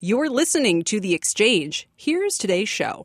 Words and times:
You're 0.00 0.30
listening 0.30 0.84
to 0.84 1.00
The 1.00 1.12
Exchange. 1.12 1.88
Here's 1.96 2.38
today's 2.38 2.68
show. 2.68 3.04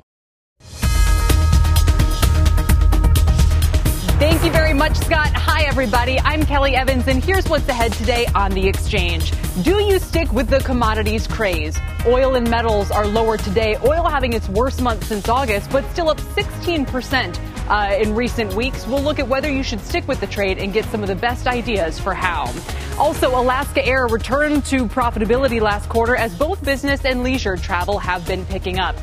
Thank 4.19 4.43
you 4.43 4.51
very 4.51 4.75
much, 4.75 4.95
Scott. 4.97 5.29
Hi, 5.33 5.63
everybody. 5.63 6.19
I'm 6.19 6.45
Kelly 6.45 6.75
Evans, 6.75 7.07
and 7.07 7.23
here's 7.23 7.49
what's 7.49 7.67
ahead 7.67 7.93
today 7.93 8.27
on 8.35 8.51
The 8.51 8.67
Exchange. 8.67 9.33
Do 9.63 9.81
you 9.83 9.97
stick 9.97 10.31
with 10.31 10.49
the 10.49 10.59
commodities 10.59 11.25
craze? 11.25 11.79
Oil 12.05 12.35
and 12.35 12.47
metals 12.47 12.91
are 12.91 13.07
lower 13.07 13.37
today, 13.37 13.75
oil 13.83 14.07
having 14.07 14.33
its 14.33 14.47
worst 14.49 14.79
month 14.79 15.03
since 15.05 15.27
August, 15.27 15.71
but 15.71 15.83
still 15.93 16.09
up 16.09 16.19
16% 16.19 17.52
uh, 17.67 17.95
in 17.99 18.15
recent 18.15 18.53
weeks. 18.53 18.85
We'll 18.87 19.01
look 19.01 19.19
at 19.19 19.27
whether 19.27 19.49
you 19.49 19.63
should 19.63 19.81
stick 19.81 20.07
with 20.07 20.19
the 20.19 20.27
trade 20.27 20.57
and 20.57 20.73
get 20.73 20.85
some 20.85 21.01
of 21.01 21.07
the 21.07 21.15
best 21.15 21.47
ideas 21.47 21.99
for 21.99 22.13
how. 22.13 22.53
Also, 22.99 23.29
Alaska 23.29 23.85
Air 23.85 24.07
returned 24.07 24.65
to 24.65 24.85
profitability 24.85 25.59
last 25.59 25.89
quarter 25.89 26.15
as 26.15 26.35
both 26.35 26.63
business 26.63 27.05
and 27.05 27.23
leisure 27.23 27.57
travel 27.57 27.97
have 27.97 28.25
been 28.27 28.45
picking 28.45 28.79
up. 28.79 28.95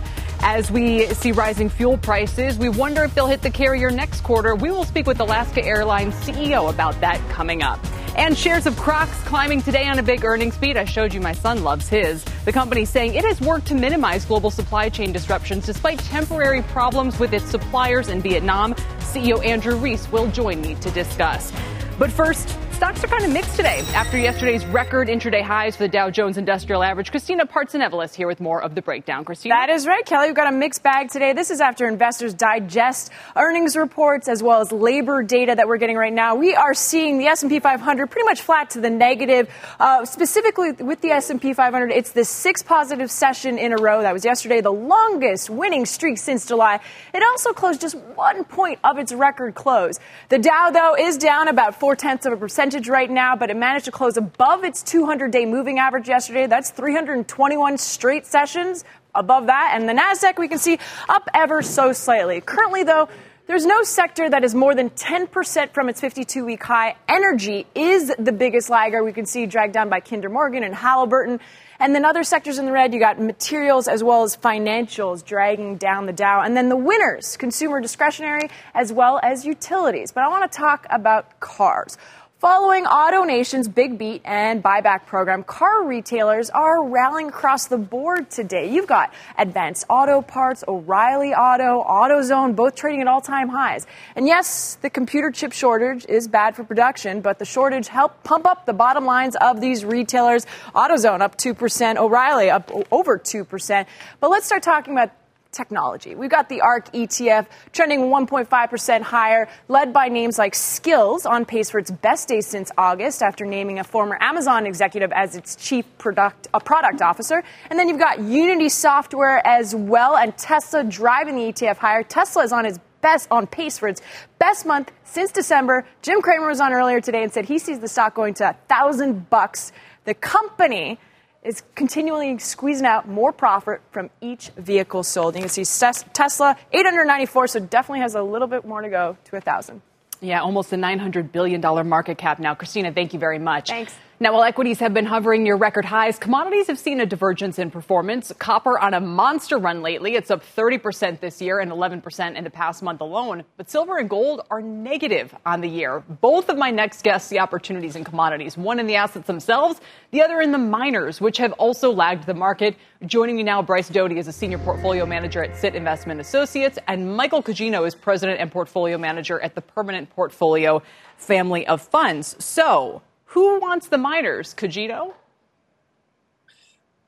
As 0.43 0.71
we 0.71 1.07
see 1.07 1.33
rising 1.33 1.69
fuel 1.69 1.99
prices, 1.99 2.57
we 2.57 2.71
wonder 2.71 3.05
if 3.05 3.15
they'll 3.15 3.27
hit 3.27 3.43
the 3.43 3.51
carrier 3.51 3.91
next 3.91 4.23
quarter. 4.23 4.55
We 4.55 4.71
will 4.71 4.85
speak 4.85 5.07
with 5.07 5.21
Alaska 5.21 5.63
Airlines 5.65 6.15
CEO 6.15 6.71
about 6.71 6.99
that 7.03 7.21
coming 7.29 7.63
up. 7.63 7.79
And 8.21 8.37
shares 8.37 8.67
of 8.67 8.77
Crocs 8.77 9.19
climbing 9.23 9.63
today 9.63 9.87
on 9.87 9.99
a 9.99 10.03
big 10.03 10.27
earnings 10.27 10.55
beat. 10.59 10.77
I 10.77 10.85
showed 10.85 11.15
you 11.15 11.23
my 11.23 11.33
son 11.33 11.65
loves 11.65 11.89
his. 11.89 12.23
The 12.45 12.53
company 12.53 12.85
saying 12.85 13.15
it 13.15 13.25
has 13.25 13.41
worked 13.41 13.67
to 13.69 13.75
minimize 13.75 14.27
global 14.27 14.51
supply 14.51 14.91
chain 14.91 15.11
disruptions 15.11 15.65
despite 15.65 16.01
temporary 16.01 16.61
problems 16.65 17.19
with 17.19 17.33
its 17.33 17.47
suppliers 17.47 18.09
in 18.09 18.21
Vietnam. 18.21 18.75
CEO 18.99 19.43
Andrew 19.43 19.75
Rees 19.75 20.07
will 20.13 20.31
join 20.33 20.61
me 20.61 20.75
to 20.83 20.91
discuss. 20.91 21.51
But 21.99 22.13
first, 22.13 22.51
stocks 22.81 23.05
are 23.05 23.09
kind 23.09 23.27
of 23.27 23.31
mixed 23.31 23.57
today 23.57 23.81
after 23.95 24.17
yesterday's 24.17 24.65
record 24.65 25.09
intraday 25.09 25.43
highs 25.43 25.77
for 25.77 25.83
the 25.83 25.89
Dow 25.89 26.09
Jones 26.09 26.39
Industrial 26.39 26.83
Average. 26.83 27.11
Christina 27.11 27.45
Partsinevelos 27.45 28.15
here 28.15 28.27
with 28.27 28.41
more 28.41 28.63
of 28.63 28.75
the 28.75 28.81
breakdown. 28.81 29.23
Christina? 29.23 29.55
That 29.55 29.69
is 29.69 29.87
right, 29.87 30.03
Kelly. 30.07 30.29
We've 30.29 30.35
got 30.35 30.51
a 30.51 30.57
mixed 30.57 30.83
bag 30.83 31.11
today. 31.11 31.35
This 31.35 31.51
is 31.51 31.61
after 31.61 31.87
investors 31.87 32.33
digest 32.33 33.11
earnings 33.37 33.77
reports 33.77 34.29
as 34.29 34.43
well 34.43 34.63
as 34.63 34.73
labor 34.73 35.23
data 35.23 35.57
that 35.57 35.69
we're 35.69 35.77
getting 35.77 35.99
right 35.99 36.13
now. 36.13 36.37
We 36.37 36.55
are 36.55 36.73
seeing 36.73 37.19
the 37.19 37.27
S&P 37.27 37.61
500 37.61 38.07
pretty 38.07 38.25
much 38.25 38.41
flat 38.41 38.71
to 38.71 38.81
the 38.81 38.89
negative. 38.89 39.51
Uh, 39.79 40.07
specifically 40.07 40.73
with 40.73 41.03
the 41.03 41.11
S&P 41.11 41.53
500, 41.53 41.93
it's 41.93 42.13
the 42.13 42.25
sixth 42.25 42.65
positive 42.65 43.11
session 43.11 43.59
in 43.59 43.73
a 43.73 43.77
row. 43.77 44.01
That 44.01 44.15
was 44.15 44.25
yesterday, 44.25 44.63
the 44.63 44.73
longest 44.73 45.51
winning 45.51 45.85
streak 45.85 46.17
since 46.17 46.47
July. 46.47 46.81
It 47.13 47.23
also 47.23 47.53
closed 47.53 47.83
just 47.83 47.99
one 47.99 48.45
point 48.45 48.79
of 48.83 48.97
its 48.97 49.13
record 49.13 49.55
close. 49.55 50.01
The 50.31 50.39
Dow, 50.39 50.71
though, 50.71 50.97
is 50.97 51.19
down 51.19 51.49
about 51.49 51.79
four 51.79 51.95
tenths 51.95 52.25
of 52.25 52.33
a 52.33 52.39
percent 52.39 52.70
right 52.89 53.11
now, 53.11 53.37
but 53.37 53.51
it 53.51 53.57
managed 53.57 53.87
to 53.87 53.91
close 53.91 54.17
above 54.17 54.65
its 54.65 54.83
200 54.83 55.31
day 55.31 55.47
moving 55.47 55.79
average 55.79 56.09
yesterday. 56.09 56.47
That's 56.47 56.71
321 56.71 57.79
straight 57.79 58.27
sessions 58.27 58.85
above 59.15 59.47
that. 59.47 59.73
And 59.75 59.89
the 59.89 59.93
NASDAQ, 59.93 60.39
we 60.39 60.49
can 60.49 60.59
see 60.59 60.79
up 61.09 61.29
ever 61.35 61.63
so 61.63 61.93
slightly. 61.93 62.41
Currently, 62.41 62.85
though, 62.85 63.09
there's 63.47 63.67
no 63.67 63.83
sector 63.83 64.31
that 64.31 64.45
is 64.45 64.55
more 64.55 64.77
than 64.77 64.91
10% 64.91 65.75
from 65.75 65.89
its 65.89 66.01
52 66.01 66.45
week 66.45 66.63
high. 66.63 66.95
Energy 67.09 67.67
is 67.75 68.13
the 68.17 68.31
biggest 68.31 68.71
lagger. 68.71 69.03
We 69.03 69.13
can 69.13 69.27
see 69.27 69.47
dragged 69.47 69.75
down 69.75 69.89
by 69.89 69.99
Kinder 69.99 70.29
Morgan 70.29 70.63
and 70.63 70.73
Halliburton. 70.73 71.41
And 71.81 71.95
then 71.95 72.05
other 72.05 72.23
sectors 72.23 72.59
in 72.59 72.67
the 72.67 72.73
red, 72.73 72.95
you 72.95 73.01
got 73.01 73.19
materials 73.19 73.89
as 73.89 74.05
well 74.05 74.23
as 74.23 74.37
financials 74.37 75.25
dragging 75.25 75.79
down 75.79 76.07
the 76.07 76.13
Dow. 76.13 76.43
And 76.43 76.57
then 76.57 76.69
the 76.69 76.77
winners, 76.77 77.37
consumer 77.39 77.81
discretionary 77.81 78.51
as 78.75 78.93
well 78.93 79.19
as 79.21 79.45
utilities. 79.45 80.13
But 80.13 80.23
I 80.23 80.29
want 80.29 80.53
to 80.53 80.57
talk 80.57 80.87
about 80.89 81.41
cars. 81.41 81.99
Following 82.41 82.87
AutoNation's 82.87 83.69
big 83.69 83.99
beat 83.99 84.23
and 84.25 84.63
buyback 84.63 85.05
program, 85.05 85.45
car 85.45 85.85
retailers 85.85 86.49
are 86.49 86.83
rallying 86.83 87.29
across 87.29 87.67
the 87.67 87.77
board 87.77 88.31
today. 88.31 88.73
You've 88.73 88.87
got 88.87 89.13
Advance 89.37 89.85
Auto 89.91 90.23
Parts, 90.23 90.65
O'Reilly 90.67 91.35
Auto, 91.35 91.85
AutoZone, 91.85 92.57
both 92.57 92.75
trading 92.75 93.03
at 93.03 93.09
all 93.09 93.21
time 93.21 93.51
highs. 93.51 93.87
And 94.17 94.27
yes, 94.27 94.79
the 94.81 94.89
computer 94.89 95.31
chip 95.31 95.53
shortage 95.53 96.07
is 96.09 96.29
bad 96.29 96.57
for 96.57 96.65
production, 96.65 97.21
but 97.21 97.39
the 97.39 97.45
shortage 97.45 97.89
helped 97.89 98.25
pump 98.25 98.47
up 98.47 98.65
the 98.65 98.73
bottom 98.73 99.05
lines 99.05 99.37
of 99.39 99.61
these 99.61 99.85
retailers. 99.85 100.47
AutoZone 100.75 101.21
up 101.21 101.37
2%, 101.37 101.97
O'Reilly 101.99 102.49
up 102.49 102.73
over 102.91 103.19
2%. 103.19 103.87
But 104.19 104.31
let's 104.31 104.47
start 104.47 104.63
talking 104.63 104.95
about 104.95 105.11
technology. 105.53 106.15
We've 106.15 106.31
got 106.31 106.49
the 106.49 106.61
ARK 106.61 106.93
ETF 106.93 107.47
trending 107.73 108.03
1.5% 108.03 109.03
higher, 109.03 109.49
led 109.69 109.93
by 109.93 110.09
names 110.09 110.39
like 110.39 110.55
Skillz, 110.55 111.27
on 111.27 111.45
pace 111.45 111.71
for 111.71 111.79
its 111.79 111.91
best 111.91 112.29
day 112.29 112.41
since 112.41 112.71
August 112.79 113.23
after 113.23 113.45
naming 113.45 113.79
a 113.79 113.85
former 113.85 114.17
Amazon 114.21 114.67
executive 114.67 115.13
as 115.13 115.37
its 115.37 115.57
chief 115.57 115.87
product, 115.99 116.49
a 116.55 116.61
product 116.61 117.03
officer. 117.03 117.43
And 117.69 117.79
then 117.79 117.89
you've 117.89 117.99
got 117.99 118.21
Unity 118.21 118.69
Software 118.69 119.45
as 119.47 119.75
well 119.75 120.17
and 120.17 120.37
Tesla 120.37 120.85
driving 120.85 121.37
the 121.37 121.53
ETF 121.53 121.77
higher. 121.77 122.03
Tesla 122.03 122.45
is 122.45 122.53
on 122.53 122.67
its 122.67 122.79
best 123.01 123.29
on 123.31 123.47
pace 123.47 123.79
for 123.79 123.89
its 123.89 124.03
best 124.39 124.67
month 124.67 124.93
since 125.05 125.33
December. 125.33 125.87
Jim 126.03 126.21
Cramer 126.21 126.49
was 126.49 126.61
on 126.61 126.73
earlier 126.73 127.01
today 127.01 127.23
and 127.23 127.33
said 127.33 127.47
he 127.47 127.59
sees 127.59 127.81
the 127.81 127.89
stock 127.89 128.15
going 128.15 128.35
to 128.35 128.51
a 128.51 128.57
thousand 128.69 129.31
bucks. 129.31 129.73
The 130.05 130.15
company 130.15 130.99
is 131.43 131.63
continually 131.75 132.39
squeezing 132.39 132.87
out 132.87 133.09
more 133.09 133.33
profit 133.33 133.81
from 133.93 134.11
each 134.21 134.51
vehicle 134.57 135.03
sold. 135.03 135.35
You 135.35 135.41
can 135.41 135.49
see 135.49 135.65
Tesla, 135.65 136.57
894, 136.73 137.47
so 137.47 137.61
definitely 137.61 138.01
has 138.01 138.15
a 138.15 138.23
little 138.23 138.49
bit 138.49 138.67
more 138.67 138.83
to 138.83 138.91
go 138.91 139.17
to 139.25 139.33
1,000. 139.33 139.81
Yeah, 140.21 140.43
almost 140.43 140.71
a 140.75 140.77
$900 140.77 141.33
billion 141.33 141.63
market 141.89 142.19
cap 142.19 142.39
now. 142.39 142.55
Christina, 142.55 142.93
thank 142.93 143.15
you 143.15 143.19
very 143.19 143.39
much. 143.39 143.69
Thanks. 143.69 143.95
Now, 144.23 144.35
while 144.35 144.45
equities 144.45 144.81
have 144.81 144.93
been 144.93 145.07
hovering 145.07 145.45
near 145.45 145.57
record 145.57 145.87
highs, 145.87 146.19
commodities 146.19 146.67
have 146.67 146.79
seen 146.79 147.01
a 147.01 147.07
divergence 147.07 147.59
in 147.59 147.71
performance. 147.71 148.31
Copper 148.39 148.79
on 148.79 148.93
a 148.93 149.01
monster 149.01 149.57
run 149.57 149.81
lately. 149.81 150.15
It's 150.15 150.31
up 150.31 150.45
30% 150.45 151.21
this 151.21 151.41
year 151.41 151.61
and 151.61 151.73
11% 151.73 152.37
in 152.37 152.45
the 152.45 152.51
past 152.51 152.83
month 152.83 153.01
alone. 153.01 153.45
But 153.57 153.71
silver 153.71 153.97
and 153.97 154.11
gold 154.11 154.43
are 154.51 154.61
negative 154.61 155.35
on 155.47 155.63
the 155.63 155.71
year. 155.71 156.01
Both 156.21 156.51
of 156.51 156.59
my 156.59 156.71
next 156.71 157.03
guests 157.03 157.31
see 157.31 157.39
opportunities 157.39 157.97
in 157.97 158.05
commodities, 158.05 158.59
one 158.59 158.79
in 158.79 158.87
the 158.87 158.97
assets 158.97 159.27
themselves, 159.27 159.81
the 160.11 160.21
other 160.21 160.43
in 160.43 160.53
the 160.53 160.59
miners, 160.59 161.23
which 161.23 161.39
have 161.39 161.53
also 161.53 161.91
lagged 161.91 162.27
the 162.27 162.35
market. 162.35 162.77
Joining 163.07 163.37
me 163.37 163.43
now, 163.43 163.63
Bryce 163.63 163.89
Doty 163.89 164.19
is 164.19 164.29
a 164.29 164.33
senior 164.33 164.59
portfolio 164.59 165.07
manager 165.07 165.43
at 165.43 165.57
Sit 165.57 165.75
Investment 165.75 166.21
Associates, 166.21 166.79
and 166.89 167.17
Michael 167.17 167.43
Cuggino 167.43 167.87
is 167.87 167.95
president 167.95 168.39
and 168.39 168.53
portfolio 168.53 168.99
manager 168.99 169.41
at 169.41 169.55
the 169.55 169.63
Permanent 169.63 170.11
Portfolio 170.11 170.83
family 171.17 171.67
of 171.67 171.81
funds. 171.81 172.37
So, 172.39 173.01
who 173.31 173.61
wants 173.61 173.87
the 173.87 173.99
miners? 173.99 174.55
Cuggino? 174.55 175.15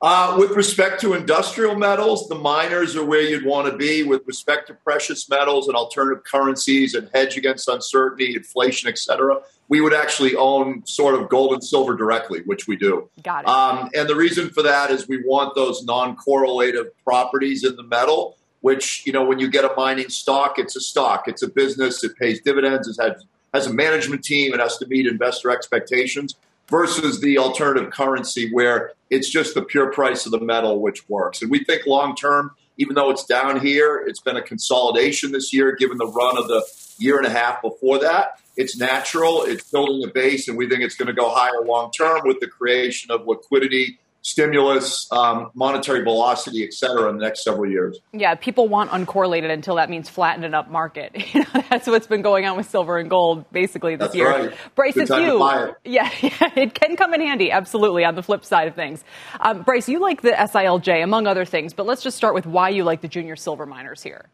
Uh, 0.00 0.36
with 0.38 0.52
respect 0.52 1.00
to 1.00 1.14
industrial 1.14 1.74
metals, 1.74 2.28
the 2.28 2.34
miners 2.36 2.94
are 2.96 3.04
where 3.04 3.22
you'd 3.22 3.44
want 3.44 3.70
to 3.70 3.76
be. 3.76 4.04
With 4.04 4.22
respect 4.26 4.68
to 4.68 4.74
precious 4.74 5.28
metals 5.28 5.66
and 5.66 5.76
alternative 5.76 6.22
currencies 6.24 6.94
and 6.94 7.08
hedge 7.12 7.36
against 7.36 7.68
uncertainty, 7.68 8.36
inflation, 8.36 8.88
etc., 8.88 9.38
we 9.68 9.80
would 9.80 9.94
actually 9.94 10.36
own 10.36 10.86
sort 10.86 11.14
of 11.14 11.28
gold 11.28 11.54
and 11.54 11.62
silver 11.62 11.96
directly, 11.96 12.42
which 12.46 12.68
we 12.68 12.76
do. 12.76 13.08
Got 13.22 13.44
it. 13.44 13.48
Um, 13.48 13.90
and 13.94 14.08
the 14.08 14.16
reason 14.16 14.50
for 14.50 14.62
that 14.62 14.90
is 14.90 15.08
we 15.08 15.24
want 15.24 15.56
those 15.56 15.84
non-correlative 15.84 16.90
properties 17.04 17.64
in 17.64 17.74
the 17.74 17.84
metal. 17.84 18.36
Which 18.60 19.04
you 19.04 19.12
know, 19.12 19.24
when 19.24 19.40
you 19.40 19.50
get 19.50 19.64
a 19.64 19.72
mining 19.76 20.08
stock, 20.08 20.56
it's 20.60 20.76
a 20.76 20.80
stock, 20.80 21.26
it's 21.26 21.42
a 21.42 21.48
business, 21.48 22.04
it 22.04 22.16
pays 22.16 22.40
dividends, 22.42 22.86
it 22.86 23.02
has 23.02 23.24
has 23.52 23.66
a 23.66 23.72
management 23.72 24.24
team, 24.24 24.54
it 24.54 24.60
has 24.60 24.78
to 24.78 24.86
meet 24.86 25.06
investor 25.06 25.50
expectations 25.50 26.34
versus 26.68 27.20
the 27.20 27.38
alternative 27.38 27.90
currency 27.90 28.50
where 28.52 28.92
it's 29.10 29.28
just 29.28 29.54
the 29.54 29.62
pure 29.62 29.92
price 29.92 30.24
of 30.24 30.32
the 30.32 30.40
metal 30.40 30.80
which 30.80 31.08
works. 31.08 31.42
And 31.42 31.50
we 31.50 31.64
think 31.64 31.86
long 31.86 32.16
term, 32.16 32.52
even 32.78 32.94
though 32.94 33.10
it's 33.10 33.24
down 33.24 33.60
here, 33.60 34.02
it's 34.06 34.20
been 34.20 34.36
a 34.36 34.42
consolidation 34.42 35.32
this 35.32 35.52
year 35.52 35.76
given 35.76 35.98
the 35.98 36.06
run 36.06 36.38
of 36.38 36.48
the 36.48 36.64
year 36.98 37.18
and 37.18 37.26
a 37.26 37.30
half 37.30 37.60
before 37.60 37.98
that. 37.98 38.40
It's 38.56 38.76
natural, 38.76 39.42
it's 39.42 39.70
building 39.70 40.06
a 40.08 40.12
base, 40.12 40.48
and 40.48 40.56
we 40.56 40.68
think 40.68 40.82
it's 40.82 40.94
going 40.94 41.06
to 41.06 41.12
go 41.12 41.30
higher 41.30 41.62
long 41.64 41.90
term 41.90 42.20
with 42.24 42.40
the 42.40 42.46
creation 42.46 43.10
of 43.10 43.26
liquidity 43.26 43.98
stimulus, 44.22 45.10
um, 45.12 45.50
monetary 45.54 46.02
velocity, 46.02 46.64
et 46.64 46.72
cetera, 46.72 47.10
in 47.10 47.18
the 47.18 47.22
next 47.24 47.44
several 47.44 47.70
years. 47.70 48.00
Yeah, 48.12 48.34
people 48.36 48.68
want 48.68 48.90
uncorrelated 48.90 49.50
until 49.50 49.76
that 49.76 49.90
means 49.90 50.08
flattened 50.08 50.44
and 50.44 50.54
up 50.54 50.70
market. 50.70 51.12
You 51.32 51.40
know, 51.40 51.62
that's 51.70 51.86
what's 51.86 52.06
been 52.06 52.20
going 52.20 52.44
on 52.44 52.58
with 52.58 52.68
silver 52.68 52.98
and 52.98 53.08
gold 53.08 53.50
basically 53.52 53.96
this 53.96 54.08
that's 54.08 54.14
year. 54.14 54.28
Right. 54.28 54.52
Bryce, 54.74 54.94
Good 54.94 55.04
it's 55.04 55.10
you. 55.10 55.42
It. 55.46 55.74
Yeah, 55.84 56.10
yeah, 56.20 56.50
it 56.56 56.74
can 56.74 56.96
come 56.96 57.14
in 57.14 57.22
handy, 57.22 57.50
absolutely, 57.50 58.04
on 58.04 58.16
the 58.16 58.22
flip 58.22 58.44
side 58.44 58.68
of 58.68 58.74
things. 58.74 59.02
Um, 59.40 59.62
Bryce, 59.62 59.88
you 59.88 59.98
like 59.98 60.20
the 60.20 60.32
SILJ, 60.32 61.02
among 61.02 61.26
other 61.26 61.46
things, 61.46 61.72
but 61.72 61.86
let's 61.86 62.02
just 62.02 62.18
start 62.18 62.34
with 62.34 62.44
why 62.44 62.68
you 62.68 62.84
like 62.84 63.00
the 63.00 63.08
junior 63.08 63.36
silver 63.36 63.64
miners 63.64 64.02
here. 64.02 64.26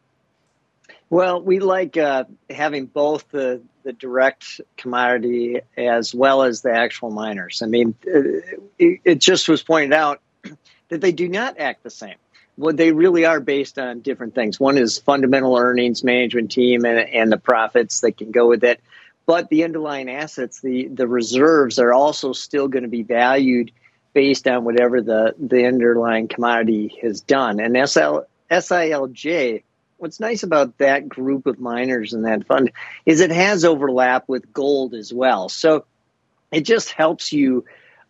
Well, 1.09 1.41
we 1.41 1.59
like 1.59 1.97
uh, 1.97 2.25
having 2.49 2.85
both 2.85 3.29
the, 3.31 3.61
the 3.83 3.93
direct 3.93 4.61
commodity 4.77 5.61
as 5.75 6.13
well 6.13 6.43
as 6.43 6.61
the 6.61 6.71
actual 6.71 7.09
miners. 7.09 7.61
I 7.63 7.65
mean, 7.65 7.95
uh, 8.07 8.19
it, 8.77 9.01
it 9.03 9.15
just 9.19 9.49
was 9.49 9.63
pointed 9.63 9.93
out 9.93 10.21
that 10.89 11.01
they 11.01 11.11
do 11.11 11.27
not 11.27 11.59
act 11.59 11.81
the 11.83 11.89
same. 11.89 12.15
Well, 12.57 12.75
they 12.75 12.91
really 12.91 13.25
are 13.25 13.39
based 13.39 13.79
on 13.79 14.01
different 14.01 14.35
things. 14.35 14.59
One 14.59 14.77
is 14.77 14.99
fundamental 14.99 15.57
earnings, 15.57 16.03
management 16.03 16.51
team, 16.51 16.85
and, 16.85 16.99
and 16.99 17.31
the 17.31 17.37
profits 17.37 18.01
that 18.01 18.17
can 18.17 18.31
go 18.31 18.47
with 18.47 18.63
it. 18.63 18.81
But 19.25 19.49
the 19.49 19.63
underlying 19.63 20.09
assets, 20.09 20.59
the, 20.59 20.87
the 20.87 21.07
reserves, 21.07 21.79
are 21.79 21.93
also 21.93 22.33
still 22.33 22.67
going 22.67 22.83
to 22.83 22.89
be 22.89 23.03
valued 23.03 23.71
based 24.13 24.47
on 24.47 24.63
whatever 24.65 25.01
the, 25.01 25.35
the 25.39 25.65
underlying 25.65 26.27
commodity 26.27 26.99
has 27.01 27.21
done. 27.21 27.59
And 27.59 27.75
SL, 27.89 28.19
SILJ, 28.51 29.63
what's 29.99 30.19
nice 30.19 30.43
about 30.43 30.77
that 30.77 31.07
group 31.07 31.45
of 31.45 31.59
miners 31.59 32.13
and 32.13 32.25
that 32.25 32.47
fund 32.47 32.71
is 33.05 33.19
it 33.19 33.31
has 33.31 33.65
overlap 33.65 34.27
with 34.27 34.51
gold 34.51 34.93
as 34.93 35.13
well. 35.13 35.49
So 35.49 35.85
it 36.51 36.61
just 36.61 36.91
helps 36.91 37.31
you 37.31 37.65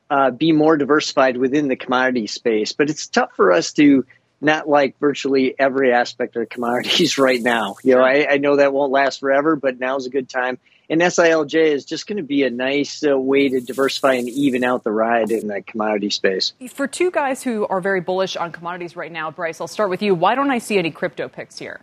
uh, 0.10 0.32
be 0.32 0.52
more 0.52 0.78
diversified 0.78 1.38
within 1.38 1.68
the 1.68 1.76
commodity 1.76 2.28
space. 2.28 2.72
But 2.72 2.90
it's 2.90 3.08
tough 3.08 3.32
for 3.36 3.52
us 3.52 3.74
to 3.74 4.06
not 4.42 4.70
like 4.70 4.98
virtually 5.00 5.54
every 5.60 5.92
aspect 5.94 6.36
of 6.36 6.48
commodities 6.48 7.18
right 7.18 7.42
now. 7.42 7.76
You 7.84 7.96
know, 7.96 8.04
I, 8.04 8.28
I 8.32 8.38
know 8.38 8.56
that 8.58 8.72
won't 8.72 8.92
last 8.92 9.20
forever, 9.20 9.56
but 9.56 9.80
now's 9.80 10.06
a 10.06 10.10
good 10.10 10.30
time. 10.30 10.60
And 10.90 11.02
SILJ 11.02 11.54
is 11.54 11.86
just 11.86 12.08
going 12.08 12.18
to 12.18 12.24
be 12.24 12.44
a 12.44 12.50
nice 12.50 13.04
uh, 13.06 13.18
way 13.18 13.50
to 13.50 13.62
diversify 13.62 14.14
and 14.14 14.28
even 14.28 14.64
out 14.64 14.84
the 14.84 14.92
ride 14.92 15.30
in 15.30 15.48
that 15.48 15.68
commodity 15.68 16.10
space. 16.10 16.54
For 16.70 16.88
two 16.88 17.12
guys 17.12 17.44
who 17.44 17.68
are 17.68 17.80
very 17.80 18.02
bullish 18.02 18.36
on 18.36 18.52
commodities 18.52 18.96
right 18.96 19.12
now, 19.12 19.30
Bryce, 19.30 19.62
I'll 19.62 19.68
start 19.68 19.92
with 19.92 20.02
you. 20.02 20.16
Why 20.16 20.34
don't 20.34 20.50
I 20.50 20.58
see 20.58 20.80
any 20.80 20.90
crypto 20.90 21.28
picks 21.28 21.60
here? 21.60 21.82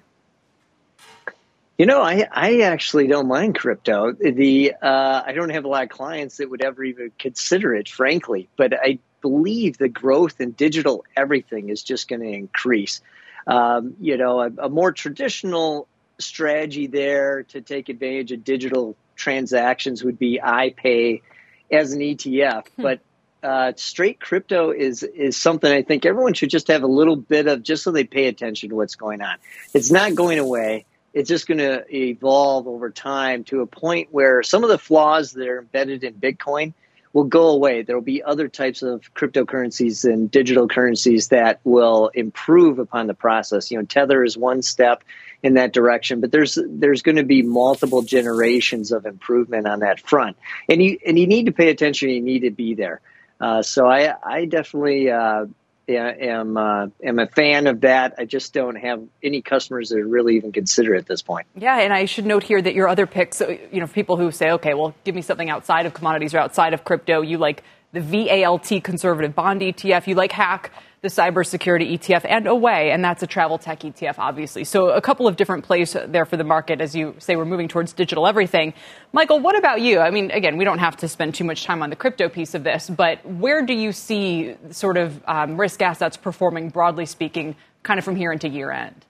You 1.78 1.84
know, 1.84 2.00
I, 2.02 2.26
I 2.32 2.60
actually 2.62 3.06
don't 3.06 3.28
mind 3.28 3.58
crypto. 3.58 4.12
The 4.12 4.72
uh, 4.80 5.22
I 5.26 5.32
don't 5.32 5.50
have 5.50 5.66
a 5.66 5.68
lot 5.68 5.82
of 5.82 5.90
clients 5.90 6.38
that 6.38 6.48
would 6.48 6.64
ever 6.64 6.82
even 6.82 7.12
consider 7.18 7.74
it, 7.74 7.88
frankly. 7.88 8.48
But 8.56 8.72
I 8.74 8.98
believe 9.20 9.76
the 9.76 9.88
growth 9.88 10.40
in 10.40 10.52
digital 10.52 11.04
everything 11.14 11.68
is 11.68 11.82
just 11.82 12.08
going 12.08 12.22
to 12.22 12.28
increase. 12.28 13.02
Um, 13.46 13.94
you 14.00 14.16
know, 14.16 14.40
a, 14.40 14.50
a, 14.58 14.68
more 14.68 14.90
traditional 14.90 15.86
strategy 16.18 16.86
there 16.86 17.44
to 17.44 17.60
take 17.60 17.88
advantage 17.88 18.32
of 18.32 18.44
digital 18.44 18.96
transactions 19.14 20.04
would 20.04 20.18
be 20.18 20.40
iPay 20.42 21.22
as 21.70 21.92
an 21.92 22.00
ETF, 22.00 22.68
hmm. 22.76 22.82
but 22.82 23.00
uh, 23.42 23.72
straight 23.76 24.18
crypto 24.18 24.70
is 24.70 25.02
is 25.02 25.36
something 25.36 25.70
I 25.70 25.82
think 25.82 26.04
everyone 26.04 26.34
should 26.34 26.50
just 26.50 26.68
have 26.68 26.82
a 26.82 26.88
little 26.88 27.16
bit 27.16 27.46
of, 27.46 27.62
just 27.62 27.84
so 27.84 27.92
they 27.92 28.04
pay 28.04 28.26
attention 28.26 28.70
to 28.70 28.76
what's 28.76 28.96
going 28.96 29.20
on. 29.20 29.36
It's 29.74 29.90
not 29.90 30.14
going 30.14 30.38
away 30.38 30.86
it's 31.16 31.30
just 31.30 31.46
going 31.46 31.56
to 31.56 31.82
evolve 31.96 32.68
over 32.68 32.90
time 32.90 33.42
to 33.44 33.62
a 33.62 33.66
point 33.66 34.08
where 34.12 34.42
some 34.42 34.62
of 34.62 34.68
the 34.68 34.76
flaws 34.76 35.32
that 35.32 35.48
are 35.48 35.60
embedded 35.60 36.04
in 36.04 36.12
Bitcoin 36.12 36.74
will 37.14 37.24
go 37.24 37.48
away. 37.48 37.80
There 37.80 37.96
will 37.96 38.02
be 38.02 38.22
other 38.22 38.48
types 38.48 38.82
of 38.82 39.14
cryptocurrencies 39.14 40.04
and 40.04 40.30
digital 40.30 40.68
currencies 40.68 41.28
that 41.28 41.60
will 41.64 42.08
improve 42.08 42.78
upon 42.78 43.06
the 43.06 43.14
process. 43.14 43.70
You 43.70 43.78
know, 43.78 43.86
Tether 43.86 44.22
is 44.24 44.36
one 44.36 44.60
step 44.60 45.04
in 45.46 45.54
that 45.54 45.72
direction, 45.72 46.20
but 46.20 46.32
there's 46.32 46.58
there's 46.68 47.02
going 47.02 47.16
to 47.16 47.24
be 47.24 47.42
multiple 47.42 48.02
generations 48.02 48.90
of 48.90 49.06
improvement 49.06 49.66
on 49.66 49.80
that 49.80 50.00
front, 50.00 50.36
and 50.68 50.82
you 50.82 50.98
and 51.06 51.16
you 51.18 51.26
need 51.26 51.46
to 51.46 51.52
pay 51.52 51.70
attention. 51.70 52.10
You 52.10 52.20
need 52.20 52.40
to 52.40 52.50
be 52.50 52.74
there. 52.74 53.00
Uh, 53.40 53.62
so 53.62 53.86
I 53.86 54.14
I 54.22 54.46
definitely 54.46 55.10
uh, 55.10 55.46
am 55.88 56.56
uh, 56.56 56.88
am 57.00 57.18
a 57.20 57.28
fan 57.28 57.68
of 57.68 57.82
that. 57.82 58.14
I 58.18 58.24
just 58.24 58.52
don't 58.52 58.74
have 58.74 59.04
any 59.22 59.40
customers 59.40 59.90
that 59.90 60.04
really 60.04 60.36
even 60.36 60.50
consider 60.50 60.96
at 60.96 61.06
this 61.06 61.22
point. 61.22 61.46
Yeah, 61.54 61.78
and 61.78 61.92
I 61.92 62.06
should 62.06 62.26
note 62.26 62.42
here 62.42 62.60
that 62.60 62.74
your 62.74 62.88
other 62.88 63.06
picks, 63.06 63.40
uh, 63.40 63.56
you 63.70 63.80
know, 63.80 63.86
people 63.86 64.16
who 64.16 64.32
say, 64.32 64.50
okay, 64.52 64.74
well, 64.74 64.94
give 65.04 65.14
me 65.14 65.22
something 65.22 65.48
outside 65.48 65.86
of 65.86 65.94
commodities 65.94 66.34
or 66.34 66.38
outside 66.38 66.74
of 66.74 66.84
crypto. 66.84 67.22
You 67.22 67.38
like 67.38 67.62
the 67.92 68.00
VALT 68.00 68.82
conservative 68.82 69.34
bond 69.34 69.60
ETF. 69.60 70.08
You 70.08 70.16
like 70.16 70.32
Hack 70.32 70.72
the 71.02 71.08
cybersecurity 71.08 71.92
ETF 71.92 72.24
and 72.28 72.46
away, 72.46 72.90
and 72.90 73.04
that's 73.04 73.22
a 73.22 73.26
travel 73.26 73.58
tech 73.58 73.80
ETF, 73.80 74.14
obviously. 74.18 74.64
So 74.64 74.90
a 74.90 75.00
couple 75.00 75.28
of 75.28 75.36
different 75.36 75.64
plays 75.64 75.96
there 76.06 76.24
for 76.24 76.36
the 76.36 76.44
market 76.44 76.80
as 76.80 76.96
you 76.96 77.14
say 77.18 77.36
we're 77.36 77.44
moving 77.44 77.68
towards 77.68 77.92
digital 77.92 78.26
everything. 78.26 78.74
Michael, 79.12 79.40
what 79.40 79.56
about 79.58 79.80
you? 79.80 80.00
I 80.00 80.10
mean, 80.10 80.30
again, 80.30 80.56
we 80.56 80.64
don't 80.64 80.78
have 80.78 80.96
to 80.98 81.08
spend 81.08 81.34
too 81.34 81.44
much 81.44 81.64
time 81.64 81.82
on 81.82 81.90
the 81.90 81.96
crypto 81.96 82.28
piece 82.28 82.54
of 82.54 82.64
this, 82.64 82.88
but 82.88 83.24
where 83.24 83.64
do 83.64 83.74
you 83.74 83.92
see 83.92 84.56
sort 84.70 84.96
of 84.96 85.22
um, 85.26 85.60
risk 85.60 85.82
assets 85.82 86.16
performing, 86.16 86.70
broadly 86.70 87.06
speaking, 87.06 87.56
kind 87.82 87.98
of 87.98 88.04
from 88.04 88.16
here 88.16 88.32
into 88.32 88.48
year 88.48 88.70
end? 88.70 89.04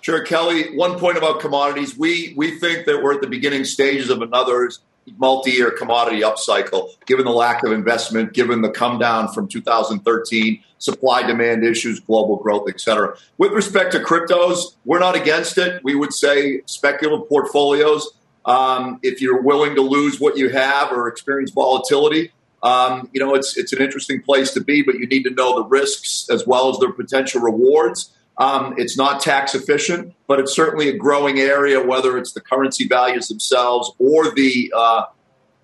Sure, 0.00 0.22
Kelly. 0.24 0.76
One 0.76 0.98
point 0.98 1.18
about 1.18 1.40
commodities. 1.40 1.98
We 1.98 2.32
we 2.36 2.58
think 2.60 2.86
that 2.86 3.02
we're 3.02 3.14
at 3.14 3.20
the 3.20 3.26
beginning 3.26 3.64
stages 3.64 4.10
of 4.10 4.22
another 4.22 4.70
multi-year 5.16 5.70
commodity 5.70 6.20
upcycle, 6.20 6.90
given 7.06 7.24
the 7.24 7.32
lack 7.32 7.64
of 7.64 7.72
investment, 7.72 8.32
given 8.32 8.62
the 8.62 8.70
come 8.70 8.98
down 8.98 9.32
from 9.32 9.48
2013, 9.48 10.62
supply 10.78 11.26
demand 11.26 11.64
issues, 11.64 12.00
global 12.00 12.36
growth, 12.36 12.68
etc. 12.68 13.16
With 13.36 13.52
respect 13.52 13.92
to 13.92 14.00
cryptos, 14.00 14.74
we're 14.84 14.98
not 14.98 15.16
against 15.16 15.58
it. 15.58 15.82
We 15.82 15.94
would 15.94 16.12
say 16.12 16.62
speculative 16.66 17.28
portfolios. 17.28 18.10
Um, 18.44 18.98
if 19.02 19.20
you're 19.20 19.42
willing 19.42 19.74
to 19.74 19.82
lose 19.82 20.20
what 20.20 20.36
you 20.36 20.48
have 20.50 20.90
or 20.90 21.08
experience 21.08 21.50
volatility, 21.50 22.32
um, 22.62 23.08
you 23.12 23.20
know 23.20 23.34
it's 23.34 23.56
it's 23.56 23.72
an 23.72 23.80
interesting 23.80 24.22
place 24.22 24.52
to 24.54 24.60
be, 24.60 24.82
but 24.82 24.96
you 24.96 25.06
need 25.06 25.22
to 25.24 25.30
know 25.30 25.54
the 25.56 25.64
risks 25.64 26.28
as 26.30 26.46
well 26.46 26.70
as 26.70 26.78
their 26.78 26.92
potential 26.92 27.40
rewards. 27.40 28.12
Um, 28.38 28.74
it's 28.78 28.96
not 28.96 29.20
tax 29.20 29.54
efficient, 29.54 30.14
but 30.28 30.38
it's 30.38 30.54
certainly 30.54 30.88
a 30.88 30.96
growing 30.96 31.40
area, 31.40 31.84
whether 31.84 32.16
it's 32.16 32.32
the 32.32 32.40
currency 32.40 32.86
values 32.86 33.26
themselves 33.26 33.90
or 33.98 34.32
the 34.32 34.72
uh, 34.74 35.06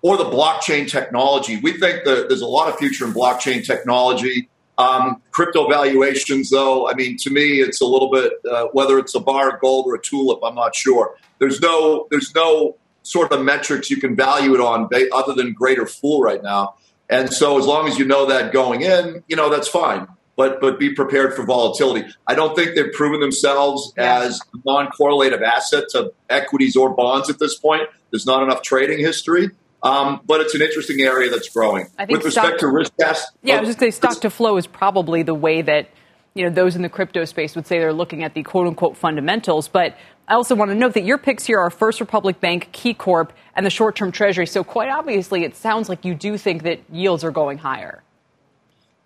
or 0.01 0.17
the 0.17 0.25
blockchain 0.25 0.89
technology. 0.89 1.57
We 1.57 1.79
think 1.79 2.03
that 2.03 2.27
there's 2.27 2.41
a 2.41 2.47
lot 2.47 2.67
of 2.69 2.77
future 2.77 3.05
in 3.05 3.13
blockchain 3.13 3.65
technology. 3.65 4.49
Um, 4.77 5.21
crypto 5.31 5.69
valuations, 5.69 6.49
though, 6.49 6.89
I 6.89 6.95
mean, 6.95 7.15
to 7.21 7.29
me, 7.29 7.61
it's 7.61 7.79
a 7.79 7.85
little 7.85 8.11
bit 8.11 8.33
uh, 8.49 8.65
whether 8.73 8.99
it's 8.99 9.15
a 9.15 9.21
bar 9.21 9.55
of 9.55 9.61
gold 9.61 9.85
or 9.87 9.95
a 9.95 10.01
tulip. 10.01 10.39
I'm 10.43 10.55
not 10.55 10.75
sure. 10.75 11.15
There's 11.39 11.61
no 11.61 12.07
there's 12.11 12.35
no 12.35 12.75
sort 13.03 13.31
of 13.31 13.41
metrics 13.41 13.89
you 13.89 13.97
can 13.97 14.17
value 14.17 14.53
it 14.53 14.59
on 14.59 14.89
other 15.13 15.33
than 15.33 15.53
greater 15.53 15.85
fool 15.85 16.21
right 16.21 16.43
now. 16.43 16.75
And 17.09 17.31
so, 17.31 17.57
as 17.57 17.65
long 17.65 17.87
as 17.87 17.97
you 17.97 18.03
know 18.03 18.25
that 18.25 18.51
going 18.51 18.81
in, 18.81 19.23
you 19.29 19.37
know 19.37 19.49
that's 19.49 19.69
fine 19.69 20.07
but 20.35 20.61
but 20.61 20.79
be 20.79 20.93
prepared 20.93 21.33
for 21.33 21.45
volatility. 21.45 22.07
I 22.27 22.35
don't 22.35 22.55
think 22.55 22.75
they've 22.75 22.91
proven 22.91 23.19
themselves 23.19 23.93
as 23.97 24.41
non-correlative 24.65 25.41
asset 25.41 25.85
to 25.91 26.13
equities 26.29 26.75
or 26.75 26.93
bonds 26.93 27.29
at 27.29 27.39
this 27.39 27.55
point. 27.55 27.83
There's 28.11 28.25
not 28.25 28.43
enough 28.43 28.61
trading 28.61 28.99
history. 28.99 29.51
Um, 29.83 30.21
but 30.25 30.41
it's 30.41 30.55
an 30.55 30.63
interesting 30.63 31.01
area 31.01 31.29
that's 31.29 31.47
growing. 31.49 31.85
I 31.99 32.07
think 32.07 32.17
With 32.17 32.25
respect 32.25 32.47
stock, 32.47 32.59
to 32.59 32.67
risk 32.67 32.97
gas, 32.97 33.23
yeah, 33.43 33.57
I 33.57 33.59
was 33.59 33.69
just 33.69 33.79
say 33.79 33.91
stock 33.91 34.19
to 34.21 34.31
flow 34.31 34.57
is 34.57 34.65
probably 34.65 35.21
the 35.21 35.35
way 35.35 35.61
that 35.61 35.89
you 36.33 36.43
know 36.43 36.49
those 36.49 36.75
in 36.75 36.81
the 36.81 36.89
crypto 36.89 37.23
space 37.25 37.55
would 37.55 37.67
say 37.67 37.77
they're 37.77 37.93
looking 37.93 38.23
at 38.23 38.33
the 38.33 38.41
quote 38.41 38.65
unquote 38.65 38.97
fundamentals. 38.97 39.67
But 39.67 39.95
I 40.27 40.33
also 40.33 40.55
want 40.55 40.71
to 40.71 40.75
note 40.75 40.95
that 40.95 41.03
your 41.03 41.19
picks 41.19 41.45
here 41.45 41.59
are 41.59 41.69
First 41.69 41.99
Republic 41.99 42.39
Bank, 42.39 42.69
KeyCorp, 42.73 43.29
and 43.55 43.63
the 43.63 43.69
short 43.69 43.95
term 43.95 44.11
Treasury. 44.11 44.47
So 44.47 44.63
quite 44.63 44.89
obviously, 44.89 45.43
it 45.43 45.55
sounds 45.55 45.87
like 45.87 46.03
you 46.03 46.15
do 46.15 46.35
think 46.39 46.63
that 46.63 46.79
yields 46.91 47.23
are 47.23 47.31
going 47.31 47.59
higher. 47.59 48.01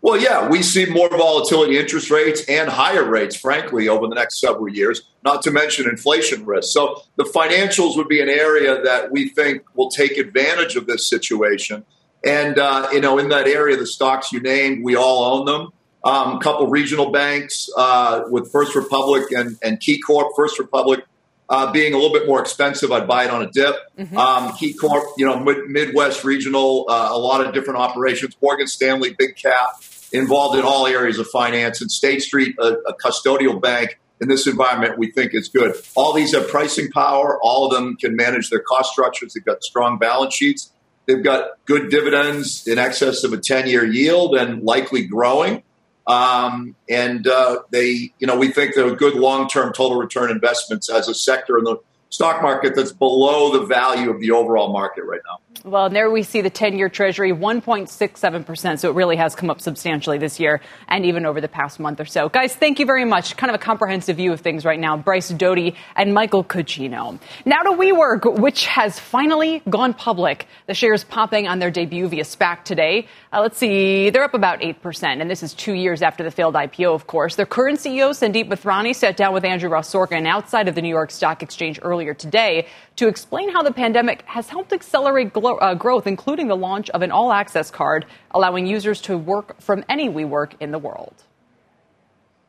Well, 0.02 0.20
yeah, 0.20 0.48
we 0.48 0.64
see 0.64 0.86
more 0.86 1.10
volatility 1.10 1.78
interest 1.78 2.10
rates 2.10 2.44
and 2.48 2.70
higher 2.70 3.04
rates, 3.04 3.36
frankly, 3.36 3.90
over 3.90 4.08
the 4.08 4.16
next 4.16 4.40
several 4.40 4.70
years, 4.70 5.02
not 5.24 5.42
to 5.44 5.52
mention 5.52 5.90
inflation 5.90 6.46
risk. 6.46 6.72
So 6.72 7.04
the 7.18 7.26
financials 7.26 7.98
would 7.98 8.08
be 8.08 8.22
an 8.22 8.30
area 8.30 8.82
that 8.82 9.12
we 9.12 9.30
think 9.30 9.64
will 9.76 9.90
take 9.90 10.18
advantage 10.18 10.78
of 10.78 10.88
this 10.88 11.08
situation. 11.08 11.86
And, 12.26 12.58
uh, 12.58 12.90
you 12.94 13.02
know, 13.02 13.18
in 13.18 13.30
that 13.30 13.48
area, 13.48 13.76
the 13.76 13.86
stocks 13.86 14.32
you 14.32 14.40
named, 14.40 14.84
we 14.84 14.96
all 14.96 15.40
own 15.40 15.46
them. 15.46 15.74
Um, 16.02 16.38
a 16.38 16.40
couple 16.40 16.68
regional 16.68 17.12
banks 17.12 17.70
uh, 17.76 18.24
with 18.30 18.50
First 18.54 18.76
Republic 18.76 19.26
and, 19.32 19.58
and 19.62 19.82
KeyCorp. 19.82 20.30
First 20.34 20.60
Republic 20.60 21.04
uh, 21.50 21.72
being 21.74 21.94
a 21.94 21.98
little 21.98 22.14
bit 22.14 22.26
more 22.26 22.40
expensive, 22.40 22.92
I'd 22.94 23.08
buy 23.08 23.26
it 23.26 23.32
on 23.32 23.42
a 23.42 23.52
dip. 23.52 23.76
Mm-hmm. 23.98 24.18
Um, 24.18 24.52
KeyCorp, 24.52 25.14
you 25.18 25.26
know, 25.26 25.40
mid- 25.40 25.68
Midwest 25.68 26.24
regional, 26.24 26.86
uh, 26.88 27.10
a 27.12 27.18
lot 27.18 27.46
of 27.46 27.54
different 27.54 27.80
operations. 27.80 28.38
Morgan 28.42 28.68
Stanley, 28.68 29.14
big 29.18 29.36
cap 29.36 29.82
involved 30.12 30.58
in 30.58 30.66
all 30.66 30.88
areas 30.88 31.20
of 31.20 31.28
finance, 31.28 31.82
and 31.82 31.92
State 31.92 32.22
Street, 32.22 32.56
a, 32.60 32.74
a 32.88 32.94
custodial 32.96 33.62
bank 33.62 34.00
in 34.22 34.28
this 34.28 34.48
environment, 34.48 34.98
we 34.98 35.12
think 35.12 35.34
is 35.34 35.48
good. 35.48 35.76
All 35.96 36.14
these 36.14 36.34
have 36.34 36.48
pricing 36.50 36.92
power. 36.92 37.40
All 37.42 37.66
of 37.66 37.74
them 37.74 37.96
can 37.96 38.16
manage 38.16 38.50
their 38.50 38.60
cost 38.60 38.92
structures. 38.92 39.34
They've 39.34 39.46
got 39.46 39.64
strong 39.64 39.98
balance 39.98 40.36
sheets. 40.36 40.72
They've 41.06 41.24
got 41.24 41.52
good 41.66 41.90
dividends 41.90 42.68
in 42.68 42.78
excess 42.78 43.24
of 43.24 43.34
a 43.34 43.38
10 43.38 43.68
year 43.68 43.86
yield 43.86 44.36
and 44.36 44.64
likely 44.64 45.06
growing. 45.06 45.64
Um, 46.06 46.76
and 46.90 47.28
uh, 47.28 47.60
they, 47.72 48.14
you 48.20 48.28
know, 48.28 48.38
we 48.38 48.52
think 48.52 48.76
they're 48.76 48.94
good 48.96 49.16
long 49.16 49.48
term 49.48 49.74
total 49.74 49.98
return 49.98 50.32
investments 50.32 50.90
as 50.90 51.08
a 51.08 51.14
sector 51.14 51.58
in 51.58 51.64
the 51.64 51.78
stock 52.10 52.42
market 52.42 52.76
that's 52.76 52.92
below 52.92 53.60
the 53.60 53.66
value 53.66 54.10
of 54.10 54.20
the 54.20 54.32
overall 54.32 54.74
market 54.74 55.04
right 55.04 55.22
now. 55.26 55.40
Well, 55.66 55.88
and 55.88 55.96
there 55.96 56.10
we 56.10 56.24
see 56.24 56.40
the 56.40 56.50
10 56.50 56.78
year 56.78 56.88
Treasury, 56.88 57.34
1.67%. 57.34 58.80
So 58.80 58.90
it 58.90 58.96
really 58.96 59.18
has 59.18 59.36
come 59.36 59.50
up 59.50 59.60
substantially 59.60 60.18
this 60.18 60.40
year 60.40 60.62
and 60.88 61.06
even 61.06 61.26
over 61.26 61.42
the 61.42 61.50
past 61.50 61.82
month 61.82 62.00
or 62.00 62.06
so. 62.06 62.30
Guys, 62.30 62.56
thank 62.56 62.80
you 62.80 62.86
very 62.86 63.04
much. 63.04 63.36
Kind 63.36 63.50
of 63.50 63.56
a 63.56 63.64
comprehensive 63.64 64.16
view 64.16 64.32
of 64.32 64.40
things 64.40 64.64
right 64.64 64.80
now. 64.80 64.96
Bryce 64.96 65.28
Doty 65.30 65.76
and 65.98 66.14
Michael 66.14 66.46
Cuggino. 66.46 67.20
Now 67.46 67.64
to 67.64 67.72
WeWork, 67.72 68.40
which 68.40 68.68
has 68.68 69.00
finally 69.00 69.62
gone 69.70 69.94
public. 69.94 70.48
The 70.68 70.74
shares 70.74 71.04
popping 71.04 71.48
on 71.48 71.60
their 71.60 71.72
debut 71.72 72.08
via 72.08 72.24
SPAC 72.24 72.64
today. 72.64 73.08
Uh, 73.34 73.42
let's 73.42 73.58
see, 73.58 74.12
they're 74.12 74.24
up 74.24 74.34
about 74.34 74.62
8%. 74.62 75.22
And 75.22 75.30
this 75.30 75.44
is 75.44 75.54
two 75.54 75.74
years 75.74 76.02
after 76.02 76.24
the 76.24 76.32
failed 76.32 76.56
IPO, 76.56 76.96
of 76.96 77.06
course. 77.06 77.36
Their 77.36 77.46
current 77.46 77.80
CEO, 77.80 78.12
Sandeep 78.12 78.48
Mathrani, 78.48 78.96
sat 78.96 79.18
down 79.18 79.34
with 79.34 79.44
Andrew 79.44 79.70
Ross 79.70 79.92
Sorkin 79.92 80.26
outside 80.26 80.70
of 80.70 80.76
the 80.76 80.82
New 80.82 80.90
York 80.90 81.12
Stock 81.12 81.44
Exchange 81.44 81.80
earlier 81.84 82.14
today 82.14 82.68
to 82.96 83.08
explain 83.08 83.52
how 83.52 83.64
the 83.64 83.72
pandemic 83.72 84.24
has 84.24 84.50
helped 84.50 84.74
accelerate 84.74 85.32
global 85.34 85.49
uh, 85.58 85.74
growth, 85.74 86.08
including 86.08 86.48
the 86.48 86.56
launch 86.56 86.90
of 86.92 87.02
an 87.02 87.12
all 87.12 87.32
access 87.32 87.72
card, 87.72 88.06
allowing 88.32 88.68
users 88.68 89.02
to 89.02 89.18
work 89.18 89.60
from 89.60 89.84
any 89.90 90.10
WeWork 90.10 90.54
in 90.60 90.72
the 90.72 90.80
world. 90.80 91.14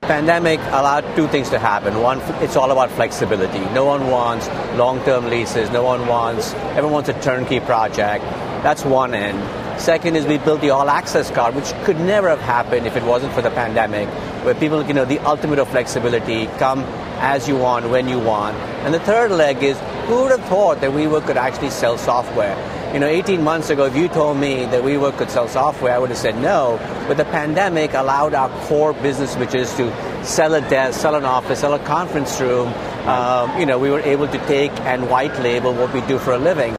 Pandemic 0.03 0.59
allowed 0.61 1.15
two 1.15 1.29
things 1.29 1.51
to 1.51 1.59
happen. 1.59 2.01
One, 2.01 2.21
it's 2.43 2.57
all 2.57 2.71
about 2.71 2.91
flexibility. 2.91 3.61
No 3.75 3.85
one 3.85 4.09
wants 4.09 4.49
long-term 4.77 5.29
leases. 5.29 5.71
No 5.71 5.83
one 5.83 6.07
wants, 6.07 6.55
everyone 6.55 6.93
wants 6.93 7.11
a 7.11 7.21
turnkey 7.21 7.61
project. 7.61 8.25
That's 8.63 8.85
one 8.85 9.15
end. 9.15 9.39
Second 9.79 10.17
is 10.17 10.27
we 10.27 10.39
built 10.39 10.61
the 10.63 10.71
all-access 10.71 11.31
card, 11.31 11.55
which 11.55 11.73
could 11.85 11.99
never 12.01 12.29
have 12.29 12.41
happened 12.41 12.87
if 12.87 12.97
it 12.97 13.03
wasn't 13.03 13.33
for 13.35 13.43
the 13.43 13.51
pandemic, 13.51 14.09
where 14.45 14.55
people, 14.55 14.83
you 14.87 14.95
know, 14.95 15.05
the 15.05 15.19
ultimate 15.21 15.59
of 15.59 15.69
flexibility, 15.69 16.47
come 16.59 16.81
as 17.21 17.47
you 17.47 17.57
want, 17.57 17.89
when 17.89 18.09
you 18.09 18.19
want. 18.19 18.57
And 18.85 18.93
the 18.93 19.01
third 19.01 19.31
leg 19.31 19.63
is, 19.63 19.79
who 20.07 20.23
would 20.23 20.33
have 20.33 20.45
thought 20.49 20.81
that 20.81 20.91
WeWork 20.91 21.27
could 21.27 21.37
actually 21.37 21.71
sell 21.71 21.97
software? 21.97 22.57
You 22.93 22.99
know, 22.99 23.07
18 23.07 23.45
months 23.45 23.71
ago, 23.71 23.85
if 23.85 23.95
you 23.95 24.09
told 24.09 24.39
me 24.39 24.65
that 24.65 24.83
we 24.83 24.95
WeWork 24.95 25.17
could 25.17 25.31
sell 25.31 25.47
software, 25.47 25.95
I 25.95 25.99
would 25.99 26.09
have 26.11 26.19
said 26.19 26.37
no. 26.39 26.77
But 27.07 27.19
the 27.19 27.25
pandemic 27.25 27.95
allowed 27.95 28.35
our 28.35 28.49
core 28.67 28.93
business, 28.95 29.37
which 29.37 29.55
is 29.55 29.73
to 29.77 30.25
sell 30.25 30.55
a 30.55 30.61
desk, 30.61 31.01
sell 31.01 31.15
an 31.15 31.25
office, 31.25 31.61
sell 31.61 31.75
a 31.75 31.79
conference 31.79 32.41
room. 32.41 32.67
Um, 33.07 33.61
you 33.61 33.65
know, 33.65 33.79
we 33.79 33.91
were 33.91 34.01
able 34.01 34.27
to 34.27 34.39
take 34.49 34.73
and 34.81 35.09
white 35.09 35.39
label 35.39 35.73
what 35.73 35.95
we 35.95 36.01
do 36.01 36.19
for 36.19 36.33
a 36.33 36.39
living. 36.39 36.75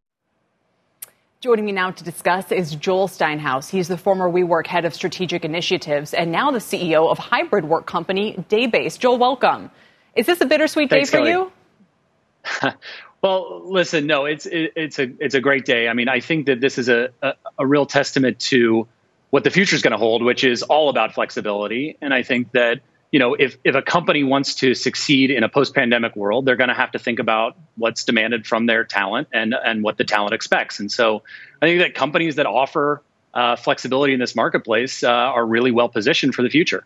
Joining 1.40 1.64
me 1.64 1.72
now 1.72 1.92
to 1.92 2.04
discuss 2.04 2.52
is 2.52 2.76
Joel 2.76 3.08
Steinhaus. 3.08 3.70
He's 3.70 3.88
the 3.88 3.98
former 3.98 4.30
WeWork 4.30 4.68
head 4.68 4.84
of 4.84 4.94
strategic 4.94 5.46
initiatives 5.46 6.14
and 6.14 6.30
now 6.30 6.52
the 6.52 6.60
CEO 6.60 7.10
of 7.10 7.20
hybrid 7.20 7.64
work 7.64 7.86
company 7.86 8.36
Daybase. 8.50 8.98
Joel, 8.98 9.18
welcome. 9.18 9.72
Is 10.14 10.26
this 10.26 10.42
a 10.42 10.46
bittersweet 10.46 10.90
Thanks, 10.90 11.10
day 11.10 11.18
for 11.18 11.24
Kelly. 11.24 11.32
you? 11.32 12.74
Well, 13.22 13.62
listen, 13.66 14.08
no, 14.08 14.26
it's 14.26 14.46
it, 14.46 14.74
it's 14.76 14.98
a 14.98 15.12
it's 15.20 15.36
a 15.36 15.42
great 15.42 15.66
day. 15.66 15.88
I 15.88 15.94
mean, 15.94 16.10
I 16.10 16.20
think 16.22 16.48
that 16.48 16.60
this 16.60 16.78
is 16.78 16.90
a 16.90 17.10
a, 17.22 17.34
a 17.60 17.68
real 17.68 17.86
testament 17.86 18.40
to 18.40 18.88
what 19.30 19.44
the 19.44 19.52
future 19.52 19.76
is 19.76 19.82
going 19.82 19.92
to 19.92 19.98
hold, 19.98 20.24
which 20.24 20.44
is 20.44 20.64
all 20.64 20.90
about 20.90 21.14
flexibility. 21.14 21.98
And 22.02 22.14
I 22.14 22.24
think 22.24 22.52
that 22.52 22.82
you 23.12 23.20
know, 23.20 23.36
if 23.36 23.58
if 23.64 23.76
a 23.76 23.82
company 23.82 24.24
wants 24.24 24.56
to 24.56 24.74
succeed 24.74 25.32
in 25.32 25.44
a 25.44 25.50
post 25.50 25.76
pandemic 25.76 26.16
world, 26.16 26.46
they're 26.46 26.56
going 26.56 26.70
to 26.70 26.74
have 26.74 26.92
to 26.92 27.00
think 27.00 27.20
about 27.20 27.58
what's 27.76 28.06
demanded 28.06 28.48
from 28.48 28.66
their 28.66 28.86
talent 28.86 29.28
and 29.34 29.54
and 29.54 29.84
what 29.84 29.98
the 29.98 30.06
talent 30.06 30.34
expects. 30.34 30.80
And 30.80 30.92
so, 30.92 31.22
I 31.62 31.68
think 31.68 31.80
that 31.82 31.94
companies 31.94 32.38
that 32.38 32.46
offer 32.46 33.04
uh, 33.34 33.56
flexibility 33.56 34.14
in 34.14 34.20
this 34.20 34.36
marketplace 34.36 35.04
uh, 35.04 35.10
are 35.10 35.46
really 35.46 35.72
well 35.72 35.90
positioned 35.90 36.34
for 36.34 36.42
the 36.42 36.50
future. 36.50 36.86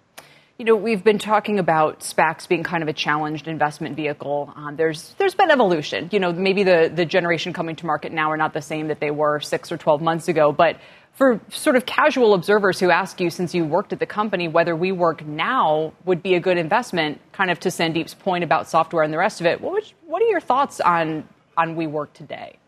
You 0.58 0.64
know, 0.64 0.78
we've 0.78 1.04
been 1.04 1.20
talking 1.20 1.60
about 1.60 2.00
SPACs 2.00 2.48
being 2.48 2.64
kind 2.64 2.82
of 2.82 2.88
a 2.88 2.94
challenged 2.94 3.50
investment 3.50 3.98
vehicle. 3.98 4.54
Um, 4.56 4.78
there's 4.78 5.14
there's 5.18 5.36
been 5.36 5.52
evolution. 5.52 6.08
You 6.14 6.20
know, 6.20 6.32
maybe 6.32 6.64
the 6.64 6.90
the 6.94 7.04
generation 7.04 7.52
coming 7.52 7.76
to 7.76 7.86
market 7.86 8.14
now 8.14 8.32
are 8.32 8.38
not 8.38 8.54
the 8.54 8.62
same 8.62 8.88
that 8.88 9.02
they 9.02 9.12
were 9.12 9.42
six 9.42 9.70
or 9.70 9.78
twelve 9.78 10.02
months 10.02 10.30
ago. 10.30 10.54
But 10.54 10.78
for 11.12 11.42
sort 11.50 11.76
of 11.76 11.86
casual 11.86 12.34
observers 12.34 12.80
who 12.80 12.90
ask 12.90 13.20
you, 13.20 13.30
since 13.30 13.54
you 13.54 13.66
worked 13.66 13.92
at 13.92 14.00
the 14.00 14.06
company, 14.06 14.48
whether 14.48 14.74
WeWork 14.74 15.26
now 15.26 15.92
would 16.06 16.24
be 16.24 16.36
a 16.36 16.40
good 16.40 16.58
investment, 16.58 17.20
kind 17.34 17.52
of 17.52 17.60
to 17.62 17.70
Sandeep's 17.70 18.14
point 18.14 18.46
about 18.46 18.70
software 18.70 19.04
and 19.04 19.14
the 19.14 19.18
rest 19.18 19.42
of 19.42 19.48
it, 19.48 19.60
what 19.60 19.74
would, 19.74 19.92
what 20.08 20.22
are 20.22 20.28
your 20.28 20.40
thoughts 20.40 20.80
on 20.80 21.28
on 21.58 21.76
WeWork 21.76 22.14
today? 22.14 22.60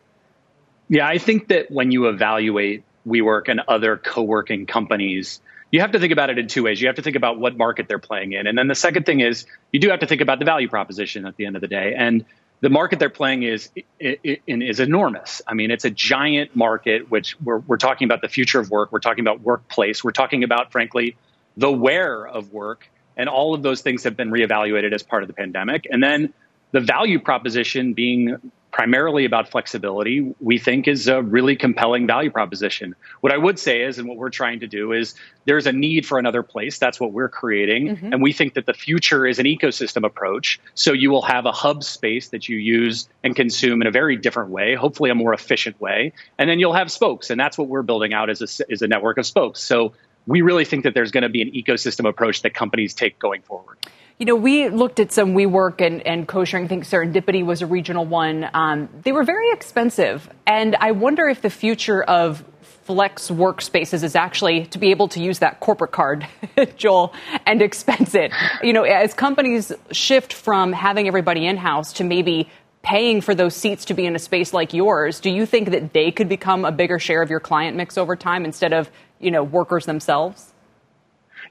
Yeah, 0.89 1.07
I 1.07 1.19
think 1.19 1.47
that 1.47 1.71
when 1.71 1.91
you 1.91 2.09
evaluate 2.09 2.83
WeWork 3.07 3.47
and 3.47 3.61
other 3.69 3.95
co-working 3.95 4.65
companies 4.65 5.39
you 5.71 5.81
have 5.81 5.91
to 5.91 5.99
think 5.99 6.13
about 6.13 6.29
it 6.29 6.37
in 6.37 6.47
two 6.47 6.63
ways. 6.63 6.81
You 6.81 6.87
have 6.87 6.95
to 6.95 7.01
think 7.01 7.15
about 7.15 7.39
what 7.39 7.57
market 7.57 7.87
they're 7.87 7.99
playing 7.99 8.33
in. 8.33 8.47
And 8.47 8.57
then 8.57 8.67
the 8.67 8.75
second 8.75 9.05
thing 9.05 9.19
is 9.19 9.45
you 9.71 9.79
do 9.79 9.89
have 9.89 9.99
to 9.99 10.07
think 10.07 10.21
about 10.21 10.39
the 10.39 10.45
value 10.45 10.69
proposition 10.69 11.25
at 11.25 11.35
the 11.35 11.45
end 11.45 11.55
of 11.55 11.61
the 11.61 11.67
day. 11.67 11.93
And 11.97 12.25
the 12.61 12.69
market 12.69 12.99
they're 12.99 13.09
playing 13.09 13.43
is 13.43 13.69
is 13.99 14.79
enormous. 14.79 15.41
I 15.47 15.53
mean, 15.53 15.69
it's 15.69 15.85
a 15.85 15.91
giant 15.91 16.55
market, 16.55 17.11
which 17.11 17.39
we're, 17.41 17.59
we're 17.59 17.77
talking 17.77 18.05
about 18.05 18.21
the 18.21 18.29
future 18.29 18.59
of 18.59 18.71
work. 18.71 18.91
We're 18.91 18.99
talking 18.99 19.23
about 19.23 19.41
workplace. 19.41 20.03
We're 20.03 20.11
talking 20.11 20.43
about, 20.43 20.71
frankly, 20.71 21.17
the 21.55 21.71
where 21.71 22.25
of 22.27 22.51
work. 22.53 22.89
And 23.15 23.29
all 23.29 23.53
of 23.53 23.61
those 23.61 23.81
things 23.81 24.03
have 24.03 24.15
been 24.15 24.31
reevaluated 24.31 24.93
as 24.93 25.03
part 25.03 25.23
of 25.23 25.27
the 25.27 25.33
pandemic. 25.33 25.87
And 25.89 26.01
then 26.03 26.33
the 26.71 26.79
value 26.79 27.19
proposition 27.19 27.93
being 27.93 28.51
primarily 28.77 29.25
about 29.25 29.49
flexibility, 29.49 30.35
we 30.39 30.59
think 30.59 30.87
is 30.87 31.07
a 31.07 31.19
really 31.19 31.55
compelling 31.55 32.05
value 32.05 32.29
proposition. 32.29 32.93
What 33.21 33.33
I 33.33 33.37
would 33.37 33.57
say 33.57 33.81
is, 33.81 33.97
and 33.97 34.07
what 34.07 34.17
we're 34.17 34.29
trying 34.29 34.59
to 34.59 34.67
do 34.67 34.91
is 34.91 35.15
there's 35.45 35.65
a 35.65 35.71
need 35.71 36.05
for 36.05 36.19
another 36.19 36.43
place. 36.43 36.77
That's 36.77 36.99
what 36.99 37.11
we're 37.11 37.27
creating. 37.27 37.87
Mm-hmm. 37.87 38.13
And 38.13 38.21
we 38.21 38.33
think 38.33 38.53
that 38.53 38.67
the 38.67 38.75
future 38.75 39.25
is 39.25 39.39
an 39.39 39.47
ecosystem 39.47 40.05
approach. 40.05 40.59
So 40.75 40.93
you 40.93 41.09
will 41.09 41.23
have 41.23 41.47
a 41.47 41.51
hub 41.51 41.83
space 41.83 42.29
that 42.29 42.47
you 42.47 42.57
use 42.57 43.09
and 43.23 43.35
consume 43.35 43.81
in 43.81 43.87
a 43.87 43.91
very 43.91 44.15
different 44.15 44.51
way, 44.51 44.75
hopefully 44.75 45.09
a 45.09 45.15
more 45.15 45.33
efficient 45.33 45.81
way. 45.81 46.13
And 46.37 46.47
then 46.47 46.59
you'll 46.59 46.75
have 46.75 46.91
spokes. 46.91 47.31
And 47.31 47.39
that's 47.39 47.57
what 47.57 47.69
we're 47.69 47.81
building 47.81 48.13
out 48.13 48.29
as 48.29 48.43
a, 48.43 48.71
as 48.71 48.83
a 48.83 48.87
network 48.87 49.17
of 49.17 49.25
spokes. 49.25 49.59
So 49.59 49.93
we 50.27 50.43
really 50.43 50.65
think 50.65 50.83
that 50.83 50.93
there's 50.93 51.09
going 51.09 51.23
to 51.23 51.29
be 51.29 51.41
an 51.41 51.49
ecosystem 51.49 52.07
approach 52.07 52.43
that 52.43 52.53
companies 52.53 52.93
take 52.93 53.17
going 53.17 53.41
forward. 53.41 53.79
You 54.19 54.25
know, 54.25 54.35
we 54.35 54.67
looked 54.69 54.99
at 54.99 55.11
some 55.11 55.35
WeWork 55.35 55.85
and, 55.85 56.01
and 56.01 56.27
co-sharing. 56.27 56.65
I 56.65 56.67
think 56.67 56.85
Serendipity 56.85 57.45
was 57.45 57.61
a 57.61 57.67
regional 57.67 58.03
one. 58.03 58.49
Um, 58.51 58.89
they 59.03 59.11
were 59.11 59.23
very 59.23 59.51
expensive. 59.51 60.27
And 60.47 60.75
I 60.75 60.89
wonder 60.89 61.27
if 61.27 61.43
the 61.43 61.51
future 61.51 62.01
of 62.01 62.43
flex 62.85 63.29
workspaces 63.29 64.01
is 64.01 64.15
actually 64.15 64.65
to 64.67 64.79
be 64.79 64.89
able 64.89 65.07
to 65.09 65.21
use 65.21 65.37
that 65.39 65.59
corporate 65.59 65.91
card, 65.91 66.27
Joel, 66.77 67.13
and 67.45 67.61
expense 67.61 68.15
it. 68.15 68.31
You 68.63 68.73
know, 68.73 68.81
as 68.83 69.13
companies 69.13 69.71
shift 69.91 70.33
from 70.33 70.73
having 70.73 71.07
everybody 71.07 71.45
in-house 71.45 71.93
to 71.93 72.03
maybe 72.03 72.49
paying 72.81 73.21
for 73.21 73.35
those 73.35 73.55
seats 73.55 73.85
to 73.85 73.93
be 73.93 74.07
in 74.07 74.15
a 74.15 74.19
space 74.19 74.51
like 74.51 74.73
yours, 74.73 75.19
do 75.19 75.29
you 75.29 75.45
think 75.45 75.69
that 75.69 75.93
they 75.93 76.09
could 76.09 76.27
become 76.27 76.65
a 76.65 76.71
bigger 76.71 76.97
share 76.97 77.21
of 77.21 77.29
your 77.29 77.39
client 77.39 77.77
mix 77.77 77.99
over 77.99 78.15
time 78.15 78.45
instead 78.45 78.73
of, 78.73 78.89
you 79.19 79.29
know, 79.29 79.43
workers 79.43 79.85
themselves? 79.85 80.53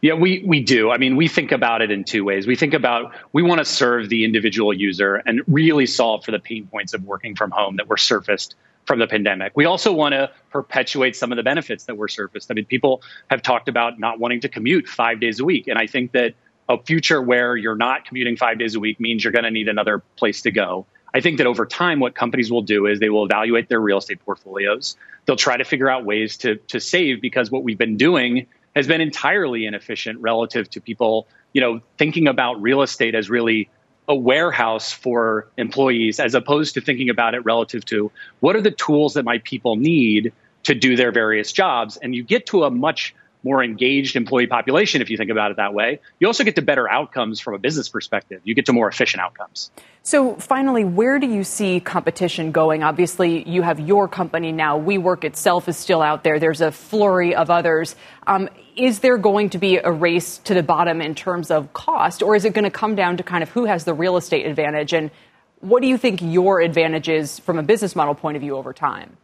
Yeah, 0.02 0.14
we, 0.14 0.42
we 0.46 0.62
do. 0.62 0.90
I 0.90 0.98
mean, 0.98 1.16
we 1.16 1.28
think 1.28 1.52
about 1.52 1.82
it 1.82 1.90
in 1.90 2.04
two 2.04 2.24
ways. 2.24 2.46
We 2.46 2.56
think 2.56 2.74
about 2.74 3.14
we 3.32 3.42
want 3.42 3.58
to 3.58 3.64
serve 3.64 4.08
the 4.08 4.24
individual 4.24 4.72
user 4.72 5.16
and 5.26 5.42
really 5.46 5.86
solve 5.86 6.24
for 6.24 6.32
the 6.32 6.38
pain 6.38 6.66
points 6.66 6.94
of 6.94 7.04
working 7.04 7.34
from 7.34 7.50
home 7.50 7.76
that 7.76 7.88
were 7.88 7.96
surfaced 7.96 8.54
from 8.86 8.98
the 8.98 9.06
pandemic. 9.06 9.52
We 9.56 9.64
also 9.64 9.92
want 9.92 10.12
to 10.12 10.30
perpetuate 10.50 11.16
some 11.16 11.32
of 11.32 11.36
the 11.36 11.42
benefits 11.42 11.84
that 11.84 11.96
were 11.96 12.08
surfaced. 12.08 12.50
I 12.50 12.54
mean, 12.54 12.66
people 12.66 13.02
have 13.30 13.42
talked 13.42 13.68
about 13.68 13.98
not 13.98 14.20
wanting 14.20 14.40
to 14.40 14.48
commute 14.48 14.88
five 14.88 15.20
days 15.20 15.40
a 15.40 15.44
week. 15.44 15.66
And 15.66 15.78
I 15.78 15.86
think 15.86 16.12
that 16.12 16.34
a 16.68 16.80
future 16.82 17.20
where 17.20 17.56
you're 17.56 17.76
not 17.76 18.04
commuting 18.04 18.36
five 18.36 18.58
days 18.58 18.74
a 18.74 18.80
week 18.80 19.00
means 19.00 19.24
you're 19.24 19.32
going 19.32 19.44
to 19.44 19.50
need 19.50 19.68
another 19.68 20.02
place 20.16 20.42
to 20.42 20.50
go. 20.50 20.86
I 21.14 21.20
think 21.20 21.38
that 21.38 21.46
over 21.46 21.64
time, 21.64 22.00
what 22.00 22.14
companies 22.14 22.50
will 22.50 22.62
do 22.62 22.86
is 22.86 23.00
they 23.00 23.08
will 23.08 23.24
evaluate 23.24 23.68
their 23.68 23.80
real 23.80 23.98
estate 23.98 24.22
portfolios. 24.24 24.96
They'll 25.24 25.36
try 25.36 25.56
to 25.56 25.64
figure 25.64 25.88
out 25.88 26.04
ways 26.04 26.36
to, 26.38 26.56
to 26.56 26.78
save 26.78 27.20
because 27.20 27.50
what 27.50 27.62
we've 27.62 27.78
been 27.78 27.96
doing 27.96 28.46
has 28.76 28.86
been 28.86 29.00
entirely 29.00 29.64
inefficient 29.64 30.20
relative 30.20 30.68
to 30.70 30.80
people, 30.80 31.26
you 31.54 31.60
know, 31.62 31.80
thinking 31.96 32.28
about 32.28 32.60
real 32.60 32.82
estate 32.82 33.14
as 33.14 33.30
really 33.30 33.70
a 34.06 34.14
warehouse 34.14 34.92
for 34.92 35.48
employees 35.56 36.20
as 36.20 36.34
opposed 36.34 36.74
to 36.74 36.80
thinking 36.80 37.08
about 37.08 37.34
it 37.34 37.44
relative 37.44 37.84
to 37.86 38.12
what 38.40 38.54
are 38.54 38.60
the 38.60 38.70
tools 38.70 39.14
that 39.14 39.24
my 39.24 39.38
people 39.38 39.76
need 39.76 40.32
to 40.62 40.74
do 40.74 40.94
their 40.94 41.10
various 41.10 41.52
jobs. 41.52 41.96
And 41.96 42.14
you 42.14 42.22
get 42.22 42.46
to 42.46 42.64
a 42.64 42.70
much 42.70 43.14
more 43.46 43.62
engaged 43.62 44.16
employee 44.16 44.48
population, 44.48 45.00
if 45.00 45.08
you 45.08 45.16
think 45.16 45.30
about 45.30 45.52
it 45.52 45.58
that 45.58 45.72
way, 45.72 46.00
you 46.18 46.26
also 46.26 46.42
get 46.42 46.56
to 46.56 46.62
better 46.62 46.90
outcomes 46.90 47.38
from 47.38 47.54
a 47.54 47.58
business 47.58 47.88
perspective. 47.88 48.40
You 48.42 48.56
get 48.56 48.66
to 48.66 48.72
more 48.72 48.88
efficient 48.88 49.22
outcomes. 49.22 49.70
So, 50.02 50.34
finally, 50.34 50.84
where 50.84 51.20
do 51.20 51.28
you 51.28 51.44
see 51.44 51.78
competition 51.78 52.50
going? 52.50 52.82
Obviously, 52.82 53.48
you 53.48 53.62
have 53.62 53.78
your 53.78 54.08
company 54.08 54.50
now. 54.50 54.80
WeWork 54.80 55.22
itself 55.22 55.68
is 55.68 55.76
still 55.76 56.02
out 56.02 56.24
there. 56.24 56.40
There's 56.40 56.60
a 56.60 56.72
flurry 56.72 57.36
of 57.36 57.48
others. 57.48 57.94
Um, 58.26 58.48
is 58.76 58.98
there 58.98 59.16
going 59.16 59.50
to 59.50 59.58
be 59.58 59.76
a 59.76 59.92
race 59.92 60.38
to 60.38 60.54
the 60.54 60.64
bottom 60.64 61.00
in 61.00 61.14
terms 61.14 61.52
of 61.52 61.72
cost, 61.72 62.22
or 62.22 62.34
is 62.34 62.44
it 62.44 62.52
going 62.52 62.64
to 62.64 62.70
come 62.70 62.96
down 62.96 63.16
to 63.18 63.22
kind 63.22 63.44
of 63.44 63.50
who 63.50 63.64
has 63.64 63.84
the 63.84 63.94
real 63.94 64.16
estate 64.16 64.44
advantage? 64.44 64.92
And 64.92 65.12
what 65.60 65.82
do 65.82 65.88
you 65.88 65.96
think 65.96 66.20
your 66.20 66.60
advantage 66.60 67.08
is 67.08 67.38
from 67.38 67.60
a 67.60 67.62
business 67.62 67.94
model 67.94 68.14
point 68.14 68.36
of 68.36 68.42
view 68.42 68.56
over 68.56 68.72
time? 68.72 69.16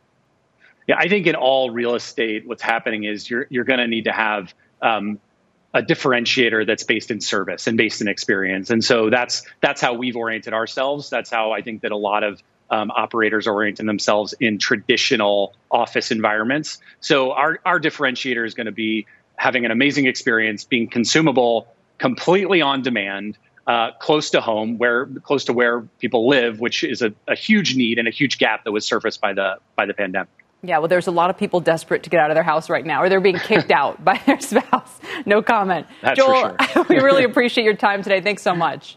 Yeah, 0.92 0.98
I 0.98 1.08
think 1.08 1.26
in 1.26 1.36
all 1.36 1.70
real 1.70 1.94
estate, 1.94 2.46
what's 2.46 2.60
happening 2.60 3.04
is 3.04 3.30
you're 3.30 3.46
you're 3.48 3.64
going 3.64 3.78
to 3.78 3.86
need 3.86 4.04
to 4.04 4.12
have 4.12 4.52
um, 4.82 5.18
a 5.72 5.80
differentiator 5.80 6.66
that's 6.66 6.84
based 6.84 7.10
in 7.10 7.22
service 7.22 7.66
and 7.66 7.78
based 7.78 8.02
in 8.02 8.08
experience, 8.08 8.68
and 8.68 8.84
so 8.84 9.08
that's 9.08 9.42
that's 9.62 9.80
how 9.80 9.94
we've 9.94 10.16
oriented 10.16 10.52
ourselves. 10.52 11.08
That's 11.08 11.30
how 11.30 11.52
I 11.52 11.62
think 11.62 11.80
that 11.80 11.92
a 11.92 11.96
lot 11.96 12.24
of 12.24 12.42
um, 12.68 12.90
operators 12.90 13.46
orienting 13.46 13.86
themselves 13.86 14.34
in 14.38 14.58
traditional 14.58 15.54
office 15.70 16.10
environments. 16.10 16.76
So 17.00 17.32
our 17.32 17.58
our 17.64 17.80
differentiator 17.80 18.44
is 18.44 18.52
going 18.52 18.66
to 18.66 18.72
be 18.72 19.06
having 19.36 19.64
an 19.64 19.70
amazing 19.70 20.04
experience, 20.04 20.64
being 20.64 20.88
consumable, 20.88 21.68
completely 21.96 22.60
on 22.60 22.82
demand, 22.82 23.38
uh, 23.66 23.92
close 23.92 24.28
to 24.32 24.42
home, 24.42 24.76
where 24.76 25.06
close 25.06 25.46
to 25.46 25.54
where 25.54 25.80
people 26.00 26.28
live, 26.28 26.60
which 26.60 26.84
is 26.84 27.00
a, 27.00 27.14
a 27.26 27.34
huge 27.34 27.76
need 27.76 27.98
and 27.98 28.06
a 28.06 28.10
huge 28.10 28.36
gap 28.36 28.64
that 28.64 28.72
was 28.72 28.84
surfaced 28.84 29.22
by 29.22 29.32
the 29.32 29.56
by 29.74 29.86
the 29.86 29.94
pandemic. 29.94 30.28
Yeah, 30.64 30.78
well, 30.78 30.86
there's 30.86 31.08
a 31.08 31.12
lot 31.12 31.28
of 31.28 31.36
people 31.36 31.58
desperate 31.58 32.04
to 32.04 32.10
get 32.10 32.20
out 32.20 32.30
of 32.30 32.36
their 32.36 32.44
house 32.44 32.70
right 32.70 32.86
now, 32.86 33.02
or 33.02 33.08
they're 33.08 33.20
being 33.20 33.38
kicked 33.38 33.70
out 33.72 34.04
by 34.04 34.20
their 34.26 34.40
spouse. 34.40 35.00
No 35.26 35.42
comment. 35.42 35.88
That's 36.00 36.16
Joel, 36.16 36.56
sure. 36.72 36.84
we 36.88 36.96
really 36.98 37.24
appreciate 37.30 37.64
your 37.64 37.74
time 37.74 38.02
today. 38.02 38.20
Thanks 38.20 38.42
so 38.42 38.54
much. 38.54 38.96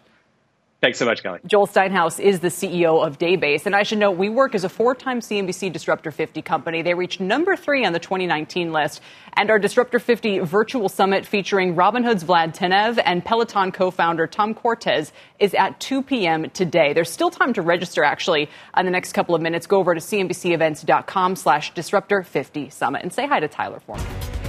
Thanks 0.86 1.00
so 1.00 1.06
much, 1.06 1.24
Kelly. 1.24 1.40
Joel 1.48 1.66
Steinhaus 1.66 2.20
is 2.20 2.42
the 2.42 2.50
CEO 2.50 3.04
of 3.04 3.18
Daybase. 3.18 3.66
And 3.66 3.76
I 3.76 3.82
should 3.82 3.98
note, 3.98 4.20
WeWork 4.20 4.54
is 4.54 4.64
a 4.64 4.70
four 4.70 4.94
time 4.94 5.20
CNBC 5.20 5.74
Disruptor 5.74 6.12
50 6.12 6.44
company. 6.44 6.84
They 6.84 6.94
reached 6.94 7.20
number 7.20 7.56
three 7.56 7.84
on 7.88 7.92
the 7.92 7.98
2019 7.98 8.72
list. 8.72 9.02
And 9.34 9.50
our 9.50 9.58
Disruptor 9.58 9.98
50 9.98 10.42
virtual 10.42 10.88
summit 10.88 11.26
featuring 11.26 11.74
Robinhood's 11.74 12.24
Vlad 12.24 12.56
Tenev 12.56 13.02
and 13.04 13.26
Peloton 13.26 13.72
co 13.72 13.90
founder 13.90 14.28
Tom 14.28 14.54
Cortese 14.54 15.12
is 15.40 15.56
at 15.56 15.80
2 15.80 16.04
p.m. 16.04 16.52
today. 16.52 16.94
There's 16.94 17.10
still 17.10 17.32
time 17.32 17.54
to 17.54 17.64
register, 17.64 18.04
actually, 18.04 18.48
in 18.78 18.86
the 18.86 18.92
next 18.92 19.14
couple 19.14 19.34
of 19.34 19.42
minutes. 19.42 19.66
Go 19.66 19.80
over 19.80 19.96
to 19.96 20.00
cnbcevents.com 20.00 21.36
slash 21.36 21.74
Disruptor 21.74 22.22
50 22.22 22.70
Summit 22.70 23.02
and 23.02 23.12
say 23.12 23.26
hi 23.26 23.40
to 23.40 23.48
Tyler 23.48 23.80
for 23.80 23.98
me. 23.98 24.04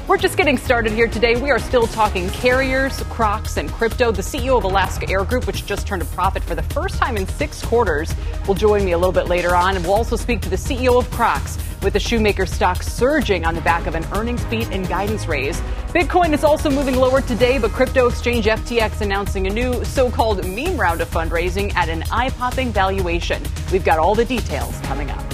We're 0.08 0.18
just 0.18 0.36
getting 0.36 0.56
started 0.56 0.92
here 0.92 1.08
today. 1.08 1.34
We 1.34 1.50
are 1.50 1.58
still 1.58 1.88
talking 1.88 2.30
carriers, 2.30 3.02
Crocs, 3.10 3.56
and 3.56 3.68
crypto. 3.68 4.12
The 4.12 4.22
CEO 4.22 4.56
of 4.56 4.62
Alaska 4.62 5.10
Air 5.10 5.24
Group, 5.24 5.48
which 5.48 5.66
just 5.66 5.84
turned 5.84 6.00
a 6.00 6.04
profit 6.04 6.44
for 6.44 6.54
the 6.54 6.62
first 6.62 6.96
time 6.98 7.16
in 7.16 7.26
six 7.26 7.60
quarters, 7.60 8.14
will 8.46 8.54
join 8.54 8.84
me 8.84 8.92
a 8.92 8.98
little 8.98 9.10
bit 9.10 9.26
later 9.26 9.56
on. 9.56 9.74
And 9.74 9.84
we'll 9.84 9.94
also 9.96 10.14
speak 10.14 10.42
to 10.42 10.48
the 10.48 10.54
CEO 10.54 10.96
of 10.96 11.10
Crocs, 11.10 11.58
with 11.82 11.92
the 11.92 11.98
shoemaker 11.98 12.46
stock 12.46 12.84
surging 12.84 13.44
on 13.44 13.56
the 13.56 13.60
back 13.62 13.88
of 13.88 13.96
an 13.96 14.06
earnings 14.12 14.44
beat 14.44 14.70
and 14.70 14.88
guidance 14.88 15.26
raise. 15.26 15.60
Bitcoin 15.88 16.32
is 16.32 16.44
also 16.44 16.70
moving 16.70 16.94
lower 16.94 17.20
today, 17.20 17.58
but 17.58 17.72
crypto 17.72 18.06
exchange 18.06 18.46
FTX 18.46 19.00
announcing 19.00 19.48
a 19.48 19.50
new 19.50 19.84
so 19.84 20.08
called 20.08 20.46
meme 20.46 20.76
round 20.76 21.00
of 21.00 21.10
fundraising 21.10 21.74
at 21.74 21.88
an 21.88 22.04
eye 22.12 22.30
popping 22.30 22.70
valuation. 22.70 23.42
We've 23.72 23.84
got 23.84 23.98
all 23.98 24.14
the 24.14 24.24
details 24.24 24.78
coming 24.82 25.10
up. 25.10 25.25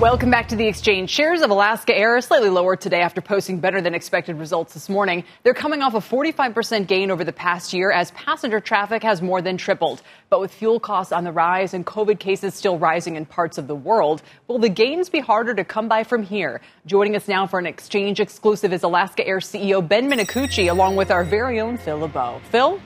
Welcome 0.00 0.30
back 0.30 0.46
to 0.50 0.56
the 0.56 0.68
exchange. 0.68 1.10
Shares 1.10 1.42
of 1.42 1.50
Alaska 1.50 1.92
Air 1.92 2.14
are 2.14 2.20
slightly 2.20 2.50
lower 2.50 2.76
today 2.76 3.00
after 3.00 3.20
posting 3.20 3.58
better 3.58 3.80
than 3.80 3.96
expected 3.96 4.36
results 4.36 4.72
this 4.72 4.88
morning. 4.88 5.24
They're 5.42 5.54
coming 5.54 5.82
off 5.82 5.94
a 5.94 5.98
45% 5.98 6.86
gain 6.86 7.10
over 7.10 7.24
the 7.24 7.32
past 7.32 7.72
year 7.72 7.90
as 7.90 8.12
passenger 8.12 8.60
traffic 8.60 9.02
has 9.02 9.20
more 9.20 9.42
than 9.42 9.56
tripled. 9.56 10.00
But 10.30 10.40
with 10.40 10.52
fuel 10.52 10.78
costs 10.78 11.12
on 11.12 11.24
the 11.24 11.32
rise 11.32 11.74
and 11.74 11.84
COVID 11.84 12.20
cases 12.20 12.54
still 12.54 12.78
rising 12.78 13.16
in 13.16 13.26
parts 13.26 13.58
of 13.58 13.66
the 13.66 13.74
world, 13.74 14.22
will 14.46 14.60
the 14.60 14.68
gains 14.68 15.08
be 15.08 15.18
harder 15.18 15.52
to 15.52 15.64
come 15.64 15.88
by 15.88 16.04
from 16.04 16.22
here? 16.22 16.60
Joining 16.86 17.16
us 17.16 17.26
now 17.26 17.48
for 17.48 17.58
an 17.58 17.66
exchange 17.66 18.20
exclusive 18.20 18.72
is 18.72 18.84
Alaska 18.84 19.26
Air 19.26 19.40
CEO 19.40 19.86
Ben 19.86 20.08
Minicucci, 20.08 20.70
along 20.70 20.94
with 20.94 21.10
our 21.10 21.24
very 21.24 21.58
own 21.58 21.76
Phil 21.76 21.98
LeBeau. 21.98 22.40
Phil? 22.52 22.80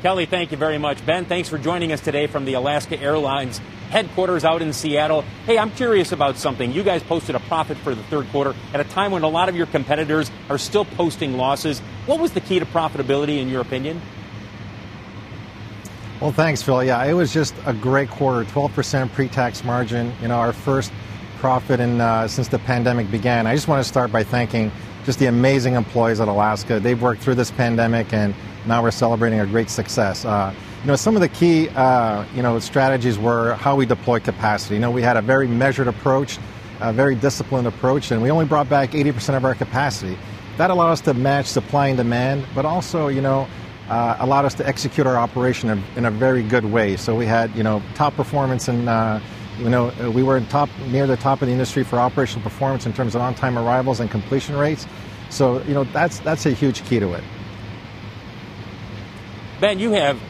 Kelly, 0.00 0.24
thank 0.24 0.52
you 0.52 0.56
very 0.56 0.78
much. 0.78 1.04
Ben, 1.04 1.26
thanks 1.26 1.50
for 1.50 1.58
joining 1.58 1.92
us 1.92 2.00
today 2.00 2.26
from 2.26 2.46
the 2.46 2.54
Alaska 2.54 2.98
Airlines 2.98 3.60
headquarters 3.90 4.44
out 4.44 4.62
in 4.62 4.72
Seattle. 4.72 5.22
Hey, 5.44 5.58
I'm 5.58 5.70
curious 5.70 6.12
about 6.12 6.36
something. 6.36 6.72
You 6.72 6.82
guys 6.82 7.02
posted 7.02 7.34
a 7.34 7.40
profit 7.40 7.76
for 7.78 7.94
the 7.94 8.02
third 8.04 8.28
quarter 8.28 8.54
at 8.72 8.80
a 8.80 8.84
time 8.84 9.12
when 9.12 9.22
a 9.22 9.28
lot 9.28 9.48
of 9.48 9.56
your 9.56 9.66
competitors 9.66 10.30
are 10.48 10.58
still 10.58 10.84
posting 10.84 11.36
losses. 11.36 11.80
What 12.06 12.20
was 12.20 12.32
the 12.32 12.40
key 12.40 12.58
to 12.58 12.66
profitability, 12.66 13.40
in 13.40 13.48
your 13.48 13.60
opinion? 13.60 14.00
Well, 16.20 16.32
thanks, 16.32 16.62
Phil. 16.62 16.82
Yeah, 16.82 17.04
it 17.04 17.12
was 17.12 17.32
just 17.32 17.54
a 17.66 17.74
great 17.74 18.08
quarter 18.08 18.48
12% 18.50 19.12
pre 19.12 19.28
tax 19.28 19.62
margin, 19.64 20.12
you 20.22 20.28
know, 20.28 20.36
our 20.36 20.52
first 20.52 20.90
profit 21.38 21.78
in, 21.78 22.00
uh, 22.00 22.26
since 22.26 22.48
the 22.48 22.58
pandemic 22.58 23.10
began. 23.10 23.46
I 23.46 23.54
just 23.54 23.68
want 23.68 23.82
to 23.82 23.88
start 23.88 24.10
by 24.10 24.24
thanking 24.24 24.72
just 25.04 25.18
the 25.18 25.26
amazing 25.26 25.74
employees 25.74 26.18
at 26.18 26.26
Alaska. 26.28 26.80
They've 26.80 27.00
worked 27.00 27.22
through 27.22 27.34
this 27.34 27.50
pandemic 27.50 28.12
and 28.12 28.34
now 28.66 28.82
we're 28.82 28.90
celebrating 28.90 29.40
a 29.40 29.46
great 29.46 29.70
success. 29.70 30.24
Uh, 30.24 30.54
you 30.82 30.86
know, 30.86 30.96
some 30.96 31.16
of 31.16 31.20
the 31.20 31.28
key, 31.28 31.68
uh, 31.70 32.24
you 32.34 32.42
know, 32.42 32.58
strategies 32.58 33.18
were 33.18 33.54
how 33.54 33.74
we 33.74 33.86
deploy 33.86 34.20
capacity. 34.20 34.74
You 34.74 34.80
know, 34.80 34.90
we 34.90 35.02
had 35.02 35.16
a 35.16 35.22
very 35.22 35.48
measured 35.48 35.88
approach, 35.88 36.38
a 36.80 36.92
very 36.92 37.14
disciplined 37.14 37.66
approach, 37.66 38.10
and 38.10 38.22
we 38.22 38.30
only 38.30 38.44
brought 38.44 38.68
back 38.68 38.90
80% 38.90 39.36
of 39.36 39.44
our 39.44 39.54
capacity. 39.54 40.16
That 40.58 40.70
allowed 40.70 40.92
us 40.92 41.00
to 41.02 41.14
match 41.14 41.46
supply 41.46 41.88
and 41.88 41.96
demand, 41.96 42.46
but 42.54 42.64
also, 42.64 43.08
you 43.08 43.20
know, 43.20 43.48
uh, 43.88 44.16
allowed 44.20 44.44
us 44.44 44.54
to 44.54 44.66
execute 44.66 45.06
our 45.06 45.16
operation 45.16 45.70
in, 45.70 45.82
in, 45.96 46.04
a 46.04 46.10
very 46.10 46.42
good 46.42 46.64
way. 46.64 46.96
So 46.96 47.14
we 47.14 47.26
had, 47.26 47.54
you 47.54 47.62
know, 47.62 47.82
top 47.94 48.14
performance 48.14 48.68
and, 48.68 48.88
uh, 48.88 49.20
you 49.58 49.68
know, 49.70 49.92
we 50.10 50.22
were 50.22 50.36
in 50.36 50.46
top 50.46 50.68
near 50.88 51.06
the 51.06 51.16
top 51.16 51.40
of 51.40 51.46
the 51.46 51.52
industry 51.52 51.84
for 51.84 51.98
operational 51.98 52.42
performance 52.42 52.84
in 52.84 52.92
terms 52.92 53.14
of 53.14 53.22
on-time 53.22 53.58
arrivals 53.58 54.00
and 54.00 54.10
completion 54.10 54.56
rates. 54.56 54.86
So, 55.30 55.62
you 55.62 55.74
know, 55.74 55.84
that's 55.84 56.18
that's 56.20 56.46
a 56.46 56.50
huge 56.50 56.84
key 56.84 57.00
to 57.00 57.12
it. 57.14 57.24
Ben, 59.60 59.78
you 59.78 59.92
have 59.92 60.20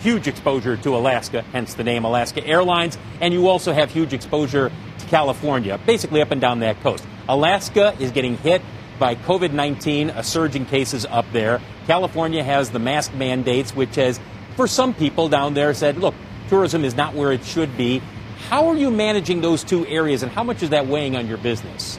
huge 0.00 0.26
exposure 0.26 0.76
to 0.78 0.96
Alaska, 0.96 1.42
hence 1.52 1.74
the 1.74 1.84
name 1.84 2.04
Alaska 2.04 2.44
Airlines, 2.46 2.98
and 3.20 3.32
you 3.32 3.48
also 3.48 3.72
have 3.72 3.90
huge 3.90 4.12
exposure 4.12 4.70
to 4.98 5.06
California, 5.06 5.78
basically 5.86 6.22
up 6.22 6.30
and 6.30 6.40
down 6.40 6.60
that 6.60 6.80
coast. 6.80 7.06
Alaska 7.28 7.94
is 7.98 8.10
getting 8.10 8.36
hit 8.38 8.62
by 8.98 9.14
COVID 9.14 9.52
19, 9.52 10.10
a 10.10 10.22
surge 10.22 10.56
in 10.56 10.66
cases 10.66 11.06
up 11.06 11.24
there. 11.32 11.60
California 11.86 12.42
has 12.42 12.70
the 12.70 12.78
mask 12.78 13.14
mandates, 13.14 13.74
which 13.74 13.96
has, 13.96 14.20
for 14.56 14.66
some 14.66 14.94
people 14.94 15.28
down 15.28 15.54
there, 15.54 15.72
said, 15.74 15.96
look, 15.96 16.14
tourism 16.48 16.84
is 16.84 16.94
not 16.94 17.14
where 17.14 17.32
it 17.32 17.44
should 17.44 17.76
be. 17.76 18.02
How 18.48 18.68
are 18.68 18.76
you 18.76 18.90
managing 18.90 19.40
those 19.40 19.64
two 19.64 19.86
areas, 19.86 20.22
and 20.22 20.32
how 20.32 20.42
much 20.42 20.62
is 20.62 20.70
that 20.70 20.86
weighing 20.86 21.16
on 21.16 21.26
your 21.26 21.38
business? 21.38 21.98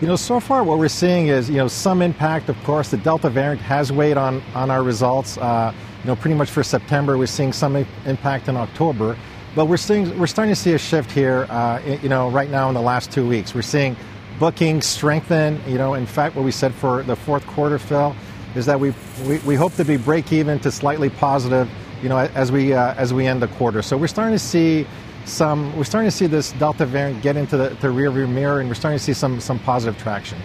You 0.00 0.06
know, 0.06 0.16
so 0.16 0.40
far 0.40 0.62
what 0.62 0.78
we're 0.78 0.88
seeing 0.88 1.28
is, 1.28 1.48
you 1.48 1.56
know, 1.56 1.68
some 1.68 2.02
impact. 2.02 2.50
Of 2.50 2.62
course, 2.64 2.90
the 2.90 2.98
Delta 2.98 3.30
variant 3.30 3.62
has 3.62 3.90
weighed 3.90 4.18
on, 4.18 4.42
on 4.54 4.70
our 4.70 4.82
results. 4.82 5.38
Uh, 5.38 5.72
you 6.02 6.06
know, 6.06 6.16
pretty 6.16 6.34
much 6.34 6.50
for 6.50 6.62
September, 6.62 7.18
we're 7.18 7.26
seeing 7.26 7.52
some 7.52 7.76
impact 8.04 8.48
in 8.48 8.56
October. 8.56 9.16
But 9.54 9.66
we're 9.66 9.78
seeing 9.78 10.18
we're 10.18 10.26
starting 10.26 10.54
to 10.54 10.60
see 10.60 10.74
a 10.74 10.78
shift 10.78 11.10
here. 11.10 11.46
Uh, 11.48 11.80
you 12.02 12.08
know, 12.08 12.28
right 12.28 12.50
now 12.50 12.68
in 12.68 12.74
the 12.74 12.82
last 12.82 13.10
two 13.10 13.26
weeks, 13.26 13.54
we're 13.54 13.62
seeing 13.62 13.96
bookings 14.38 14.84
strengthen. 14.84 15.60
You 15.66 15.78
know, 15.78 15.94
in 15.94 16.04
fact, 16.04 16.36
what 16.36 16.44
we 16.44 16.50
said 16.50 16.74
for 16.74 17.02
the 17.02 17.16
fourth 17.16 17.46
quarter, 17.46 17.78
Phil, 17.78 18.14
is 18.54 18.66
that 18.66 18.78
we 18.78 18.92
we, 19.46 19.54
hope 19.54 19.72
to 19.74 19.84
be 19.84 19.96
break 19.96 20.30
even 20.30 20.58
to 20.60 20.70
slightly 20.70 21.08
positive. 21.08 21.70
You 22.02 22.10
know, 22.10 22.18
as 22.18 22.52
we 22.52 22.74
uh, 22.74 22.94
as 22.94 23.14
we 23.14 23.26
end 23.26 23.40
the 23.40 23.48
quarter. 23.48 23.80
So 23.80 23.96
we're 23.96 24.08
starting 24.08 24.34
to 24.34 24.38
see 24.38 24.86
some, 25.26 25.76
we're 25.76 25.84
starting 25.84 26.10
to 26.10 26.16
see 26.16 26.26
this 26.26 26.52
Delta 26.52 26.86
variant 26.86 27.22
get 27.22 27.36
into 27.36 27.56
the, 27.56 27.70
the 27.80 27.88
rearview 27.88 28.28
mirror, 28.28 28.60
and 28.60 28.68
we're 28.68 28.74
starting 28.74 28.98
to 28.98 29.04
see 29.04 29.12
some, 29.12 29.40
some 29.40 29.58
positive 29.58 30.00
traction. 30.00 30.38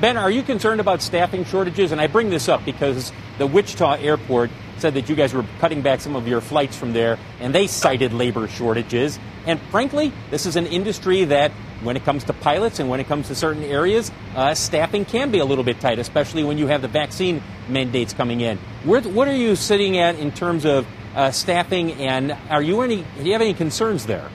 Ben, 0.00 0.16
are 0.16 0.30
you 0.30 0.42
concerned 0.42 0.80
about 0.80 1.02
staffing 1.02 1.44
shortages? 1.44 1.92
And 1.92 2.00
I 2.00 2.08
bring 2.08 2.28
this 2.28 2.48
up 2.48 2.64
because 2.64 3.12
the 3.38 3.46
Wichita 3.46 3.94
airport 3.94 4.50
said 4.78 4.94
that 4.94 5.08
you 5.08 5.14
guys 5.14 5.32
were 5.32 5.44
cutting 5.60 5.82
back 5.82 6.00
some 6.00 6.16
of 6.16 6.26
your 6.26 6.40
flights 6.40 6.76
from 6.76 6.92
there, 6.92 7.16
and 7.40 7.54
they 7.54 7.68
cited 7.68 8.12
labor 8.12 8.48
shortages. 8.48 9.20
And 9.46 9.60
frankly, 9.70 10.12
this 10.30 10.46
is 10.46 10.56
an 10.56 10.66
industry 10.66 11.24
that, 11.26 11.52
when 11.82 11.96
it 11.96 12.04
comes 12.04 12.24
to 12.24 12.32
pilots 12.32 12.80
and 12.80 12.88
when 12.88 12.98
it 12.98 13.06
comes 13.06 13.28
to 13.28 13.34
certain 13.34 13.62
areas, 13.62 14.10
uh, 14.34 14.54
staffing 14.54 15.04
can 15.04 15.30
be 15.30 15.38
a 15.38 15.44
little 15.44 15.64
bit 15.64 15.80
tight, 15.80 16.00
especially 16.00 16.42
when 16.42 16.58
you 16.58 16.66
have 16.66 16.82
the 16.82 16.88
vaccine 16.88 17.40
mandates 17.68 18.12
coming 18.12 18.40
in. 18.40 18.58
Where, 18.84 19.00
what 19.02 19.28
are 19.28 19.36
you 19.36 19.54
sitting 19.54 19.96
at 19.98 20.16
in 20.16 20.32
terms 20.32 20.64
of 20.64 20.86
uh, 21.14 21.30
staffing, 21.30 21.92
and 21.92 22.36
are 22.50 22.62
you 22.62 22.80
any? 22.82 23.04
Do 23.18 23.24
you 23.24 23.32
have 23.32 23.42
any 23.42 23.54
concerns 23.54 24.06
there? 24.06 24.28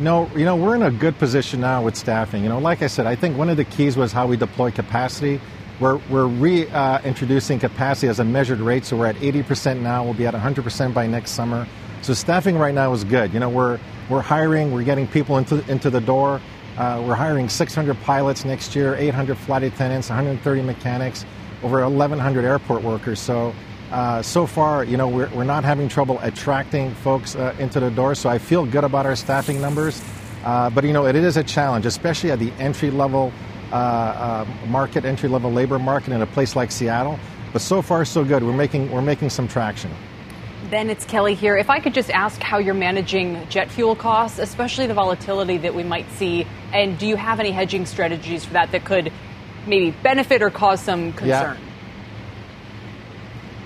No, 0.00 0.30
you 0.34 0.46
know 0.46 0.56
we're 0.56 0.74
in 0.76 0.82
a 0.82 0.90
good 0.90 1.18
position 1.18 1.60
now 1.60 1.82
with 1.82 1.94
staffing. 1.94 2.42
You 2.42 2.48
know, 2.48 2.58
like 2.58 2.80
I 2.80 2.86
said, 2.86 3.06
I 3.06 3.14
think 3.14 3.36
one 3.36 3.50
of 3.50 3.58
the 3.58 3.66
keys 3.66 3.98
was 3.98 4.12
how 4.12 4.26
we 4.26 4.38
deploy 4.38 4.70
capacity. 4.70 5.38
We're 5.78 6.00
we're 6.08 6.26
reintroducing 6.26 7.58
uh, 7.58 7.60
capacity 7.60 8.08
as 8.08 8.18
a 8.18 8.24
measured 8.24 8.60
rate, 8.60 8.86
so 8.86 8.96
we're 8.96 9.08
at 9.08 9.16
80% 9.16 9.80
now. 9.80 10.02
We'll 10.02 10.14
be 10.14 10.26
at 10.26 10.32
100% 10.32 10.94
by 10.94 11.06
next 11.06 11.32
summer. 11.32 11.66
So 12.00 12.14
staffing 12.14 12.56
right 12.56 12.74
now 12.74 12.94
is 12.94 13.04
good. 13.04 13.34
You 13.34 13.40
know, 13.40 13.50
we're 13.50 13.78
we're 14.08 14.22
hiring, 14.22 14.72
we're 14.72 14.84
getting 14.84 15.06
people 15.06 15.36
into 15.36 15.62
into 15.70 15.90
the 15.90 16.00
door. 16.00 16.40
Uh, 16.78 17.04
we're 17.06 17.14
hiring 17.14 17.50
600 17.50 18.00
pilots 18.00 18.46
next 18.46 18.74
year, 18.74 18.94
800 18.94 19.36
flight 19.36 19.64
attendants, 19.64 20.08
130 20.08 20.62
mechanics, 20.62 21.26
over 21.62 21.82
1,100 21.82 22.42
airport 22.46 22.82
workers. 22.82 23.20
So 23.20 23.54
uh, 23.90 24.22
so 24.22 24.46
far, 24.46 24.84
you 24.84 24.96
know, 24.96 25.08
we're, 25.08 25.28
we're 25.30 25.44
not 25.44 25.64
having 25.64 25.88
trouble 25.88 26.18
attracting 26.22 26.94
folks 26.96 27.34
uh, 27.34 27.54
into 27.58 27.80
the 27.80 27.90
door, 27.90 28.14
so 28.14 28.28
I 28.28 28.38
feel 28.38 28.64
good 28.64 28.84
about 28.84 29.06
our 29.06 29.16
staffing 29.16 29.60
numbers. 29.60 30.00
Uh, 30.44 30.70
but, 30.70 30.84
you 30.84 30.92
know, 30.92 31.06
it 31.06 31.16
is 31.16 31.36
a 31.36 31.42
challenge, 31.42 31.86
especially 31.86 32.30
at 32.30 32.38
the 32.38 32.52
entry 32.52 32.90
level 32.90 33.32
uh, 33.72 33.74
uh, 33.74 34.46
market, 34.68 35.04
entry 35.04 35.28
level 35.28 35.52
labor 35.52 35.78
market 35.78 36.12
in 36.12 36.22
a 36.22 36.26
place 36.26 36.56
like 36.56 36.70
Seattle. 36.70 37.18
But 37.52 37.62
so 37.62 37.82
far, 37.82 38.04
so 38.04 38.24
good. 38.24 38.42
We're 38.42 38.52
making, 38.52 38.90
we're 38.90 39.02
making 39.02 39.30
some 39.30 39.48
traction. 39.48 39.90
Ben, 40.70 40.88
it's 40.88 41.04
Kelly 41.04 41.34
here. 41.34 41.56
If 41.56 41.68
I 41.68 41.80
could 41.80 41.94
just 41.94 42.10
ask 42.10 42.40
how 42.40 42.58
you're 42.58 42.74
managing 42.74 43.48
jet 43.48 43.70
fuel 43.70 43.96
costs, 43.96 44.38
especially 44.38 44.86
the 44.86 44.94
volatility 44.94 45.58
that 45.58 45.74
we 45.74 45.82
might 45.82 46.08
see, 46.12 46.46
and 46.72 46.96
do 46.96 47.08
you 47.08 47.16
have 47.16 47.40
any 47.40 47.50
hedging 47.50 47.86
strategies 47.86 48.44
for 48.44 48.52
that 48.52 48.70
that 48.70 48.84
could 48.84 49.12
maybe 49.66 49.90
benefit 49.90 50.42
or 50.42 50.50
cause 50.50 50.80
some 50.80 51.12
concern? 51.12 51.56
Yeah. 51.60 51.69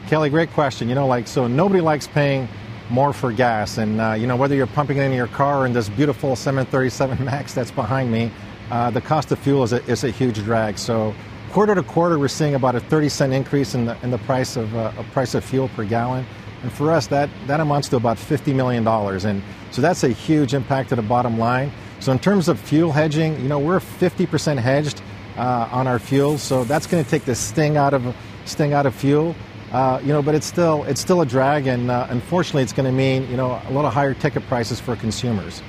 Kelly, 0.09 0.31
great 0.31 0.51
question. 0.51 0.88
You 0.88 0.95
know, 0.95 1.07
like, 1.07 1.27
so 1.27 1.47
nobody 1.47 1.81
likes 1.81 2.07
paying 2.07 2.49
more 2.90 3.12
for 3.12 3.33
gas. 3.33 3.79
And, 3.79 4.01
uh, 4.01 4.12
you 4.12 4.27
know, 4.27 4.37
whether 4.37 4.55
you're 4.55 4.67
pumping 4.67 4.99
it 4.99 5.03
into 5.03 5.17
your 5.17 5.29
car 5.29 5.62
or 5.62 5.67
in 5.67 5.73
this 5.73 5.88
beautiful 5.88 6.37
737 6.37 7.25
MAX 7.25 7.55
that's 7.55 7.71
behind 7.71 8.12
me, 8.12 8.31
uh, 8.71 8.90
the 8.90 9.01
cost 9.01 9.33
of 9.33 9.38
fuel 9.38 9.62
is 9.62 9.73
a, 9.73 9.83
is 9.85 10.05
a 10.05 10.11
huge 10.11 10.37
drag. 10.45 10.79
So, 10.79 11.14
quarter 11.53 11.75
to 11.75 11.83
quarter, 11.83 12.19
we're 12.19 12.29
seeing 12.29 12.55
about 12.55 12.75
a 12.75 12.81
30 12.81 13.09
cent 13.09 13.33
increase 13.33 13.75
in 13.75 13.87
the, 13.87 13.97
in 14.03 14.11
the 14.11 14.19
price, 14.19 14.57
of, 14.57 14.75
uh, 14.77 14.90
price 15.12 15.35
of 15.35 15.45
fuel 15.45 15.69
per 15.69 15.85
gallon. 15.85 16.27
And 16.62 16.73
for 16.73 16.90
us, 16.90 17.07
that, 17.09 17.29
that 17.47 17.61
amounts 17.61 17.88
to 17.88 17.97
about 17.97 18.17
$50 18.17 18.55
million. 18.55 18.87
And 18.88 19.43
so 19.71 19.83
that's 19.83 20.03
a 20.03 20.09
huge 20.09 20.55
impact 20.55 20.90
to 20.90 20.97
the 20.97 21.03
bottom 21.03 21.38
line. 21.38 21.71
So 22.01 22.12
in 22.12 22.19
terms 22.19 22.49
of 22.49 22.59
fuel 22.61 22.93
hedging, 22.93 23.40
you 23.40 23.49
know, 23.49 23.59
we're 23.59 23.81
50% 23.81 24.59
hedged 24.59 25.03
uh, 25.37 25.69
on 25.71 25.87
our 25.87 25.99
fuel, 25.99 26.38
so 26.38 26.64
that's 26.64 26.87
going 26.87 27.03
to 27.03 27.11
take 27.11 27.25
the 27.25 27.35
sting 27.35 27.77
out 27.77 27.95
of 27.95 28.14
sting 28.45 28.73
out 28.73 28.87
of 28.87 28.95
fuel. 28.95 29.35
Uh, 29.75 29.99
you 30.03 30.13
know, 30.13 30.23
but 30.23 30.37
it's 30.37 30.47
still 30.47 30.85
it's 30.85 31.01
still 31.01 31.21
a 31.21 31.27
drag, 31.27 31.67
and 31.67 31.91
uh, 31.91 32.07
unfortunately, 32.09 32.63
it's 32.63 32.73
going 32.73 32.87
to 32.87 32.93
mean 32.93 33.29
you 33.29 33.37
know 33.37 33.61
a 33.67 33.73
lot 33.73 33.85
of 33.85 33.93
higher 33.93 34.15
ticket 34.15 34.47
prices 34.47 34.79
for 34.79 34.95
consumers. 34.95 35.63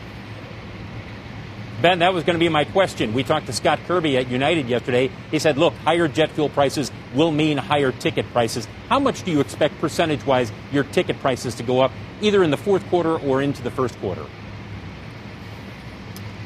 Ben, 1.82 2.00
that 2.00 2.13
was 2.13 2.24
going 2.24 2.36
to 2.36 2.39
be 2.39 2.48
my 2.48 2.65
question. 2.65 3.13
We 3.13 3.24
talked 3.24 3.48
to 3.48 3.54
Scott 3.54 3.80
Kirby 3.88 4.15
at 4.18 4.30
United 4.30 4.70
yesterday. 4.70 5.10
He 5.32 5.39
said, 5.39 5.58
look, 5.58 5.74
higher 5.74 6.08
jet 6.08 6.32
fuel 6.32 6.50
prices 6.50 6.91
will 7.13 7.32
mean 7.32 7.58
higher 7.58 7.91
ticket 7.91 8.26
prices. 8.32 8.68
How 8.89 9.00
much 9.00 9.24
do 9.24 9.32
you 9.32 9.39
expect 9.39 9.80
percentage 9.82 10.26
wise 10.26 10.52
your 10.72 10.84
ticket 10.84 11.20
prices 11.20 11.56
to 11.56 11.63
go 11.63 11.82
up, 11.82 11.91
either 12.22 12.44
in 12.44 12.52
the 12.52 12.58
fourth 12.58 12.88
quarter 12.89 13.18
or 13.18 13.41
into 13.41 13.62
the 13.62 13.72
first 13.72 14.00
quarter? 14.00 14.26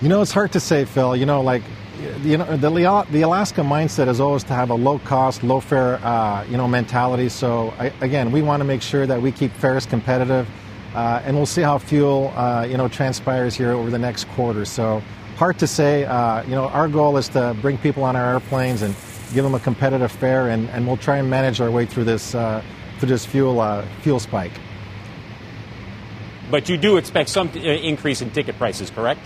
You 0.01 0.07
know, 0.07 0.21
it's 0.21 0.31
hard 0.31 0.53
to 0.53 0.59
say, 0.59 0.85
Phil. 0.85 1.15
You 1.15 1.25
know, 1.25 1.41
like, 1.41 1.63
you 2.23 2.37
know, 2.37 2.57
the, 2.57 3.05
the 3.11 3.21
Alaska 3.21 3.61
mindset 3.61 4.07
is 4.07 4.19
always 4.19 4.43
to 4.45 4.53
have 4.53 4.69
a 4.69 4.75
low 4.75 4.99
cost, 4.99 5.43
low 5.43 5.59
fare, 5.59 5.95
uh, 6.03 6.45
you 6.45 6.57
know, 6.57 6.67
mentality. 6.67 7.29
So, 7.29 7.73
I, 7.77 7.91
again, 8.01 8.31
we 8.31 8.41
want 8.41 8.61
to 8.61 8.65
make 8.65 8.81
sure 8.81 9.05
that 9.05 9.21
we 9.21 9.31
keep 9.31 9.51
fares 9.53 9.85
competitive. 9.85 10.47
Uh, 10.93 11.21
and 11.23 11.35
we'll 11.35 11.45
see 11.45 11.61
how 11.61 11.77
fuel, 11.77 12.33
uh, 12.35 12.65
you 12.67 12.75
know, 12.75 12.87
transpires 12.87 13.55
here 13.55 13.71
over 13.71 13.89
the 13.91 13.99
next 13.99 14.27
quarter. 14.29 14.65
So, 14.65 15.03
hard 15.37 15.59
to 15.59 15.67
say. 15.67 16.05
Uh, 16.05 16.43
you 16.43 16.51
know, 16.51 16.67
our 16.67 16.87
goal 16.87 17.17
is 17.17 17.29
to 17.29 17.55
bring 17.61 17.77
people 17.77 18.03
on 18.03 18.15
our 18.15 18.33
airplanes 18.33 18.81
and 18.81 18.95
give 19.33 19.43
them 19.43 19.53
a 19.53 19.59
competitive 19.59 20.11
fare, 20.11 20.49
and, 20.49 20.67
and 20.69 20.87
we'll 20.87 20.97
try 20.97 21.17
and 21.17 21.29
manage 21.29 21.61
our 21.61 21.69
way 21.69 21.85
through 21.85 22.05
this 22.05 22.33
uh, 22.33 22.63
through 22.97 23.09
this 23.09 23.25
fuel 23.25 23.59
uh, 23.59 23.85
fuel 24.01 24.19
spike. 24.19 24.51
But 26.49 26.67
you 26.67 26.77
do 26.77 26.97
expect 26.97 27.29
some 27.29 27.49
increase 27.49 28.21
in 28.21 28.31
ticket 28.31 28.57
prices, 28.57 28.89
correct? 28.89 29.21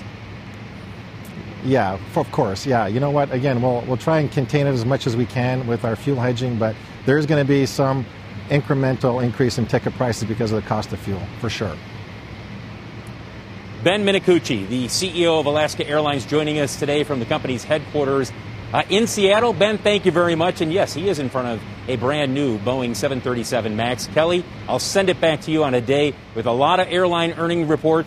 Yeah, 1.66 1.98
of 2.16 2.32
course. 2.32 2.66
Yeah, 2.66 2.88
you 2.88 3.00
know 3.00 3.12
what? 3.12 3.32
Again, 3.32 3.62
we'll 3.62 3.82
we'll 3.88 3.98
try 3.98 4.20
and 4.20 4.32
contain 4.32 4.68
it 4.68 4.72
as 4.72 4.86
much 4.86 5.08
as 5.08 5.16
we 5.16 5.26
can 5.26 5.66
with 5.66 5.86
our 5.86 5.96
fuel 5.96 6.20
hedging, 6.20 6.60
but 6.60 6.76
there's 7.06 7.26
going 7.26 7.44
to 7.44 7.48
be 7.48 7.66
some 7.66 8.06
incremental 8.50 9.24
increase 9.24 9.58
in 9.58 9.66
ticket 9.66 9.94
prices 9.94 10.26
because 10.26 10.52
of 10.52 10.62
the 10.62 10.68
cost 10.68 10.92
of 10.92 11.00
fuel, 11.00 11.22
for 11.40 11.50
sure. 11.50 11.76
Ben 13.84 14.06
Minicucci, 14.06 14.68
the 14.68 14.86
CEO 14.86 15.40
of 15.40 15.46
Alaska 15.46 15.88
Airlines, 15.88 16.26
joining 16.26 16.60
us 16.60 16.80
today 16.80 17.04
from 17.04 17.20
the 17.20 17.26
company's 17.26 17.64
headquarters 17.64 18.32
uh, 18.74 18.84
in 18.90 19.08
Seattle. 19.08 19.54
Ben, 19.54 19.78
thank 19.78 20.06
you 20.06 20.12
very 20.12 20.36
much. 20.36 20.62
And 20.62 20.72
yes, 20.72 20.94
he 20.94 21.10
is 21.10 21.20
in 21.20 21.30
front 21.30 21.48
of 21.50 21.62
a 21.90 21.98
brand 21.98 22.34
new 22.34 22.58
Boeing 22.60 22.96
737 22.96 23.76
MAX. 23.76 24.08
Kelly, 24.08 24.46
I'll 24.68 24.80
send 24.80 25.10
it 25.10 25.20
back 25.20 25.42
to 25.42 25.52
you 25.52 25.64
on 25.64 25.74
a 25.74 25.82
day 25.82 26.14
with 26.34 26.46
a 26.46 26.52
lot 26.52 26.80
of 26.80 26.88
airline 26.88 27.34
earning 27.34 27.68
report 27.68 28.06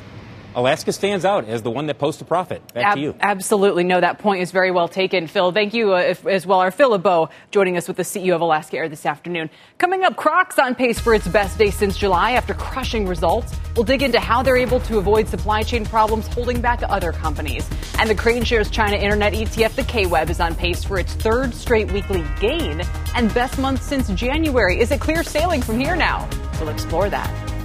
Alaska 0.57 0.90
stands 0.90 1.27
out 1.27 1.45
as 1.45 1.61
the 1.61 1.71
one 1.71 1.87
that 1.87 1.99
posts 1.99 2.23
a 2.23 2.25
profit. 2.25 2.66
Back 2.73 2.87
Ab- 2.87 2.95
to 2.95 3.01
you. 3.01 3.14
Absolutely. 3.21 3.85
No, 3.85 4.01
that 4.01 4.19
point 4.19 4.40
is 4.40 4.53
very 4.53 4.71
well 4.71 4.88
taken. 4.88 5.27
Phil, 5.27 5.53
thank 5.53 5.75
you 5.75 5.95
uh, 5.95 5.99
if, 5.99 6.27
as 6.27 6.47
well. 6.47 6.61
Our 6.61 6.71
Phil 6.71 6.90
LeBeau 6.90 7.29
joining 7.51 7.77
us 7.77 7.87
with 7.87 7.99
the 7.99 8.03
CEO 8.03 8.35
of 8.35 8.40
Alaska 8.40 8.79
Air 8.79 8.88
this 8.88 9.05
afternoon. 9.05 9.51
Coming 9.77 10.03
up, 10.03 10.16
Crocs 10.16 10.59
on 10.59 10.75
pace 10.75 10.99
for 10.99 11.12
its 11.12 11.29
best 11.29 11.59
day 11.59 11.71
since 11.71 11.99
July 11.99 12.33
after 12.33 12.55
crushing 12.55 13.07
results. 13.07 13.55
We'll 13.77 13.85
dig 13.85 14.03
into 14.03 14.19
how 14.19 14.42
they're 14.42 14.57
able 14.57 14.81
to 14.81 14.97
avoid 14.97 15.29
supply 15.29 15.62
chain 15.62 15.85
problems 15.85 16.27
holding 16.27 16.62
back 16.62 16.81
other 16.88 17.12
companies. 17.12 17.69
And 17.99 18.09
the 18.09 18.14
KraneShares 18.14 18.73
China 18.73 18.97
Internet 18.97 19.35
ETF, 19.35 19.75
the 19.75 19.83
KWEB, 19.83 20.31
is 20.31 20.40
on 20.40 20.55
pace 20.55 20.83
for 20.83 20.99
its 20.99 21.12
third 21.12 21.53
straight 21.53 21.92
weekly 21.92 22.25
gain 22.40 22.83
and 23.14 23.33
best 23.35 23.59
month 23.59 23.83
since 23.83 24.09
January. 24.09 24.81
Is 24.81 24.90
it 24.90 25.03
clear 25.03 25.23
sailing 25.23 25.61
from 25.61 25.79
here 25.79 25.97
now? 25.97 26.27
We'll 26.59 26.71
explore 26.71 27.11
that. 27.11 27.56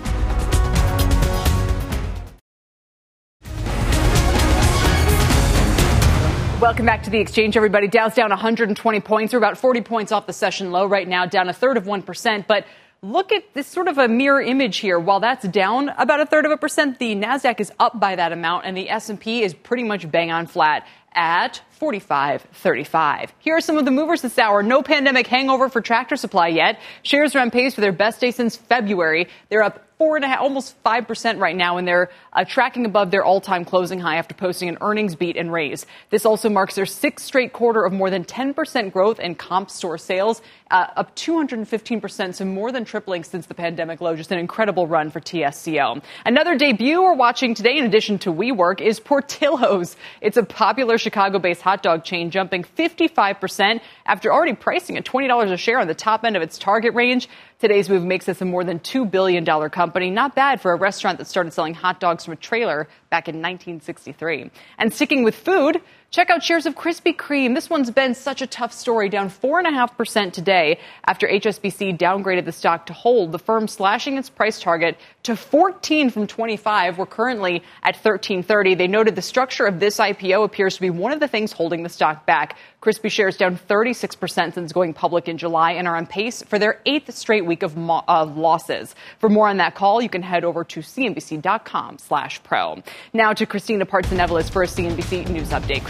Welcome 6.62 6.86
back 6.86 7.02
to 7.04 7.10
the 7.10 7.18
exchange, 7.18 7.58
everybody. 7.58 7.88
Dow's 7.88 8.14
down 8.14 8.30
120 8.30 9.00
points. 9.00 9.34
We're 9.34 9.40
about 9.40 9.58
40 9.58 9.82
points 9.82 10.12
off 10.12 10.28
the 10.28 10.32
session 10.32 10.70
low 10.70 10.86
right 10.86 11.08
now, 11.08 11.26
down 11.26 11.50
a 11.50 11.54
third 11.54 11.76
of 11.76 11.86
1%. 11.86 12.46
But 12.46 12.68
look 13.02 13.32
at 13.32 13.56
this 13.56 13.66
sort 13.66 13.88
of 13.88 13.98
a 13.98 14.08
mirror 14.08 14.40
image 14.40 14.78
here. 14.78 15.00
While 15.00 15.22
that's 15.22 15.48
down 15.48 15.90
about 15.90 16.20
a 16.20 16.26
third 16.28 16.46
of 16.46 16.52
a 16.52 16.58
percent, 16.58 17.00
the 17.00 17.16
Nasdaq 17.16 17.60
is 17.60 17.72
up 17.80 18.00
by 18.00 18.16
that 18.16 18.32
amount, 18.32 18.68
and 18.68 18.78
the 18.78 18.92
S&P 18.92 19.42
is 19.42 19.56
pretty 19.56 19.84
much 19.84 20.12
bang 20.12 20.32
on 20.32 20.46
flat 20.46 20.86
at 21.14 21.62
45.35. 21.80 23.30
Here 23.40 23.58
are 23.58 23.62
some 23.62 23.80
of 23.80 23.86
the 23.86 23.92
movers 23.92 24.22
this 24.22 24.38
hour. 24.38 24.62
No 24.62 24.84
pandemic 24.84 25.26
hangover 25.26 25.68
for 25.68 25.82
Tractor 25.82 26.16
Supply 26.16 26.50
yet. 26.50 26.80
Shares 27.02 27.36
are 27.36 27.40
on 27.40 27.50
pace 27.50 27.74
for 27.74 27.82
their 27.82 27.92
best 27.92 28.22
day 28.22 28.30
since 28.30 28.56
February. 28.56 29.28
They're 29.50 29.64
up 29.64 29.84
four 30.02 30.16
and 30.16 30.26
a 30.26 30.28
half, 30.28 30.42
almost 30.42 30.76
five 30.82 31.08
percent 31.08 31.38
right 31.38 31.56
now, 31.56 31.78
and 31.78 31.88
they're 31.88 32.10
uh, 32.34 32.44
tracking 32.44 32.88
above 32.88 33.12
their 33.12 33.24
all-time 33.24 33.64
closing 33.64 34.00
high 34.00 34.16
after 34.16 34.34
posting 34.34 34.68
an 34.68 34.76
earnings 34.82 35.16
beat 35.16 35.38
and 35.38 35.54
raise. 35.54 35.86
This 36.10 36.26
also 36.26 36.50
marks 36.50 36.74
their 36.74 36.88
sixth 36.88 37.24
straight 37.24 37.54
quarter 37.54 37.86
of 37.86 37.94
more 37.94 38.10
than 38.10 38.24
10 38.24 38.56
percent 38.56 38.94
growth 38.94 39.20
in 39.20 39.36
comp 39.36 39.70
store 39.70 40.00
sales, 40.00 40.42
uh, 40.72 40.88
up 40.96 41.14
215 41.14 42.02
percent, 42.02 42.36
so 42.36 42.46
more 42.46 42.72
than 42.72 42.84
tripling 42.84 43.24
since 43.24 43.46
the 43.46 43.54
pandemic 43.54 44.02
low. 44.02 44.16
Just 44.16 44.32
an 44.32 44.40
incredible 44.40 44.88
run 44.88 45.12
for 45.12 45.20
TSCO. 45.20 46.02
Another 46.26 46.58
debut 46.58 47.00
we're 47.00 47.14
watching 47.14 47.54
today, 47.54 47.78
in 47.78 47.86
addition 47.86 48.18
to 48.20 48.34
WeWork, 48.34 48.82
is 48.82 49.00
Portillo's. 49.00 49.98
It's 50.20 50.38
a 50.38 50.44
popular 50.44 50.98
Chicago-based 50.98 51.62
hot 51.62 51.84
dog 51.84 52.04
chain, 52.04 52.32
jumping 52.32 52.64
55 52.64 53.40
percent 53.40 53.84
after 54.08 54.34
already 54.34 54.56
pricing 54.56 54.98
at 54.98 55.06
$20 55.06 55.52
a 55.52 55.58
share 55.58 55.80
on 55.80 55.86
the 55.86 55.94
top 55.94 56.24
end 56.24 56.36
of 56.36 56.42
its 56.42 56.58
target 56.58 56.96
range. 56.96 57.30
Today's 57.62 57.92
move 57.92 58.04
makes 58.04 58.26
this 58.26 58.42
a 58.42 58.46
more 58.46 58.64
than 58.64 58.80
$2 58.80 59.12
billion 59.12 59.46
company. 59.70 60.10
Not 60.10 60.34
bad 60.34 60.62
for 60.62 60.72
a 60.72 60.76
restaurant 60.76 61.20
that 61.20 61.28
started 61.28 61.54
selling 61.54 61.76
hot 61.76 62.00
dogs 62.00 62.26
from 62.26 62.34
a 62.34 62.38
trailer 62.38 62.88
back 63.12 63.28
in 63.28 63.36
1963. 63.36 64.50
And 64.80 64.92
sticking 64.92 65.22
with 65.22 65.36
food, 65.36 65.80
Check 66.12 66.30
out 66.30 66.44
shares 66.44 66.66
of 66.66 66.76
Krispy 66.76 67.16
Kreme. 67.16 67.56
This 67.56 67.70
one's 67.70 67.90
been 67.90 68.16
such 68.16 68.42
a 68.42 68.48
tough 68.48 68.74
story, 68.74 69.08
down 69.08 69.30
4.5% 69.30 70.34
today 70.34 70.78
after 71.06 71.26
HSBC 71.26 71.98
downgraded 71.98 72.44
the 72.44 72.52
stock 72.52 72.88
to 72.88 72.94
hold. 72.94 73.32
The 73.32 73.40
firm 73.40 73.70
slashing 73.70 74.18
its 74.18 74.30
price 74.30 74.60
target 74.60 74.98
to 75.24 75.38
14 75.38 76.10
from 76.10 76.28
25. 76.28 76.98
We're 76.98 77.06
currently 77.06 77.64
at 77.82 77.96
1330. 77.96 78.76
They 78.76 78.88
noted 78.88 79.16
the 79.16 79.22
structure 79.22 79.66
of 79.66 79.80
this 79.80 80.00
IPO 80.00 80.44
appears 80.44 80.76
to 80.76 80.82
be 80.82 80.90
one 80.90 81.14
of 81.14 81.22
the 81.22 81.30
things 81.30 81.54
holding 81.54 81.84
the 81.84 81.90
stock 81.90 82.26
back. 82.26 82.58
Krispy 82.82 83.10
shares 83.10 83.38
down 83.38 83.58
36% 83.70 84.54
since 84.54 84.74
going 84.74 84.94
public 84.94 85.30
in 85.30 85.38
July 85.38 85.74
and 85.74 85.88
are 85.88 85.96
on 85.96 86.08
pace 86.08 86.42
for 86.44 86.60
their 86.60 86.82
eighth 86.86 87.14
straight 87.16 87.46
week 87.46 87.64
of 87.64 87.78
mo- 87.78 88.04
losses. 88.08 88.96
For 89.20 89.30
more 89.30 89.48
on 89.48 89.58
that 89.58 89.76
call, 89.76 90.02
you 90.02 90.10
can 90.10 90.24
head 90.24 90.44
over 90.44 90.66
to 90.66 90.82
cnbc.com 90.82 92.00
slash 92.00 92.44
pro. 92.44 92.84
Now 93.14 93.32
to 93.32 93.46
Christina 93.46 93.86
Partsinevelos 93.86 94.50
for 94.52 94.64
a 94.64 94.68
CNBC 94.68 95.30
News 95.30 95.52
Update. 95.52 95.86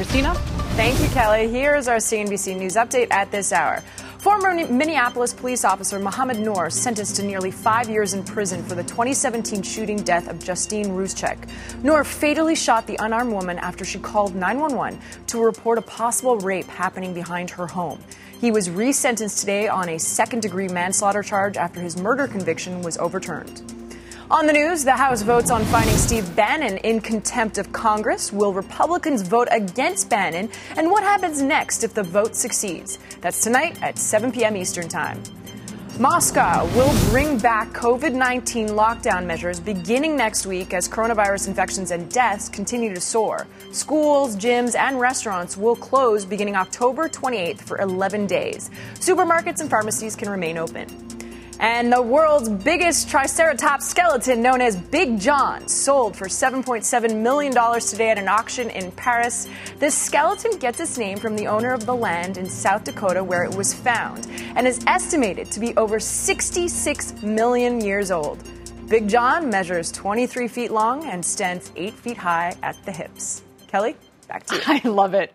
Thank 0.76 1.00
you, 1.00 1.08
Kelly. 1.08 1.47
Here's 1.47 1.88
our 1.88 1.95
CNBC 1.95 2.58
News 2.58 2.76
Update 2.76 3.08
at 3.12 3.32
this 3.32 3.54
hour. 3.54 3.82
Former 4.17 4.54
Minneapolis 4.54 5.34
police 5.34 5.63
officer 5.63 6.00
Mohamed 6.00 6.39
Noor 6.39 6.69
sentenced 6.69 7.15
to 7.15 7.24
nearly 7.24 7.50
five 7.50 7.89
years 7.89 8.13
in 8.13 8.26
prison 8.26 8.62
for 8.62 8.76
the 8.76 8.84
2017 8.84 9.63
shooting 9.63 9.95
death 9.95 10.28
of 10.28 10.43
Justine 10.43 10.88
Ruszczyk. 10.88 11.50
Noor 11.82 12.04
fatally 12.04 12.56
shot 12.56 12.88
the 12.88 12.97
unarmed 13.00 13.32
woman 13.32 13.58
after 13.60 13.86
she 13.86 14.00
called 14.00 14.36
911 14.36 15.00
to 15.28 15.41
report 15.41 15.78
a 15.78 15.82
possible 15.82 16.38
rape 16.39 16.67
happening 16.67 17.13
behind 17.13 17.50
her 17.50 17.67
home. 17.67 17.97
He 18.41 18.52
was 18.52 18.67
resentenced 18.67 19.39
today 19.39 19.69
on 19.69 19.88
a 19.88 19.97
second 19.97 20.41
degree 20.41 20.67
manslaughter 20.67 21.24
charge 21.24 21.56
after 21.56 21.80
his 21.80 21.95
murder 21.95 22.28
conviction 22.28 22.82
was 22.82 22.97
overturned. 22.97 23.81
On 24.32 24.48
the 24.48 24.54
news, 24.54 24.86
the 24.86 24.94
House 24.94 25.24
votes 25.24 25.52
on 25.52 25.65
finding 25.65 25.98
Steve 25.98 26.38
Bannon 26.38 26.78
in 26.78 27.02
contempt 27.02 27.58
of 27.58 27.74
Congress. 27.74 28.32
Will 28.32 28.54
Republicans 28.54 29.24
vote 29.24 29.50
against 29.52 30.10
Bannon? 30.10 30.50
And 30.78 30.89
what 30.89 31.04
happens 31.04 31.41
next 31.41 31.84
if 31.84 31.94
the 31.94 32.04
vote 32.04 32.34
succeeds? 32.34 32.98
That's 33.20 33.44
tonight 33.44 33.78
at 33.84 33.98
7 33.98 34.32
p.m. 34.32 34.56
Eastern 34.56 34.88
Time. 34.88 35.22
Moscow 36.00 36.65
will 36.78 36.98
bring 37.10 37.39
back 37.39 37.74
COVID 37.74 38.13
19 38.13 38.70
lockdown 38.70 39.26
measures 39.26 39.60
beginning 39.60 40.15
next 40.15 40.46
week 40.46 40.74
as 40.74 40.88
coronavirus 40.88 41.50
infections 41.50 41.91
and 41.91 42.10
deaths 42.10 42.48
continue 42.48 42.96
to 42.96 43.02
soar. 43.02 43.48
Schools, 43.74 44.38
gyms, 44.38 44.78
and 44.78 44.98
restaurants 44.98 45.58
will 45.58 45.76
close 45.76 46.24
beginning 46.24 46.56
October 46.56 47.10
28th 47.10 47.60
for 47.60 47.82
11 47.82 48.28
days. 48.28 48.70
Supermarkets 48.94 49.60
and 49.60 49.70
pharmacies 49.70 50.15
can 50.15 50.30
remain 50.30 50.58
open. 50.58 51.11
And 51.62 51.93
the 51.93 52.02
world's 52.02 52.50
biggest 52.50 53.08
Triceratops 53.08 53.88
skeleton, 53.88 54.41
known 54.41 54.62
as 54.62 54.76
Big 54.76 55.19
John, 55.19 55.67
sold 55.67 56.17
for 56.17 56.26
$7.7 56.26 57.21
million 57.21 57.54
today 57.54 58.10
at 58.10 58.17
an 58.17 58.28
auction 58.28 58.71
in 58.71 58.91
Paris. 58.93 59.47
This 59.78 59.95
skeleton 59.95 60.58
gets 60.58 60.80
its 60.80 60.97
name 60.97 61.19
from 61.19 61.36
the 61.36 61.45
owner 61.45 61.71
of 61.71 61.86
the 61.86 61.93
land 61.93 62.39
in 62.39 62.50
South 62.50 62.84
Dakota 62.84 63.24
where 63.24 63.43
it 63.43 63.54
was 63.54 63.76
found 63.76 64.28
and 64.56 64.65
is 64.65 64.84
estimated 64.88 65.52
to 65.52 65.60
be 65.60 65.78
over 65.78 66.00
66 66.00 67.21
million 67.21 67.80
years 67.80 68.10
old. 68.10 68.39
Big 68.89 69.08
John 69.08 69.47
measures 69.47 69.91
23 69.91 70.47
feet 70.47 70.71
long 70.71 71.06
and 71.06 71.24
stands 71.24 71.71
8 71.76 71.93
feet 71.93 72.17
high 72.17 72.56
at 72.63 72.76
the 72.86 72.91
hips. 72.91 73.43
Kelly, 73.67 73.95
back 74.28 74.47
to 74.47 74.56
you. 74.56 74.62
I 74.65 74.82
love 74.88 75.13
it. 75.13 75.32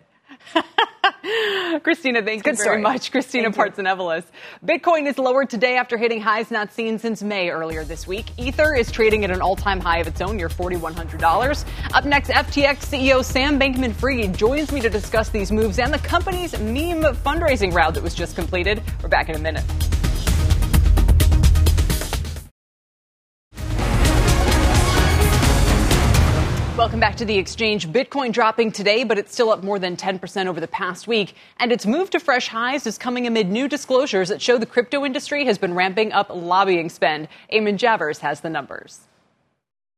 Christina, 1.82 2.22
thank 2.22 2.44
Good 2.44 2.59
you 2.59 2.64
very 2.64 2.80
much. 2.80 3.11
Christina 3.11 3.50
Partsinevelos. 3.50 4.24
Bitcoin 4.64 5.06
is 5.06 5.18
lower 5.18 5.44
today 5.44 5.76
after 5.76 5.96
hitting 5.96 6.20
highs 6.20 6.50
not 6.50 6.72
seen 6.72 6.98
since 6.98 7.22
May 7.22 7.50
earlier 7.50 7.85
this 7.85 8.06
week. 8.06 8.26
Ether 8.38 8.74
is 8.74 8.90
trading 8.90 9.24
at 9.24 9.30
an 9.30 9.40
all-time 9.40 9.80
high 9.80 9.98
of 9.98 10.06
its 10.06 10.20
own, 10.20 10.37
near 10.37 10.48
$4,100. 10.48 11.64
Up 11.94 12.04
next, 12.04 12.30
FTX 12.30 12.87
CEO 12.87 13.24
Sam 13.24 13.59
Bankman-Fried 13.59 14.37
joins 14.37 14.72
me 14.72 14.80
to 14.80 14.90
discuss 14.90 15.28
these 15.28 15.50
moves 15.50 15.78
and 15.78 15.92
the 15.92 15.98
company's 15.98 16.59
meme 16.59 17.02
fundraising 17.16 17.72
round 17.72 17.96
that 17.96 18.02
was 18.02 18.14
just 18.14 18.37
completed. 18.37 18.82
We're 19.02 19.09
back 19.09 19.28
in 19.28 19.37
a 19.37 19.40
minute. 19.40 19.64
Welcome 26.87 27.01
back 27.01 27.16
to 27.16 27.25
the 27.25 27.37
exchange. 27.37 27.88
Bitcoin 27.88 28.33
dropping 28.33 28.70
today, 28.70 29.03
but 29.03 29.18
it's 29.18 29.33
still 29.33 29.51
up 29.51 29.64
more 29.64 29.81
than 29.81 29.96
10% 29.96 30.46
over 30.46 30.61
the 30.61 30.68
past 30.68 31.09
week. 31.09 31.35
And 31.59 31.72
its 31.72 31.85
move 31.85 32.11
to 32.11 32.20
fresh 32.20 32.46
highs 32.46 32.87
is 32.87 32.96
coming 32.96 33.27
amid 33.27 33.51
new 33.51 33.66
disclosures 33.66 34.29
that 34.29 34.40
show 34.40 34.57
the 34.57 34.66
crypto 34.66 35.05
industry 35.05 35.44
has 35.46 35.59
been 35.59 35.75
ramping 35.75 36.12
up 36.12 36.31
lobbying 36.33 36.88
spend. 36.88 37.27
Eamon 37.53 37.77
Javers 37.77 38.20
has 38.20 38.40
the 38.40 38.51
numbers. 38.51 39.01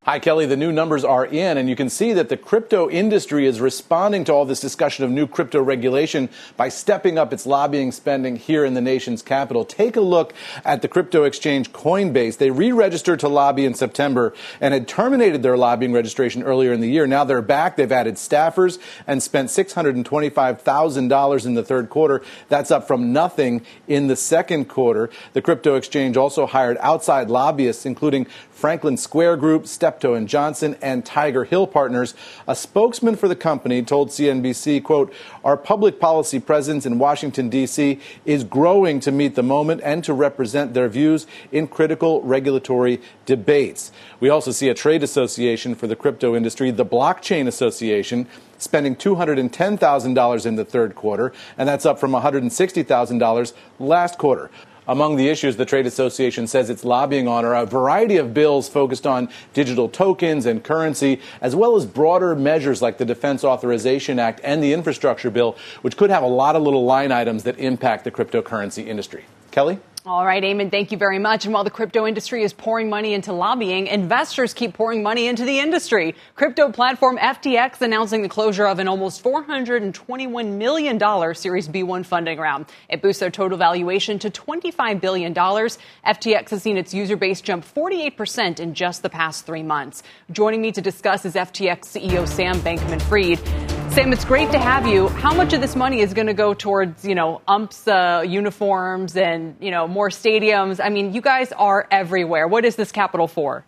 Hi, 0.08 0.18
Kelly. 0.20 0.46
The 0.46 0.56
new 0.56 0.72
numbers 0.72 1.04
are 1.04 1.26
in, 1.26 1.58
and 1.58 1.68
you 1.68 1.76
can 1.76 1.90
see 1.90 2.14
that 2.14 2.30
the 2.30 2.38
crypto 2.38 2.88
industry 2.88 3.44
is 3.44 3.60
responding 3.60 4.24
to 4.24 4.32
all 4.32 4.46
this 4.46 4.58
discussion 4.58 5.04
of 5.04 5.10
new 5.10 5.26
crypto 5.26 5.60
regulation 5.60 6.30
by 6.56 6.70
stepping 6.70 7.18
up 7.18 7.30
its 7.30 7.44
lobbying 7.44 7.92
spending 7.92 8.36
here 8.36 8.64
in 8.64 8.72
the 8.72 8.80
nation's 8.80 9.20
capital. 9.20 9.66
Take 9.66 9.96
a 9.96 10.00
look 10.00 10.32
at 10.64 10.80
the 10.80 10.88
crypto 10.88 11.24
exchange 11.24 11.72
Coinbase. 11.74 12.38
They 12.38 12.50
re 12.50 12.72
registered 12.72 13.20
to 13.20 13.28
lobby 13.28 13.66
in 13.66 13.74
September 13.74 14.32
and 14.62 14.72
had 14.72 14.88
terminated 14.88 15.42
their 15.42 15.58
lobbying 15.58 15.92
registration 15.92 16.42
earlier 16.42 16.72
in 16.72 16.80
the 16.80 16.88
year. 16.88 17.06
Now 17.06 17.24
they're 17.24 17.42
back. 17.42 17.76
They've 17.76 17.92
added 17.92 18.14
staffers 18.14 18.78
and 19.06 19.22
spent 19.22 19.50
$625,000 19.50 21.46
in 21.46 21.52
the 21.52 21.62
third 21.62 21.90
quarter. 21.90 22.22
That's 22.48 22.70
up 22.70 22.88
from 22.88 23.12
nothing 23.12 23.60
in 23.86 24.06
the 24.06 24.16
second 24.16 24.70
quarter. 24.70 25.10
The 25.34 25.42
crypto 25.42 25.74
exchange 25.74 26.16
also 26.16 26.46
hired 26.46 26.78
outside 26.80 27.28
lobbyists, 27.28 27.84
including 27.84 28.26
Franklin 28.58 28.96
Square 28.96 29.36
Group, 29.36 29.68
Steptoe 29.68 30.14
and 30.14 30.28
Johnson, 30.28 30.76
and 30.82 31.06
Tiger 31.06 31.44
Hill 31.44 31.68
Partners. 31.68 32.16
A 32.48 32.56
spokesman 32.56 33.14
for 33.14 33.28
the 33.28 33.36
company 33.36 33.84
told 33.84 34.08
CNBC, 34.08 34.82
quote, 34.82 35.12
our 35.44 35.56
public 35.56 36.00
policy 36.00 36.40
presence 36.40 36.84
in 36.84 36.98
Washington, 36.98 37.50
D.C. 37.50 38.00
is 38.24 38.42
growing 38.42 38.98
to 38.98 39.12
meet 39.12 39.36
the 39.36 39.44
moment 39.44 39.80
and 39.84 40.02
to 40.02 40.12
represent 40.12 40.74
their 40.74 40.88
views 40.88 41.24
in 41.52 41.68
critical 41.68 42.20
regulatory 42.22 43.00
debates. 43.26 43.92
We 44.18 44.28
also 44.28 44.50
see 44.50 44.68
a 44.68 44.74
trade 44.74 45.04
association 45.04 45.76
for 45.76 45.86
the 45.86 45.94
crypto 45.94 46.34
industry, 46.34 46.72
the 46.72 46.84
Blockchain 46.84 47.46
Association, 47.46 48.26
spending 48.58 48.96
$210,000 48.96 50.46
in 50.46 50.56
the 50.56 50.64
third 50.64 50.96
quarter, 50.96 51.32
and 51.56 51.68
that's 51.68 51.86
up 51.86 52.00
from 52.00 52.10
$160,000 52.10 53.52
last 53.78 54.18
quarter. 54.18 54.50
Among 54.88 55.16
the 55.16 55.28
issues 55.28 55.56
the 55.56 55.66
trade 55.66 55.86
association 55.86 56.46
says 56.46 56.70
it's 56.70 56.82
lobbying 56.82 57.28
on 57.28 57.44
are 57.44 57.54
a 57.54 57.66
variety 57.66 58.16
of 58.16 58.32
bills 58.32 58.70
focused 58.70 59.06
on 59.06 59.28
digital 59.52 59.86
tokens 59.86 60.46
and 60.46 60.64
currency, 60.64 61.20
as 61.42 61.54
well 61.54 61.76
as 61.76 61.84
broader 61.84 62.34
measures 62.34 62.80
like 62.80 62.96
the 62.96 63.04
Defense 63.04 63.44
Authorization 63.44 64.18
Act 64.18 64.40
and 64.42 64.62
the 64.62 64.72
Infrastructure 64.72 65.28
Bill, 65.30 65.58
which 65.82 65.98
could 65.98 66.08
have 66.08 66.22
a 66.22 66.26
lot 66.26 66.56
of 66.56 66.62
little 66.62 66.86
line 66.86 67.12
items 67.12 67.42
that 67.42 67.58
impact 67.58 68.04
the 68.04 68.10
cryptocurrency 68.10 68.86
industry. 68.86 69.26
Kelly? 69.50 69.78
All 70.08 70.24
right, 70.24 70.42
Eamon, 70.42 70.70
thank 70.70 70.90
you 70.90 70.96
very 70.96 71.18
much. 71.18 71.44
And 71.44 71.52
while 71.52 71.64
the 71.64 71.70
crypto 71.70 72.06
industry 72.06 72.42
is 72.42 72.54
pouring 72.54 72.88
money 72.88 73.12
into 73.12 73.34
lobbying, 73.34 73.88
investors 73.88 74.54
keep 74.54 74.72
pouring 74.72 75.02
money 75.02 75.26
into 75.26 75.44
the 75.44 75.58
industry. 75.58 76.14
Crypto 76.34 76.72
platform 76.72 77.18
FTX 77.18 77.82
announcing 77.82 78.22
the 78.22 78.28
closure 78.30 78.66
of 78.66 78.78
an 78.78 78.88
almost 78.88 79.22
$421 79.22 80.56
million 80.56 80.98
Series 81.34 81.68
B1 81.68 82.06
funding 82.06 82.38
round. 82.38 82.64
It 82.88 83.02
boosts 83.02 83.20
their 83.20 83.30
total 83.30 83.58
valuation 83.58 84.18
to 84.20 84.30
$25 84.30 84.98
billion. 84.98 85.34
FTX 85.34 86.48
has 86.48 86.62
seen 86.62 86.78
its 86.78 86.94
user 86.94 87.18
base 87.18 87.42
jump 87.42 87.66
48% 87.66 88.60
in 88.60 88.72
just 88.72 89.02
the 89.02 89.10
past 89.10 89.44
three 89.44 89.62
months. 89.62 90.02
Joining 90.32 90.62
me 90.62 90.72
to 90.72 90.80
discuss 90.80 91.26
is 91.26 91.34
FTX 91.34 91.80
CEO 91.80 92.26
Sam 92.26 92.54
Bankman 92.60 93.02
Fried. 93.02 93.77
Sam, 93.90 94.12
it's 94.12 94.24
great 94.24 94.52
to 94.52 94.58
have 94.58 94.86
you. 94.86 95.08
How 95.08 95.34
much 95.34 95.52
of 95.54 95.60
this 95.60 95.74
money 95.74 96.00
is 96.00 96.12
going 96.12 96.26
to 96.26 96.34
go 96.34 96.52
towards, 96.52 97.04
you 97.04 97.14
know, 97.14 97.40
umps 97.48 97.88
uh, 97.88 98.22
uniforms 98.26 99.16
and, 99.16 99.56
you 99.60 99.70
know, 99.70 99.88
more 99.88 100.10
stadiums? 100.10 100.78
I 100.82 100.88
mean, 100.90 101.14
you 101.14 101.20
guys 101.20 101.52
are 101.52 101.88
everywhere. 101.90 102.46
What 102.46 102.64
is 102.64 102.76
this 102.76 102.92
capital 102.92 103.26
for? 103.26 103.64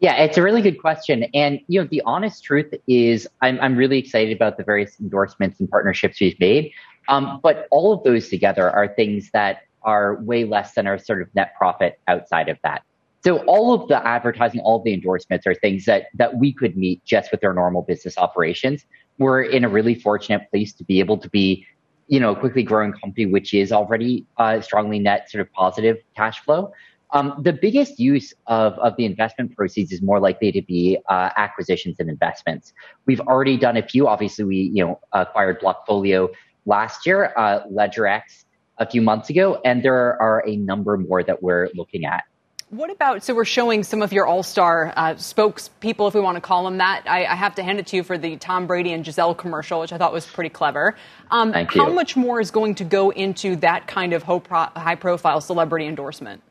Yeah, 0.00 0.16
it's 0.16 0.36
a 0.36 0.42
really 0.42 0.62
good 0.62 0.80
question. 0.80 1.24
And, 1.32 1.60
you 1.68 1.80
know, 1.80 1.86
the 1.90 2.02
honest 2.04 2.44
truth 2.44 2.74
is 2.86 3.26
I'm, 3.40 3.58
I'm 3.60 3.76
really 3.76 3.98
excited 3.98 4.34
about 4.36 4.58
the 4.58 4.64
various 4.64 4.98
endorsements 5.00 5.60
and 5.60 5.70
partnerships 5.70 6.20
we've 6.20 6.38
made. 6.40 6.72
Um, 7.08 7.40
but 7.42 7.68
all 7.70 7.92
of 7.92 8.02
those 8.02 8.28
together 8.28 8.68
are 8.68 8.88
things 8.88 9.30
that 9.32 9.62
are 9.82 10.16
way 10.22 10.44
less 10.44 10.74
than 10.74 10.86
our 10.86 10.98
sort 10.98 11.22
of 11.22 11.34
net 11.34 11.54
profit 11.56 11.98
outside 12.08 12.48
of 12.48 12.58
that. 12.64 12.82
So 13.24 13.38
all 13.46 13.72
of 13.72 13.88
the 13.88 14.06
advertising, 14.06 14.60
all 14.60 14.76
of 14.78 14.84
the 14.84 14.92
endorsements 14.92 15.46
are 15.46 15.54
things 15.54 15.84
that, 15.86 16.06
that 16.14 16.36
we 16.36 16.52
could 16.52 16.76
meet 16.76 17.04
just 17.04 17.32
with 17.32 17.42
our 17.42 17.54
normal 17.54 17.82
business 17.82 18.18
operations 18.18 18.84
we're 19.18 19.42
in 19.42 19.64
a 19.64 19.68
really 19.68 19.94
fortunate 19.94 20.48
place 20.50 20.72
to 20.74 20.84
be 20.84 21.00
able 21.00 21.18
to 21.18 21.28
be, 21.30 21.66
you 22.08 22.20
know, 22.20 22.32
a 22.32 22.36
quickly 22.36 22.62
growing 22.62 22.92
company, 22.92 23.26
which 23.26 23.54
is 23.54 23.72
already 23.72 24.26
uh, 24.36 24.60
strongly 24.60 24.98
net 24.98 25.30
sort 25.30 25.42
of 25.42 25.52
positive 25.52 25.98
cash 26.14 26.40
flow. 26.40 26.72
Um, 27.12 27.40
the 27.42 27.52
biggest 27.52 28.00
use 28.00 28.34
of, 28.46 28.74
of 28.74 28.96
the 28.96 29.04
investment 29.04 29.54
proceeds 29.54 29.92
is 29.92 30.02
more 30.02 30.18
likely 30.18 30.50
to 30.52 30.60
be 30.62 30.98
uh, 31.08 31.30
acquisitions 31.36 31.96
and 32.00 32.10
investments. 32.10 32.72
We've 33.06 33.20
already 33.20 33.56
done 33.56 33.76
a 33.76 33.82
few. 33.82 34.08
Obviously, 34.08 34.44
we 34.44 34.70
you 34.74 34.84
know 34.84 35.00
acquired 35.12 35.60
Blockfolio 35.60 36.28
last 36.66 37.06
year, 37.06 37.32
uh, 37.36 37.60
LedgerX 37.72 38.44
a 38.78 38.86
few 38.86 39.00
months 39.00 39.30
ago, 39.30 39.60
and 39.64 39.82
there 39.82 40.20
are 40.20 40.44
a 40.46 40.56
number 40.56 40.96
more 40.96 41.22
that 41.22 41.42
we're 41.42 41.68
looking 41.74 42.04
at. 42.04 42.24
What 42.70 42.90
about, 42.90 43.22
so 43.22 43.32
we're 43.32 43.44
showing 43.44 43.84
some 43.84 44.02
of 44.02 44.12
your 44.12 44.26
all 44.26 44.42
star 44.42 44.92
uh, 44.96 45.14
spokespeople, 45.14 46.08
if 46.08 46.14
we 46.14 46.20
want 46.20 46.34
to 46.34 46.40
call 46.40 46.64
them 46.64 46.78
that. 46.78 47.04
I, 47.06 47.24
I, 47.24 47.36
have 47.36 47.54
to 47.56 47.62
hand 47.62 47.78
it 47.78 47.86
to 47.88 47.96
you 47.96 48.02
for 48.02 48.18
the 48.18 48.36
Tom 48.38 48.66
Brady 48.66 48.92
and 48.92 49.04
Gisele 49.04 49.36
commercial, 49.36 49.78
which 49.78 49.92
I 49.92 49.98
thought 49.98 50.12
was 50.12 50.26
pretty 50.26 50.50
clever. 50.50 50.96
Um, 51.30 51.52
Thank 51.52 51.76
you. 51.76 51.84
How 51.84 51.92
much 51.92 52.16
more 52.16 52.40
is 52.40 52.50
going 52.50 52.74
to 52.76 52.84
go 52.84 53.10
into 53.10 53.54
that 53.56 53.86
kind 53.86 54.12
of 54.12 54.24
high 54.24 54.96
profile 54.96 55.40
celebrity 55.40 55.86
endorsement? 55.86 56.42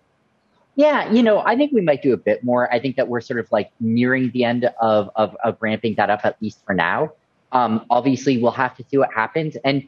Yeah, 0.78 1.12
you 1.12 1.22
know, 1.22 1.40
I 1.40 1.58
think 1.58 1.74
we 1.74 1.82
might 1.82 2.02
do 2.02 2.14
a 2.14 2.18
bit 2.18 2.46
more. 2.46 2.74
I 2.74 2.80
think 2.80 2.96
that 2.96 3.10
we're 3.10 3.22
sort 3.22 3.42
of 3.42 3.52
like 3.52 3.72
nearing 3.82 4.32
the 4.32 4.46
end 4.46 4.70
of, 4.82 5.10
of, 5.18 5.36
of 5.44 5.58
ramping 5.60 5.96
that 5.96 6.10
up, 6.10 6.22
at 6.24 6.42
least 6.42 6.64
for 6.66 6.74
now. 6.74 7.12
Um, 7.52 7.86
obviously, 7.90 8.42
we'll 8.42 8.52
have 8.52 8.78
to 8.78 8.86
see 8.90 8.98
what 8.98 9.14
happens. 9.14 9.58
And, 9.66 9.88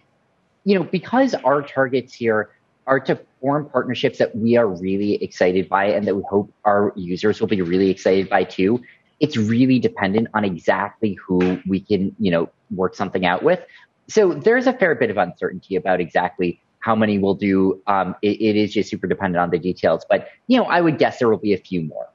you 0.66 0.78
know, 0.78 0.84
because 0.84 1.34
our 1.36 1.62
targets 1.62 2.14
here 2.14 2.50
are 2.88 3.00
to 3.02 3.20
form 3.42 3.70
partnerships 3.70 4.18
that 4.18 4.36
we 4.36 4.56
are 4.56 4.68
really 4.68 5.22
excited 5.24 5.70
by 5.70 5.86
and 5.86 6.08
that 6.08 6.16
we 6.16 6.24
hope 6.30 6.52
our 6.66 6.94
users 6.96 7.40
will 7.40 7.48
be 7.48 7.62
really 7.62 7.90
excited 7.90 8.30
by 8.30 8.44
too. 8.44 8.82
It's 9.20 9.36
really 9.36 9.78
dependent 9.78 10.30
on 10.34 10.46
exactly 10.46 11.18
who 11.26 11.62
we 11.68 11.82
can, 11.82 12.16
you 12.18 12.32
know, 12.32 12.50
work 12.72 12.96
something 12.96 13.26
out 13.26 13.44
with. 13.44 13.60
So 14.08 14.34
there's 14.34 14.68
a 14.68 14.74
fair 14.74 14.96
bit 14.96 15.10
of 15.10 15.18
uncertainty 15.18 15.76
about 15.76 16.00
exactly 16.00 16.62
how 16.80 16.96
many 16.96 17.20
we'll 17.20 17.36
do. 17.36 17.82
Um, 17.88 18.16
it, 18.22 18.40
it 18.40 18.56
is 18.56 18.74
just 18.74 18.90
super 18.90 19.08
dependent 19.08 19.42
on 19.42 19.50
the 19.50 19.60
details, 19.60 20.06
but 20.10 20.30
you 20.48 20.58
know, 20.58 20.66
I 20.66 20.80
would 20.80 20.98
guess 20.98 21.20
there 21.20 21.28
will 21.28 21.38
be 21.38 21.54
a 21.54 21.58
few 21.58 21.82
more. 21.82 22.08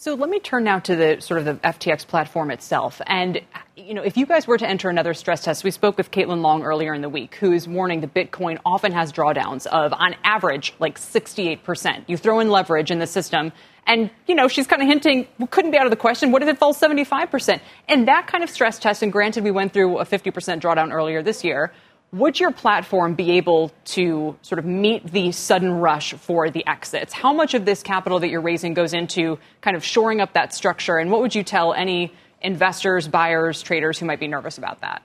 So 0.00 0.14
let 0.14 0.30
me 0.30 0.38
turn 0.38 0.62
now 0.62 0.78
to 0.78 0.94
the 0.94 1.20
sort 1.20 1.40
of 1.40 1.44
the 1.44 1.54
FTX 1.54 2.06
platform 2.06 2.52
itself. 2.52 3.00
And, 3.08 3.40
you 3.76 3.94
know, 3.94 4.02
if 4.02 4.16
you 4.16 4.26
guys 4.26 4.46
were 4.46 4.56
to 4.56 4.64
enter 4.64 4.88
another 4.88 5.12
stress 5.12 5.42
test, 5.42 5.64
we 5.64 5.72
spoke 5.72 5.96
with 5.96 6.12
Caitlin 6.12 6.40
Long 6.40 6.62
earlier 6.62 6.94
in 6.94 7.02
the 7.02 7.08
week, 7.08 7.34
who 7.34 7.50
is 7.50 7.66
warning 7.66 8.00
that 8.02 8.14
Bitcoin 8.14 8.60
often 8.64 8.92
has 8.92 9.12
drawdowns 9.12 9.66
of, 9.66 9.92
on 9.92 10.14
average, 10.22 10.72
like 10.78 11.00
68%. 11.00 12.04
You 12.06 12.16
throw 12.16 12.38
in 12.38 12.48
leverage 12.48 12.92
in 12.92 13.00
the 13.00 13.08
system, 13.08 13.50
and, 13.88 14.08
you 14.28 14.36
know, 14.36 14.46
she's 14.46 14.68
kind 14.68 14.82
of 14.82 14.86
hinting, 14.86 15.26
well, 15.40 15.48
couldn't 15.48 15.72
be 15.72 15.78
out 15.78 15.86
of 15.86 15.90
the 15.90 15.96
question. 15.96 16.30
What 16.30 16.42
if 16.42 16.48
it 16.48 16.58
falls 16.58 16.78
75%? 16.78 17.60
And 17.88 18.06
that 18.06 18.28
kind 18.28 18.44
of 18.44 18.50
stress 18.50 18.78
test, 18.78 19.02
and 19.02 19.10
granted, 19.10 19.42
we 19.42 19.50
went 19.50 19.72
through 19.72 19.98
a 19.98 20.04
50% 20.04 20.60
drawdown 20.60 20.92
earlier 20.92 21.24
this 21.24 21.42
year, 21.42 21.72
would 22.12 22.40
your 22.40 22.50
platform 22.50 23.14
be 23.14 23.32
able 23.32 23.70
to 23.84 24.36
sort 24.42 24.58
of 24.58 24.64
meet 24.64 25.06
the 25.12 25.32
sudden 25.32 25.72
rush 25.72 26.14
for 26.14 26.50
the 26.50 26.66
exits? 26.66 27.12
How 27.12 27.32
much 27.32 27.54
of 27.54 27.64
this 27.64 27.82
capital 27.82 28.20
that 28.20 28.28
you're 28.28 28.40
raising 28.40 28.74
goes 28.74 28.94
into 28.94 29.38
kind 29.60 29.76
of 29.76 29.84
shoring 29.84 30.20
up 30.20 30.32
that 30.32 30.54
structure? 30.54 30.96
And 30.96 31.10
what 31.10 31.20
would 31.20 31.34
you 31.34 31.42
tell 31.42 31.74
any 31.74 32.12
investors, 32.40 33.08
buyers, 33.08 33.62
traders 33.62 33.98
who 33.98 34.06
might 34.06 34.20
be 34.20 34.28
nervous 34.28 34.56
about 34.56 34.80
that? 34.80 35.02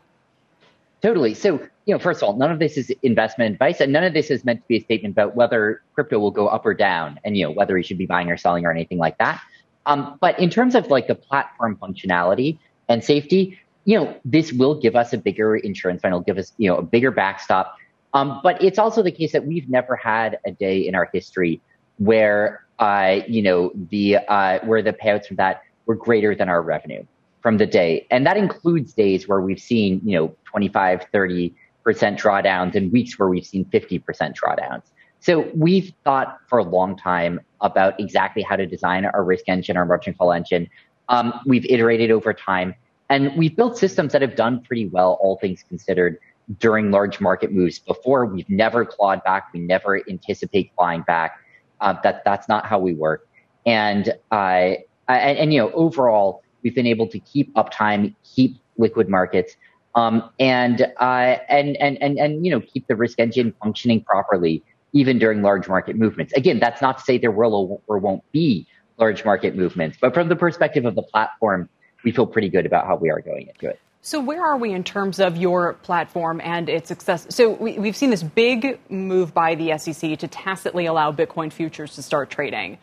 Totally. 1.01 1.33
So, 1.33 1.59
you 1.85 1.93
know, 1.93 1.99
first 1.99 2.23
of 2.23 2.29
all, 2.29 2.37
none 2.37 2.49
of 2.49 2.59
this 2.59 2.77
is 2.77 2.89
investment 3.01 3.51
advice, 3.51 3.81
and 3.81 3.91
none 3.91 4.05
of 4.05 4.13
this 4.13 4.31
is 4.31 4.45
meant 4.45 4.61
to 4.61 4.67
be 4.69 4.77
a 4.77 4.81
statement 4.81 5.11
about 5.11 5.35
whether 5.35 5.81
crypto 5.95 6.17
will 6.17 6.31
go 6.31 6.47
up 6.47 6.65
or 6.65 6.73
down, 6.73 7.19
and 7.25 7.35
you 7.35 7.43
know 7.43 7.51
whether 7.51 7.77
you 7.77 7.83
should 7.83 7.97
be 7.97 8.05
buying 8.05 8.31
or 8.31 8.37
selling 8.37 8.65
or 8.65 8.71
anything 8.71 8.97
like 8.97 9.17
that. 9.17 9.41
Um, 9.85 10.17
but 10.21 10.39
in 10.39 10.49
terms 10.49 10.75
of 10.75 10.87
like 10.87 11.07
the 11.07 11.15
platform 11.15 11.75
functionality 11.75 12.59
and 12.87 13.03
safety, 13.03 13.59
you 13.85 13.99
know, 13.99 14.15
this 14.23 14.53
will 14.53 14.79
give 14.79 14.95
us 14.95 15.13
a 15.13 15.17
bigger 15.17 15.55
insurance 15.55 16.01
fund. 16.01 16.13
It'll 16.13 16.21
give 16.21 16.37
us, 16.37 16.53
you 16.57 16.69
know, 16.69 16.77
a 16.77 16.81
bigger 16.81 17.11
backstop. 17.11 17.75
Um, 18.13 18.39
but 18.43 18.61
it's 18.63 18.77
also 18.77 19.01
the 19.01 19.11
case 19.11 19.31
that 19.31 19.45
we've 19.45 19.69
never 19.69 19.95
had 19.95 20.37
a 20.45 20.51
day 20.51 20.87
in 20.87 20.95
our 20.95 21.09
history 21.11 21.61
where, 21.97 22.65
uh, 22.79 23.19
you 23.27 23.41
know, 23.41 23.71
the, 23.89 24.17
uh, 24.27 24.59
where 24.65 24.81
the 24.81 24.93
payouts 24.93 25.27
from 25.27 25.37
that 25.37 25.63
were 25.85 25.95
greater 25.95 26.35
than 26.35 26.49
our 26.49 26.61
revenue 26.61 27.03
from 27.41 27.57
the 27.57 27.65
day. 27.65 28.07
And 28.09 28.25
that 28.25 28.37
includes 28.37 28.93
days 28.93 29.27
where 29.27 29.41
we've 29.41 29.59
seen, 29.59 30.01
you 30.05 30.17
know, 30.17 30.35
25, 30.45 31.05
30% 31.13 31.53
drawdowns 31.85 32.75
and 32.75 32.91
weeks 32.91 33.19
where 33.19 33.27
we've 33.27 33.45
seen 33.45 33.65
50% 33.65 34.01
drawdowns. 34.33 34.83
So 35.19 35.49
we've 35.55 35.93
thought 36.03 36.37
for 36.47 36.59
a 36.59 36.63
long 36.63 36.97
time 36.97 37.39
about 37.61 37.99
exactly 37.99 38.43
how 38.43 38.55
to 38.55 38.65
design 38.65 39.05
our 39.05 39.23
risk 39.23 39.47
engine, 39.47 39.77
our 39.77 39.85
margin 39.85 40.13
call 40.13 40.33
engine. 40.33 40.69
Um, 41.09 41.33
we've 41.45 41.65
iterated 41.65 42.11
over 42.11 42.33
time 42.33 42.75
and 43.09 43.35
we've 43.37 43.55
built 43.55 43.77
systems 43.77 44.13
that 44.13 44.21
have 44.21 44.35
done 44.35 44.61
pretty 44.61 44.87
well, 44.87 45.17
all 45.21 45.37
things 45.37 45.63
considered, 45.67 46.17
during 46.59 46.91
large 46.91 47.21
market 47.21 47.51
moves 47.51 47.79
before. 47.79 48.25
We've 48.25 48.49
never 48.49 48.85
clawed 48.85 49.23
back. 49.23 49.49
We 49.53 49.59
never 49.61 50.01
anticipate 50.09 50.75
buying 50.75 51.01
back. 51.03 51.39
Uh, 51.79 51.95
that 52.03 52.23
that's 52.25 52.47
not 52.47 52.65
how 52.65 52.79
we 52.79 52.93
work. 52.93 53.27
And, 53.65 54.13
uh, 54.31 54.75
and, 55.07 55.37
and, 55.37 55.53
you 55.53 55.59
know, 55.59 55.71
overall, 55.71 56.43
we've 56.63 56.75
been 56.75 56.87
able 56.87 57.07
to 57.07 57.19
keep 57.19 57.53
uptime, 57.55 58.13
keep 58.23 58.57
liquid 58.77 59.09
markets, 59.09 59.55
um, 59.95 60.29
and, 60.39 60.81
uh, 60.99 61.37
and, 61.49 61.77
and, 61.77 62.01
and, 62.01 62.17
and, 62.17 62.45
you 62.45 62.51
know, 62.51 62.61
keep 62.61 62.87
the 62.87 62.95
risk 62.95 63.19
engine 63.19 63.53
functioning 63.61 64.01
properly 64.01 64.63
even 64.93 65.19
during 65.19 65.41
large 65.41 65.67
market 65.67 65.95
movements. 65.95 66.33
Again, 66.33 66.59
that's 66.59 66.81
not 66.81 66.99
to 66.99 67.03
say 67.03 67.17
there 67.17 67.31
will 67.31 67.81
or 67.87 67.97
won't 67.97 68.23
be 68.31 68.67
large 68.97 69.25
market 69.25 69.55
movements, 69.55 69.97
but 69.99 70.13
from 70.13 70.29
the 70.29 70.35
perspective 70.35 70.85
of 70.85 70.95
the 70.95 71.01
platform, 71.01 71.67
we 72.03 72.11
feel 72.11 72.25
pretty 72.25 72.49
good 72.49 72.65
about 72.65 72.85
how 72.85 72.95
we 72.95 73.09
are 73.09 73.21
going 73.21 73.47
into 73.47 73.69
it. 73.69 73.79
So, 74.01 74.19
where 74.19 74.45
are 74.45 74.57
we 74.57 74.73
in 74.73 74.83
terms 74.83 75.19
of 75.19 75.37
your 75.37 75.73
platform 75.73 76.41
and 76.43 76.67
its 76.67 76.89
success? 76.89 77.25
So, 77.29 77.51
we, 77.51 77.73
have 77.75 77.95
seen 77.95 78.09
this 78.09 78.23
big 78.23 78.79
move 78.89 79.33
by 79.33 79.55
the 79.55 79.77
SEC 79.77 80.19
to 80.19 80.27
tacitly 80.27 80.85
allow 80.85 81.11
Bitcoin 81.11 81.51
futures 81.53 81.95
to 81.95 82.03
start 82.03 82.29
trading. 82.29 82.77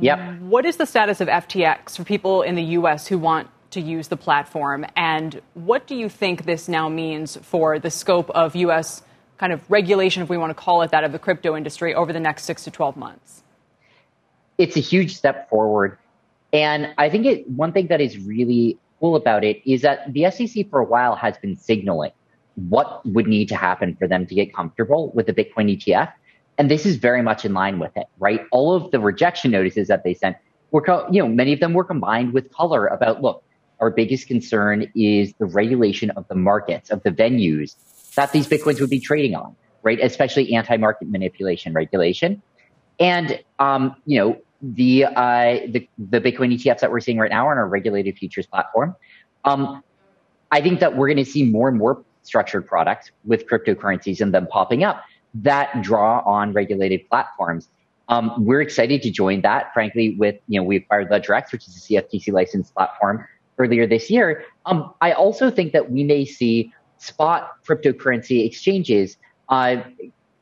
Yep. 0.00 0.40
What 0.40 0.64
is 0.64 0.78
the 0.78 0.86
status 0.86 1.20
of 1.20 1.28
FTX 1.28 1.96
for 1.96 2.04
people 2.04 2.42
in 2.42 2.54
the 2.56 2.62
U.S. 2.62 3.06
who 3.06 3.18
want 3.18 3.48
to 3.70 3.80
use 3.80 4.08
the 4.08 4.16
platform? 4.16 4.86
And 4.96 5.40
what 5.54 5.86
do 5.86 5.94
you 5.94 6.08
think 6.08 6.44
this 6.44 6.66
now 6.66 6.88
means 6.88 7.36
for 7.36 7.78
the 7.78 7.90
scope 7.90 8.30
of 8.30 8.56
U.S 8.56 9.02
kind 9.42 9.52
of 9.52 9.68
regulation, 9.68 10.22
if 10.22 10.28
we 10.28 10.36
want 10.36 10.50
to 10.50 10.54
call 10.54 10.82
it 10.82 10.92
that, 10.92 11.02
of 11.02 11.10
the 11.10 11.18
crypto 11.18 11.56
industry 11.56 11.96
over 11.96 12.12
the 12.12 12.20
next 12.20 12.44
six 12.44 12.62
to 12.62 12.70
12 12.70 12.96
months? 12.96 13.42
It's 14.56 14.76
a 14.76 14.80
huge 14.80 15.16
step 15.16 15.50
forward. 15.50 15.98
And 16.52 16.92
I 16.98 17.08
think 17.08 17.26
it, 17.26 17.48
one 17.48 17.72
thing 17.72 17.86
that 17.88 18.00
is 18.00 18.18
really 18.18 18.78
cool 19.00 19.16
about 19.16 19.44
it 19.44 19.62
is 19.68 19.82
that 19.82 20.12
the 20.12 20.30
SEC 20.30 20.68
for 20.70 20.80
a 20.80 20.84
while 20.84 21.16
has 21.16 21.36
been 21.38 21.56
signaling 21.56 22.12
what 22.54 23.04
would 23.06 23.26
need 23.26 23.48
to 23.48 23.56
happen 23.56 23.96
for 23.96 24.06
them 24.06 24.26
to 24.26 24.34
get 24.34 24.54
comfortable 24.54 25.10
with 25.14 25.26
the 25.26 25.32
Bitcoin 25.32 25.74
ETF. 25.76 26.12
And 26.58 26.70
this 26.70 26.84
is 26.84 26.96
very 26.96 27.22
much 27.22 27.44
in 27.44 27.54
line 27.54 27.78
with 27.78 27.92
it, 27.96 28.06
right? 28.18 28.42
All 28.52 28.74
of 28.74 28.90
the 28.90 29.00
rejection 29.00 29.50
notices 29.50 29.88
that 29.88 30.04
they 30.04 30.12
sent 30.12 30.36
were, 30.70 30.84
you 31.10 31.22
know, 31.22 31.28
many 31.28 31.52
of 31.52 31.60
them 31.60 31.72
were 31.72 31.84
combined 31.84 32.34
with 32.34 32.52
color 32.52 32.86
about, 32.86 33.22
look, 33.22 33.42
our 33.80 33.90
biggest 33.90 34.28
concern 34.28 34.86
is 34.94 35.32
the 35.38 35.46
regulation 35.46 36.10
of 36.10 36.28
the 36.28 36.34
markets, 36.34 36.90
of 36.90 37.02
the 37.02 37.10
venues 37.10 37.74
that 38.14 38.32
these 38.32 38.46
Bitcoins 38.46 38.80
would 38.80 38.90
be 38.90 39.00
trading 39.00 39.34
on, 39.34 39.56
right? 39.82 39.98
Especially 40.00 40.54
anti-market 40.54 41.08
manipulation 41.08 41.72
regulation. 41.72 42.42
And, 43.00 43.42
um, 43.58 43.96
you 44.04 44.18
know, 44.18 44.40
the, 44.62 45.04
uh, 45.04 45.58
the, 45.68 45.88
the 45.98 46.20
Bitcoin 46.20 46.54
ETFs 46.54 46.80
that 46.80 46.90
we're 46.90 47.00
seeing 47.00 47.18
right 47.18 47.30
now 47.30 47.48
on 47.48 47.58
our 47.58 47.66
regulated 47.66 48.16
futures 48.16 48.46
platform. 48.46 48.94
Um, 49.44 49.82
I 50.52 50.60
think 50.60 50.80
that 50.80 50.96
we're 50.96 51.08
going 51.08 51.24
to 51.24 51.30
see 51.30 51.44
more 51.44 51.68
and 51.68 51.76
more 51.76 52.04
structured 52.22 52.66
products 52.66 53.10
with 53.24 53.46
cryptocurrencies 53.48 54.20
and 54.20 54.32
them 54.32 54.46
popping 54.46 54.84
up 54.84 55.02
that 55.34 55.82
draw 55.82 56.20
on 56.20 56.52
regulated 56.52 57.08
platforms. 57.08 57.68
Um, 58.08 58.44
we're 58.44 58.60
excited 58.60 59.02
to 59.02 59.10
join 59.10 59.40
that, 59.42 59.72
frankly, 59.72 60.14
with, 60.16 60.36
you 60.48 60.60
know, 60.60 60.64
we 60.64 60.76
acquired 60.76 61.10
LedgerX, 61.10 61.52
which 61.52 61.66
is 61.66 61.76
a 61.76 61.80
CFTC 61.80 62.32
licensed 62.32 62.74
platform 62.74 63.26
earlier 63.58 63.86
this 63.86 64.10
year. 64.10 64.44
Um, 64.66 64.92
I 65.00 65.12
also 65.12 65.50
think 65.50 65.72
that 65.72 65.90
we 65.90 66.04
may 66.04 66.24
see 66.24 66.72
spot 66.98 67.64
cryptocurrency 67.66 68.44
exchanges, 68.44 69.16
uh, 69.48 69.76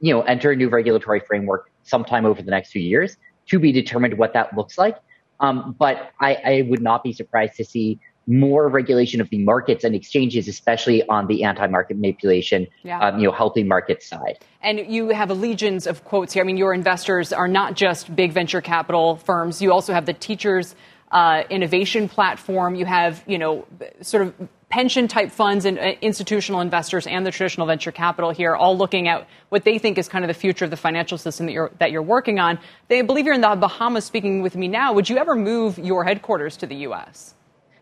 you 0.00 0.12
know, 0.12 0.22
enter 0.22 0.50
a 0.50 0.56
new 0.56 0.68
regulatory 0.68 1.20
framework 1.20 1.70
sometime 1.84 2.26
over 2.26 2.42
the 2.42 2.50
next 2.50 2.70
few 2.70 2.82
years 2.82 3.16
to 3.50 3.58
be 3.58 3.72
determined 3.72 4.16
what 4.18 4.32
that 4.32 4.56
looks 4.56 4.78
like. 4.78 4.96
Um, 5.40 5.74
but 5.78 6.10
I, 6.20 6.34
I, 6.34 6.66
would 6.68 6.82
not 6.82 7.02
be 7.02 7.14
surprised 7.14 7.56
to 7.56 7.64
see 7.64 7.98
more 8.26 8.68
regulation 8.68 9.20
of 9.20 9.30
the 9.30 9.38
markets 9.38 9.84
and 9.84 9.94
exchanges, 9.94 10.48
especially 10.48 11.02
on 11.08 11.26
the 11.26 11.44
anti-market 11.44 11.96
manipulation, 11.96 12.66
yeah. 12.82 13.00
um, 13.00 13.18
you 13.18 13.24
know, 13.24 13.32
healthy 13.32 13.64
market 13.64 14.02
side. 14.02 14.38
And 14.62 14.78
you 14.92 15.08
have 15.08 15.30
a 15.30 15.34
legions 15.34 15.86
of 15.86 16.04
quotes 16.04 16.34
here. 16.34 16.42
I 16.42 16.46
mean, 16.46 16.58
your 16.58 16.74
investors 16.74 17.32
are 17.32 17.48
not 17.48 17.74
just 17.74 18.14
big 18.14 18.32
venture 18.32 18.60
capital 18.60 19.16
firms. 19.16 19.62
You 19.62 19.72
also 19.72 19.94
have 19.94 20.04
the 20.04 20.12
teachers 20.12 20.74
uh, 21.10 21.42
innovation 21.50 22.08
platform. 22.08 22.74
You 22.74 22.84
have, 22.84 23.24
you 23.26 23.38
know, 23.38 23.66
sort 24.02 24.26
of 24.26 24.48
pension 24.70 25.08
type 25.08 25.30
funds 25.30 25.64
and 25.64 25.78
uh, 25.78 25.92
institutional 26.00 26.60
investors 26.60 27.06
and 27.06 27.26
the 27.26 27.30
traditional 27.30 27.66
venture 27.66 27.92
capital 27.92 28.30
here 28.30 28.54
all 28.54 28.76
looking 28.76 29.08
at 29.08 29.26
what 29.48 29.64
they 29.64 29.78
think 29.78 29.98
is 29.98 30.08
kind 30.08 30.24
of 30.24 30.28
the 30.28 30.34
future 30.34 30.64
of 30.64 30.70
the 30.70 30.76
financial 30.76 31.18
system 31.18 31.46
that 31.46 31.52
you're, 31.52 31.70
that 31.78 31.90
you're 31.90 32.02
working 32.02 32.38
on. 32.38 32.58
They 32.88 33.02
believe 33.02 33.26
you're 33.26 33.34
in 33.34 33.40
the 33.40 33.56
Bahamas 33.56 34.04
speaking 34.04 34.42
with 34.42 34.56
me 34.56 34.68
now. 34.68 34.92
Would 34.92 35.10
you 35.10 35.18
ever 35.18 35.34
move 35.34 35.78
your 35.78 36.04
headquarters 36.04 36.56
to 36.58 36.66
the 36.66 36.76
U.S.? 36.76 37.34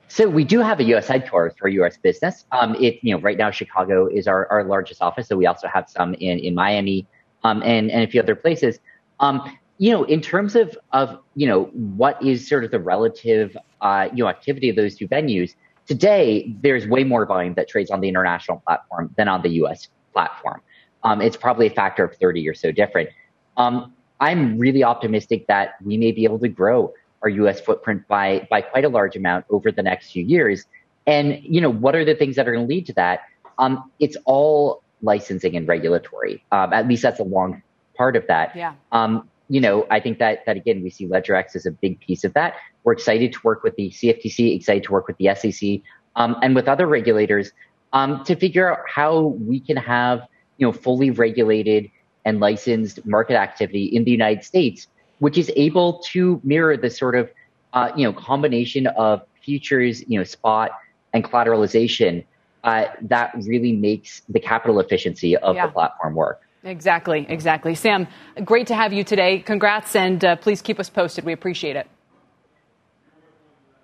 So 0.09 0.27
we 0.27 0.43
do 0.43 0.61
have 0.61 0.81
a 0.81 0.85
U.S. 0.85 1.07
headquarters 1.07 1.53
for 1.59 1.69
U.S. 1.69 1.99
business. 1.99 2.47
Um, 2.51 2.75
it, 2.77 2.99
you 3.03 3.15
know, 3.15 3.21
right 3.21 3.37
now 3.37 3.51
Chicago 3.51 4.07
is 4.07 4.27
our, 4.27 4.51
our 4.51 4.65
largest 4.65 5.03
office, 5.03 5.29
so 5.29 5.37
we 5.37 5.47
also 5.47 5.69
have 5.69 5.91
some 5.91 6.15
in, 6.15 6.39
in 6.39 6.55
Miami 6.55 7.07
um, 7.45 7.63
and, 7.63 7.91
and 7.91 8.03
a 8.03 8.07
few 8.07 8.23
other 8.23 8.35
places. 8.35 8.79
Um, 9.21 9.43
you 9.77 9.93
know, 9.93 10.05
in 10.05 10.23
terms 10.23 10.57
of, 10.57 10.77
of, 10.93 11.19
you 11.37 11.47
know, 11.47 11.65
what 11.65 12.21
is 12.25 12.49
sort 12.49 12.65
of 12.65 12.71
the 12.71 12.81
relative, 12.81 13.55
uh, 13.83 14.09
you 14.13 14.25
know, 14.25 14.31
activity 14.31 14.71
of 14.71 14.77
those 14.77 14.97
two 14.97 15.07
venues, 15.07 15.55
today 15.89 16.55
there's 16.63 16.87
way 16.87 17.03
more 17.03 17.27
volume 17.27 17.55
that 17.55 17.69
trades 17.69 17.91
on 17.91 18.01
the 18.01 18.09
international 18.09 18.63
platform 18.67 19.13
than 19.17 19.27
on 19.27 19.43
the 19.43 19.51
US 19.63 19.89
platform. 20.13 20.61
Um, 21.03 21.21
it's 21.21 21.37
probably 21.37 21.67
a 21.67 21.71
factor 21.71 22.05
of 22.05 22.15
30 22.17 22.49
or 22.49 22.55
so 22.55 22.71
different. 22.71 23.09
Um, 23.57 23.93
I'm 24.21 24.59
really 24.59 24.85
optimistic 24.85 25.47
that 25.47 25.75
we 25.83 25.97
may 25.97 26.13
be 26.13 26.25
able 26.25 26.39
to 26.41 26.49
grow 26.49 26.93
our 27.23 27.29
US 27.29 27.61
footprint 27.61 28.07
by, 28.07 28.47
by 28.51 28.61
quite 28.61 28.85
a 28.85 28.89
large 28.89 29.17
amount 29.17 29.47
over 29.51 29.73
the 29.73 29.83
next 29.83 30.11
few 30.13 30.25
years. 30.25 30.67
And, 31.07 31.41
you 31.43 31.61
know, 31.61 31.71
what 31.71 31.97
are 31.97 32.05
the 32.05 32.15
things 32.15 32.37
that 32.37 32.47
are 32.47 32.53
going 32.53 32.67
to 32.67 32.73
lead 32.73 32.87
to 32.87 32.93
that? 32.95 33.21
Um, 33.59 33.91
it's 33.99 34.17
all 34.25 34.83
licensing 35.03 35.57
and 35.57 35.67
regulatory. 35.67 36.45
Um, 36.53 36.73
at 36.73 36.87
least 36.87 37.03
that's 37.03 37.21
a 37.21 37.25
long 37.25 37.63
part 37.97 38.15
of 38.15 38.27
that. 38.27 38.55
Yeah. 38.55 38.75
Um, 38.93 39.29
you 39.49 39.61
know, 39.61 39.87
I 39.91 40.01
think 40.01 40.19
that, 40.19 40.45
that 40.47 40.57
again, 40.57 40.83
we 40.83 40.91
see 40.91 41.07
LedgerX 41.07 41.57
as 41.57 41.65
a 41.65 41.71
big 41.71 41.99
piece 42.01 42.25
of 42.25 42.35
that. 42.35 42.55
We're 42.89 42.95
excited 42.95 43.35
to 43.35 43.41
work 43.45 43.65
with 43.65 43.77
the 43.77 43.91
CFTC, 43.91 44.57
excited 44.57 44.85
to 44.85 44.93
work 44.93 45.09
with 45.09 45.19
the 45.19 45.35
SEC, 45.35 45.83
um, 46.17 46.37
and 46.43 46.55
with 46.55 46.69
other 46.69 46.87
regulators 46.87 47.53
um, 47.93 48.25
to 48.25 48.35
figure 48.35 48.73
out 48.73 48.79
how 48.89 49.21
we 49.21 49.61
can 49.61 49.77
have, 49.77 50.23
you 50.57 50.67
know, 50.67 50.73
fully 50.73 51.11
regulated 51.11 51.91
and 52.25 52.41
licensed 52.41 53.05
market 53.05 53.35
activity 53.35 53.85
in 53.85 54.05
the 54.05 54.11
United 54.11 54.43
States, 54.43 54.87
which 55.19 55.37
is 55.37 55.53
able 55.55 55.99
to 55.99 56.41
mirror 56.43 56.79
the 56.79 56.89
sort 56.89 57.15
of, 57.15 57.29
uh, 57.75 57.91
you 57.95 58.05
know, 58.05 58.13
combination 58.15 58.87
of 58.87 59.21
futures, 59.45 60.03
you 60.09 60.19
know, 60.19 60.25
spot 60.25 60.71
and 61.13 61.23
collateralization 61.23 62.25
uh, 62.65 62.87
that 63.03 63.35
really 63.45 63.75
makes 63.75 64.23
the 64.31 64.41
capital 64.41 64.81
efficiency 64.81 65.37
of 65.37 65.57
yeah. 65.57 65.67
the 65.67 65.73
platform 65.75 66.15
work. 66.15 66.41
Exactly, 66.65 67.27
exactly. 67.29 67.75
Sam, 67.75 68.09
great 68.47 68.69
to 68.69 68.75
have 68.75 68.95
you 68.95 69.05
today. 69.05 69.41
Congrats, 69.41 69.95
and 69.95 70.25
uh, 70.25 70.37
please 70.37 70.63
keep 70.63 70.81
us 70.81 70.89
posted. 70.89 71.27
We 71.27 71.35
appreciate 71.35 71.77
it. 71.77 71.87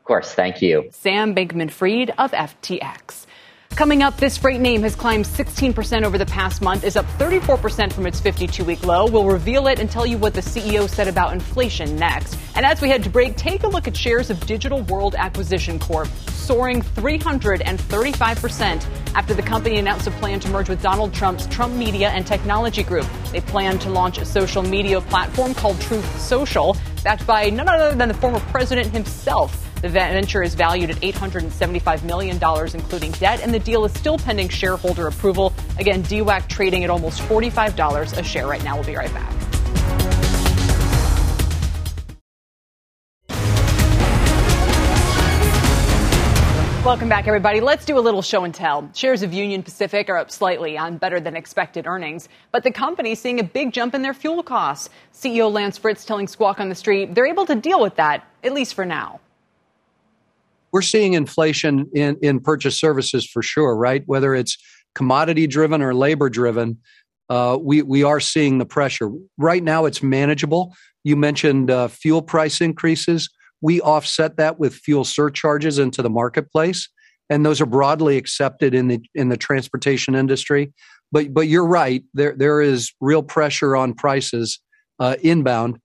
Of 0.04 0.08
course, 0.08 0.34
thank 0.34 0.60
you. 0.60 0.90
Sam 0.90 1.34
Bankman 1.34 1.70
Fried 1.70 2.10
of 2.18 2.32
FTX. 2.32 3.24
Coming 3.70 4.02
up, 4.02 4.18
this 4.18 4.36
freight 4.36 4.60
name 4.60 4.82
has 4.82 4.94
climbed 4.94 5.24
16% 5.24 6.02
over 6.02 6.18
the 6.18 6.26
past 6.26 6.60
month, 6.60 6.84
is 6.84 6.94
up 6.94 7.06
34% 7.18 7.90
from 7.90 8.06
its 8.06 8.20
52 8.20 8.66
week 8.66 8.84
low. 8.84 9.06
We'll 9.06 9.24
reveal 9.24 9.66
it 9.66 9.80
and 9.80 9.90
tell 9.90 10.04
you 10.04 10.18
what 10.18 10.34
the 10.34 10.42
CEO 10.42 10.90
said 10.90 11.08
about 11.08 11.32
inflation 11.32 11.96
next. 11.96 12.38
And 12.54 12.66
as 12.66 12.82
we 12.82 12.90
head 12.90 13.02
to 13.04 13.08
break, 13.08 13.36
take 13.36 13.62
a 13.62 13.66
look 13.66 13.88
at 13.88 13.96
shares 13.96 14.28
of 14.28 14.46
Digital 14.46 14.82
World 14.82 15.14
Acquisition 15.14 15.78
Corp, 15.78 16.08
soaring 16.28 16.82
335% 16.82 18.86
after 19.14 19.32
the 19.32 19.42
company 19.42 19.78
announced 19.78 20.06
a 20.06 20.10
plan 20.10 20.38
to 20.40 20.50
merge 20.50 20.68
with 20.68 20.82
Donald 20.82 21.14
Trump's 21.14 21.46
Trump 21.46 21.72
Media 21.76 22.10
and 22.10 22.26
Technology 22.26 22.82
Group. 22.82 23.06
They 23.32 23.40
plan 23.40 23.78
to 23.78 23.88
launch 23.88 24.18
a 24.18 24.26
social 24.26 24.62
media 24.62 25.00
platform 25.00 25.54
called 25.54 25.80
Truth 25.80 26.20
Social, 26.20 26.76
backed 27.02 27.26
by 27.26 27.48
none 27.48 27.70
other 27.70 27.96
than 27.96 28.08
the 28.08 28.14
former 28.14 28.40
president 28.40 28.88
himself. 28.88 29.63
The 29.84 29.90
venture 29.90 30.42
is 30.42 30.54
valued 30.54 30.88
at 30.88 30.96
$875 31.02 32.04
million, 32.04 32.40
including 32.74 33.10
debt, 33.10 33.42
and 33.42 33.52
the 33.52 33.58
deal 33.58 33.84
is 33.84 33.92
still 33.92 34.16
pending 34.16 34.48
shareholder 34.48 35.08
approval. 35.08 35.52
Again, 35.78 36.02
DWAC 36.04 36.48
trading 36.48 36.84
at 36.84 36.88
almost 36.88 37.20
$45 37.20 38.18
a 38.18 38.22
share 38.22 38.46
right 38.46 38.64
now. 38.64 38.76
We'll 38.76 38.86
be 38.86 38.96
right 38.96 39.12
back. 39.12 39.30
Welcome 46.82 47.10
back, 47.10 47.26
everybody. 47.26 47.60
Let's 47.60 47.84
do 47.84 47.98
a 47.98 48.00
little 48.00 48.22
show 48.22 48.44
and 48.44 48.54
tell. 48.54 48.88
Shares 48.94 49.22
of 49.22 49.34
Union 49.34 49.62
Pacific 49.62 50.08
are 50.08 50.16
up 50.16 50.30
slightly 50.30 50.78
on 50.78 50.96
better 50.96 51.20
than 51.20 51.36
expected 51.36 51.86
earnings, 51.86 52.30
but 52.52 52.64
the 52.64 52.70
company 52.70 53.12
is 53.12 53.18
seeing 53.18 53.38
a 53.38 53.44
big 53.44 53.74
jump 53.74 53.94
in 53.94 54.00
their 54.00 54.14
fuel 54.14 54.42
costs. 54.42 54.88
CEO 55.12 55.52
Lance 55.52 55.76
Fritz 55.76 56.06
telling 56.06 56.26
Squawk 56.26 56.58
on 56.58 56.70
the 56.70 56.74
Street 56.74 57.14
they're 57.14 57.26
able 57.26 57.44
to 57.44 57.54
deal 57.54 57.82
with 57.82 57.96
that, 57.96 58.26
at 58.42 58.54
least 58.54 58.72
for 58.72 58.86
now 58.86 59.20
we're 60.74 60.82
seeing 60.82 61.12
inflation 61.12 61.88
in, 61.94 62.18
in 62.20 62.40
purchase 62.40 62.78
services 62.80 63.24
for 63.24 63.42
sure, 63.42 63.76
right? 63.76 64.02
Whether 64.06 64.34
it's 64.34 64.58
commodity 64.96 65.46
driven 65.46 65.80
or 65.80 65.94
labor 65.94 66.28
driven, 66.28 66.78
uh, 67.30 67.56
we 67.62 67.82
we 67.82 68.02
are 68.02 68.18
seeing 68.18 68.58
the 68.58 68.66
pressure. 68.66 69.08
Right 69.38 69.62
now, 69.62 69.84
it's 69.84 70.02
manageable. 70.02 70.74
You 71.04 71.14
mentioned 71.14 71.70
uh, 71.70 71.86
fuel 71.86 72.22
price 72.22 72.60
increases. 72.60 73.30
We 73.62 73.80
offset 73.82 74.36
that 74.38 74.58
with 74.58 74.74
fuel 74.74 75.04
surcharges 75.04 75.78
into 75.78 76.02
the 76.02 76.10
marketplace, 76.10 76.88
and 77.30 77.46
those 77.46 77.60
are 77.60 77.66
broadly 77.66 78.16
accepted 78.16 78.74
in 78.74 78.88
the 78.88 79.00
in 79.14 79.28
the 79.28 79.36
transportation 79.36 80.16
industry. 80.16 80.72
But 81.12 81.32
but 81.32 81.46
you're 81.46 81.68
right. 81.68 82.02
There 82.14 82.34
there 82.36 82.60
is 82.60 82.92
real 83.00 83.22
pressure 83.22 83.76
on 83.76 83.94
prices 83.94 84.58
uh, 84.98 85.14
inbound, 85.22 85.78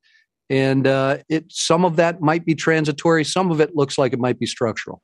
and 0.50 0.88
uh, 0.88 1.18
it 1.30 1.46
some 1.50 1.86
of 1.86 1.96
that 1.98 2.22
might 2.22 2.46
be 2.46 2.56
transitory. 2.56 3.24
Some 3.24 3.52
of 3.52 3.62
it 3.62 3.76
looks 3.76 3.98
like 3.98 4.14
it 4.14 4.20
might 4.20 4.40
be 4.40 4.46
structural. 4.46 5.02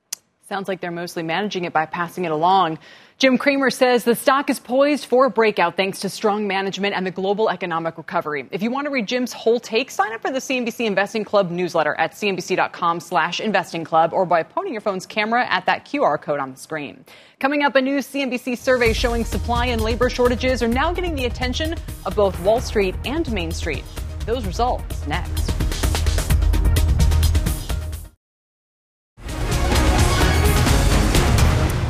Sounds 0.47 0.67
like 0.67 0.79
they're 0.79 0.91
mostly 0.91 1.23
managing 1.23 1.65
it 1.65 1.73
by 1.73 1.87
passing 1.87 2.23
it 2.23 2.31
along. 2.31 2.77
Jim 3.17 3.37
Cramer 3.37 3.71
says 3.71 4.03
the 4.03 4.13
stock 4.13 4.49
is 4.49 4.59
poised 4.59 5.05
for 5.05 5.25
a 5.25 5.29
breakout 5.29 5.75
thanks 5.75 6.01
to 6.01 6.09
strong 6.09 6.45
management 6.47 6.93
and 6.93 7.03
the 7.03 7.09
global 7.09 7.49
economic 7.49 7.97
recovery. 7.97 8.45
If 8.51 8.61
you 8.61 8.69
want 8.69 8.85
to 8.85 8.91
read 8.91 9.07
Jim's 9.07 9.33
whole 9.33 9.59
take, 9.59 9.89
sign 9.89 10.13
up 10.13 10.21
for 10.21 10.29
the 10.29 10.37
CNBC 10.37 10.85
Investing 10.85 11.23
Club 11.23 11.49
newsletter 11.49 11.95
at 11.95 12.11
cnbc.com 12.11 12.99
slash 12.99 13.39
investing 13.39 13.83
club 13.83 14.13
or 14.13 14.25
by 14.25 14.43
pointing 14.43 14.73
your 14.73 14.81
phone's 14.81 15.07
camera 15.07 15.47
at 15.49 15.65
that 15.65 15.85
QR 15.85 16.21
code 16.21 16.39
on 16.39 16.51
the 16.51 16.57
screen. 16.57 17.05
Coming 17.39 17.63
up, 17.63 17.75
a 17.75 17.81
new 17.81 17.97
CNBC 17.97 18.55
survey 18.55 18.93
showing 18.93 19.25
supply 19.25 19.67
and 19.67 19.81
labor 19.81 20.11
shortages 20.11 20.61
are 20.61 20.67
now 20.67 20.93
getting 20.93 21.15
the 21.15 21.25
attention 21.25 21.73
of 22.05 22.15
both 22.15 22.39
Wall 22.41 22.61
Street 22.61 22.93
and 23.03 23.31
Main 23.31 23.51
Street. 23.51 23.83
Those 24.25 24.45
results 24.45 25.05
next. 25.07 25.51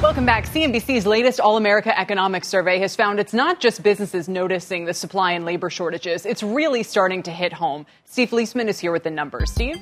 Welcome 0.01 0.25
back. 0.25 0.45
CNBC's 0.45 1.05
latest 1.05 1.39
All 1.39 1.57
America 1.57 1.97
Economic 1.97 2.45
Survey 2.45 2.79
has 2.79 2.95
found 2.95 3.19
it's 3.19 3.33
not 3.33 3.59
just 3.59 3.83
businesses 3.83 4.29
noticing 4.29 4.85
the 4.85 4.93
supply 4.93 5.31
and 5.31 5.45
labor 5.45 5.69
shortages, 5.69 6.25
it's 6.25 6.41
really 6.41 6.83
starting 6.83 7.23
to 7.23 7.31
hit 7.31 7.51
home. 7.51 7.85
Steve 8.05 8.29
Liesman 8.29 8.67
is 8.67 8.79
here 8.79 8.91
with 8.91 9.03
the 9.03 9.11
numbers. 9.11 9.51
Steve? 9.51 9.77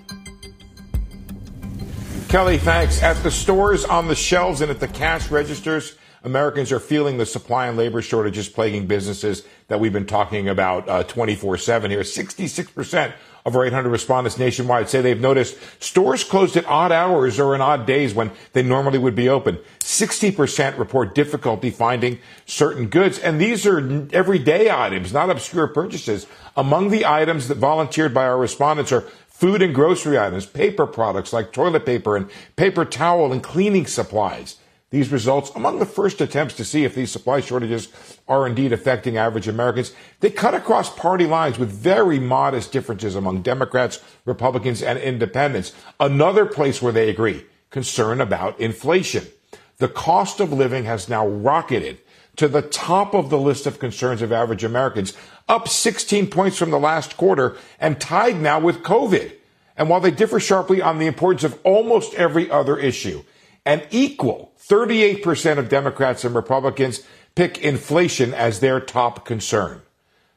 Kelly, 2.29 2.57
thanks. 2.57 3.03
At 3.03 3.21
the 3.21 3.29
stores, 3.29 3.85
on 3.85 4.07
the 4.07 4.15
shelves, 4.15 4.61
and 4.61 4.71
at 4.71 4.79
the 4.79 4.87
cash 4.87 5.29
registers, 5.29 5.97
Americans 6.24 6.71
are 6.71 6.80
feeling 6.80 7.17
the 7.17 7.26
supply 7.26 7.67
and 7.67 7.78
labor 7.78 8.01
shortages 8.01 8.47
plaguing 8.47 8.88
businesses 8.88 9.43
that 9.67 9.82
we've 9.82 9.91
been 9.91 10.05
talking 10.05 10.47
about 10.47 10.88
uh, 10.88 11.03
24 11.03 11.57
7 11.57 11.91
here. 11.91 11.99
66% 11.99 13.13
of 13.45 13.55
our 13.57 13.65
800 13.65 13.89
respondents 13.89 14.38
nationwide 14.38 14.88
say 14.88 15.01
they've 15.01 15.19
noticed 15.19 15.57
stores 15.84 16.24
closed 16.24 16.55
at 16.55 16.65
odd 16.65 16.93
hours 16.93 17.41
or 17.41 17.53
in 17.53 17.59
odd 17.59 17.86
days 17.86 18.13
when 18.13 18.32
they 18.53 18.63
normally 18.63 18.97
would 18.97 19.15
be 19.15 19.28
open. 19.28 19.59
60% 19.80 20.78
report 20.78 21.13
difficulty 21.13 21.69
finding 21.69 22.19
certain 22.45 22.88
goods. 22.88 23.19
And 23.19 23.41
these 23.41 23.65
are 23.65 24.07
everyday 24.13 24.71
items, 24.71 25.11
not 25.11 25.30
obscure 25.30 25.67
purchases. 25.67 26.26
Among 26.55 26.89
the 26.89 27.05
items 27.05 27.49
that 27.49 27.57
volunteered 27.57 28.13
by 28.13 28.24
our 28.24 28.38
respondents 28.38 28.93
are 28.93 29.01
food 29.28 29.61
and 29.61 29.76
grocery 29.76 30.17
items, 30.17 30.45
paper 30.45 30.88
products 30.88 31.34
like 31.34 31.51
toilet 31.51 31.86
paper 31.86 32.15
and 32.15 32.30
paper 32.55 32.86
towel 32.86 33.34
and 33.34 33.43
cleaning 33.43 33.88
supplies 33.88 34.55
these 34.93 35.11
results 35.11 35.49
among 35.55 35.79
the 35.79 35.87
first 35.87 36.21
attempts 36.21 36.53
to 36.53 36.63
see 36.63 36.83
if 36.83 36.93
these 36.93 37.11
supply 37.11 37.39
shortages 37.39 37.87
are 38.27 38.45
indeed 38.45 38.71
affecting 38.71 39.17
average 39.17 39.47
Americans. 39.47 39.91
They 40.19 40.29
cut 40.29 40.53
across 40.53 40.95
party 40.95 41.25
lines 41.25 41.57
with 41.57 41.71
very 41.71 42.19
modest 42.19 42.71
differences 42.71 43.15
among 43.15 43.41
Democrats, 43.41 44.03
Republicans, 44.23 44.83
and 44.83 44.99
independents. 44.99 45.73
Another 45.99 46.45
place 46.45 46.79
where 46.79 46.93
they 46.93 47.09
agree, 47.09 47.43
concern 47.71 48.21
about 48.21 48.59
inflation. 48.59 49.25
The 49.79 49.87
cost 49.87 50.39
of 50.39 50.53
living 50.53 50.83
has 50.83 51.09
now 51.09 51.27
rocketed 51.27 51.97
to 52.35 52.47
the 52.47 52.61
top 52.61 53.15
of 53.15 53.31
the 53.31 53.39
list 53.39 53.65
of 53.65 53.79
concerns 53.79 54.21
of 54.21 54.31
average 54.31 54.63
Americans, 54.63 55.17
up 55.49 55.67
16 55.67 56.27
points 56.27 56.59
from 56.59 56.69
the 56.69 56.77
last 56.77 57.17
quarter 57.17 57.57
and 57.79 57.99
tied 57.99 58.39
now 58.39 58.59
with 58.59 58.83
COVID. 58.83 59.33
And 59.75 59.89
while 59.89 60.01
they 60.01 60.11
differ 60.11 60.39
sharply 60.39 60.83
on 60.83 60.99
the 60.99 61.07
importance 61.07 61.43
of 61.43 61.57
almost 61.63 62.13
every 62.13 62.51
other 62.51 62.77
issue, 62.77 63.23
and 63.66 63.86
equal 63.91 64.53
38% 64.59 65.57
of 65.57 65.70
Democrats 65.70 66.24
and 66.24 66.36
Republicans 66.36 67.01
pick 67.36 67.57
inflation 67.59 68.34
as 68.34 68.59
their 68.59 68.80
top 68.80 69.26
concern. 69.26 69.82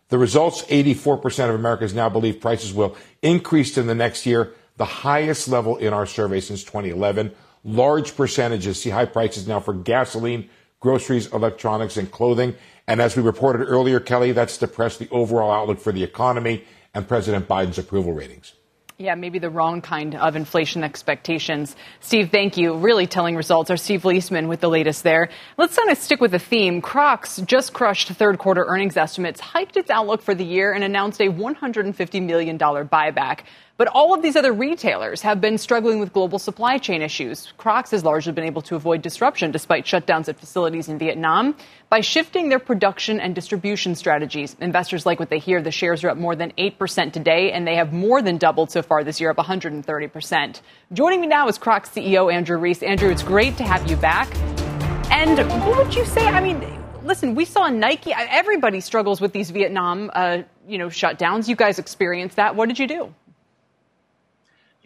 The 0.09 0.18
results 0.18 0.62
84% 0.62 1.49
of 1.49 1.55
Americans 1.55 1.95
now 1.95 2.09
believe 2.09 2.41
prices 2.41 2.72
will 2.72 2.97
increase 3.22 3.77
in 3.77 3.87
the 3.87 3.95
next 3.95 4.24
year, 4.24 4.55
the 4.77 4.85
highest 4.85 5.49
level 5.49 5.77
in 5.77 5.93
our 5.93 6.07
survey 6.07 6.41
since 6.41 6.62
2011. 6.62 7.33
Large 7.64 8.16
percentages 8.16 8.81
see 8.81 8.91
high 8.91 9.07
prices 9.07 9.49
now 9.49 9.59
for 9.59 9.74
gasoline, 9.74 10.49
groceries, 10.79 11.33
electronics, 11.33 11.97
and 11.97 12.11
clothing. 12.11 12.55
And 12.87 13.01
as 13.01 13.16
we 13.16 13.22
reported 13.22 13.64
earlier, 13.64 13.99
Kelly, 13.99 14.31
that's 14.31 14.59
depressed 14.59 15.01
the 15.01 15.09
overall 15.11 15.51
outlook 15.51 15.81
for 15.81 15.93
the 15.93 16.05
economy 16.05 16.64
and 16.95 17.09
President 17.09 17.49
Biden's 17.49 17.79
approval 17.79 18.12
ratings. 18.12 18.53
Yeah, 18.99 19.14
maybe 19.14 19.38
the 19.38 19.51
wrong 19.51 19.82
kind 19.82 20.14
of 20.14 20.36
inflation 20.36 20.82
expectations. 20.82 21.76
Steve, 22.01 22.30
thank 22.30 22.57
you. 22.57 22.74
Really 22.78 23.07
telling 23.07 23.36
results. 23.36 23.68
Our 23.70 23.76
Steve 23.76 24.05
Liesman 24.05 24.49
with 24.49 24.61
the 24.61 24.70
latest 24.70 25.03
there. 25.03 25.28
Let's 25.59 25.76
kind 25.76 25.90
of 25.90 25.99
stick 25.99 26.18
with 26.18 26.30
the 26.30 26.38
theme. 26.38 26.80
Crocs 26.80 27.36
just 27.42 27.74
crushed 27.74 28.09
third 28.09 28.38
quarter 28.38 28.64
earnings 28.64 28.97
estimates, 28.97 29.38
hiked 29.38 29.76
its 29.76 29.90
outlook 29.90 30.22
for 30.22 30.34
the 30.34 30.47
year, 30.47 30.72
and 30.72 30.82
announced 30.82 31.20
a 31.20 31.24
$150 31.24 32.22
million 32.24 32.59
buyback. 32.59 33.40
But 33.79 33.89
all 33.89 34.14
of 34.14 34.22
these 34.22 34.37
other 34.37 34.55
retailers 34.55 35.20
have 35.20 35.39
been 35.39 35.59
struggling 35.59 36.01
with 36.01 36.14
global 36.14 36.39
supply 36.39 36.79
chain 36.79 37.03
issues. 37.03 37.53
Crocs 37.59 37.91
has 37.91 38.03
largely 38.03 38.33
been 38.33 38.45
able 38.45 38.62
to 38.62 38.74
avoid 38.74 39.03
disruption 39.03 39.51
despite 39.51 39.85
shutdowns 39.85 40.31
at 40.31 40.41
facilities 40.41 40.89
in 40.89 40.99
Vietnam 40.99 41.55
by 41.91 42.01
shifting 42.01 42.49
their 42.49 42.59
production 42.59 43.20
and 43.20 43.35
distribution 43.35 43.95
strategies. 43.95 44.57
Investors 44.62 45.05
like 45.05 45.20
what 45.20 45.29
they 45.29 45.39
hear. 45.39 45.61
The 45.61 45.70
shares 45.70 46.03
are 46.05 46.09
up 46.09 46.16
more 46.16 46.35
than 46.35 46.53
8% 46.53 47.12
today, 47.12 47.53
and 47.53 47.66
they 47.66 47.77
have 47.77 47.93
more 47.93 48.22
than 48.22 48.39
doubled 48.39 48.70
so 48.70 48.81
far 48.81 49.05
this 49.05 49.20
year, 49.20 49.29
up 49.29 49.37
130%. 49.37 50.61
Joining 50.95 51.20
me 51.20 51.27
now 51.27 51.47
is 51.49 51.59
Crocs 51.59 51.91
CEO 51.91 52.33
Andrew 52.33 52.57
Rees. 52.57 52.83
Andrew, 52.83 53.11
it's 53.11 53.22
great 53.22 53.59
to 53.59 53.64
have 53.64 53.91
you 53.91 53.97
back. 53.97 54.35
And 55.11 55.37
what 55.66 55.85
would 55.85 55.95
you 55.95 56.07
say? 56.07 56.27
I 56.27 56.41
mean, 56.41 56.64
listen, 57.05 57.35
we 57.35 57.45
saw 57.45 57.68
Nike. 57.68 58.14
Everybody 58.14 58.81
struggles 58.81 59.20
with 59.20 59.35
these 59.35 59.51
Vietnam, 59.51 60.11
uh, 60.14 60.39
you 60.66 60.79
know, 60.79 60.89
shutdowns. 60.89 61.47
You 61.47 61.57
guys 61.57 61.79
experienced 61.79 62.37
that. 62.37 62.57
What 62.57 62.68
did 62.68 62.79
you 62.79 62.87
do? 62.87 63.14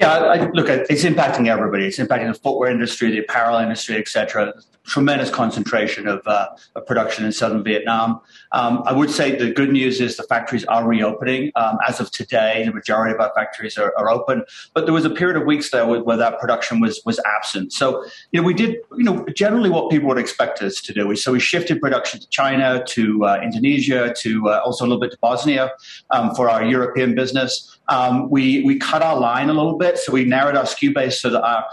Yeah, 0.01 0.15
I, 0.15 0.51
look, 0.53 0.69
it's 0.69 1.05
impacting 1.05 1.49
everybody. 1.49 1.87
It's 1.87 1.99
impacting 1.99 2.33
the 2.33 2.39
footwear 2.39 2.71
industry, 2.71 3.11
the 3.11 3.19
apparel 3.19 3.59
industry, 3.59 3.97
et 3.97 4.09
cetera 4.09 4.55
tremendous 4.85 5.31
concentration 5.31 6.09
of, 6.09 6.21
uh, 6.27 6.49
of, 6.75 6.87
production 6.87 7.25
in 7.25 7.33
southern 7.33 7.63
Vietnam. 7.63 8.21
Um, 8.53 8.83
I 8.87 8.93
would 8.93 9.11
say 9.11 9.37
the 9.37 9.53
good 9.53 9.71
news 9.71 10.01
is 10.01 10.17
the 10.17 10.25
factories 10.25 10.65
are 10.65 10.87
reopening. 10.87 11.53
Um, 11.55 11.79
as 11.87 12.01
of 12.01 12.11
today, 12.11 12.65
the 12.65 12.73
majority 12.73 13.15
of 13.15 13.21
our 13.21 13.33
factories 13.37 13.79
are, 13.79 13.95
are 13.97 14.11
open, 14.11 14.43
but 14.75 14.87
there 14.87 14.95
was 14.95 15.05
a 15.05 15.11
period 15.11 15.37
of 15.37 15.47
weeks 15.47 15.71
there 15.71 15.87
where, 15.87 16.03
where, 16.03 16.17
that 16.17 16.39
production 16.39 16.81
was 16.81 17.01
was 17.07 17.19
absent. 17.25 17.73
So, 17.73 18.05
you 18.33 18.41
know, 18.41 18.47
we 18.47 18.53
did, 18.53 18.77
you 18.97 19.05
know, 19.05 19.25
generally 19.35 19.71
what 19.71 19.91
people 19.91 20.09
would 20.09 20.19
expect 20.19 20.61
us 20.61 20.81
to 20.83 20.93
do. 20.93 21.15
So 21.17 21.33
we 21.33 21.41
shifted 21.41 21.81
production 21.81 22.21
to 22.21 22.29
China, 22.29 22.83
to 22.89 23.25
uh, 23.25 23.41
Indonesia, 23.43 24.13
to 24.19 24.49
uh, 24.49 24.61
also 24.65 24.85
a 24.85 24.87
little 24.87 25.01
bit 25.01 25.13
to 25.13 25.19
Bosnia 25.23 25.71
um, 26.11 26.35
for 26.35 26.51
our 26.51 26.65
European 26.65 27.15
business. 27.15 27.79
Um, 27.89 28.29
we 28.31 28.63
we 28.65 28.79
cut 28.79 29.03
our 29.03 29.19
line 29.19 29.51
a 29.51 29.55
little 29.55 29.79
bit, 29.79 29.90
so 29.99 30.13
we 30.13 30.25
narrowed 30.25 30.57
our 30.57 30.65
SKU 30.65 30.95
base 30.95 31.21
so 31.21 31.31
that 31.31 31.43
our 31.43 31.65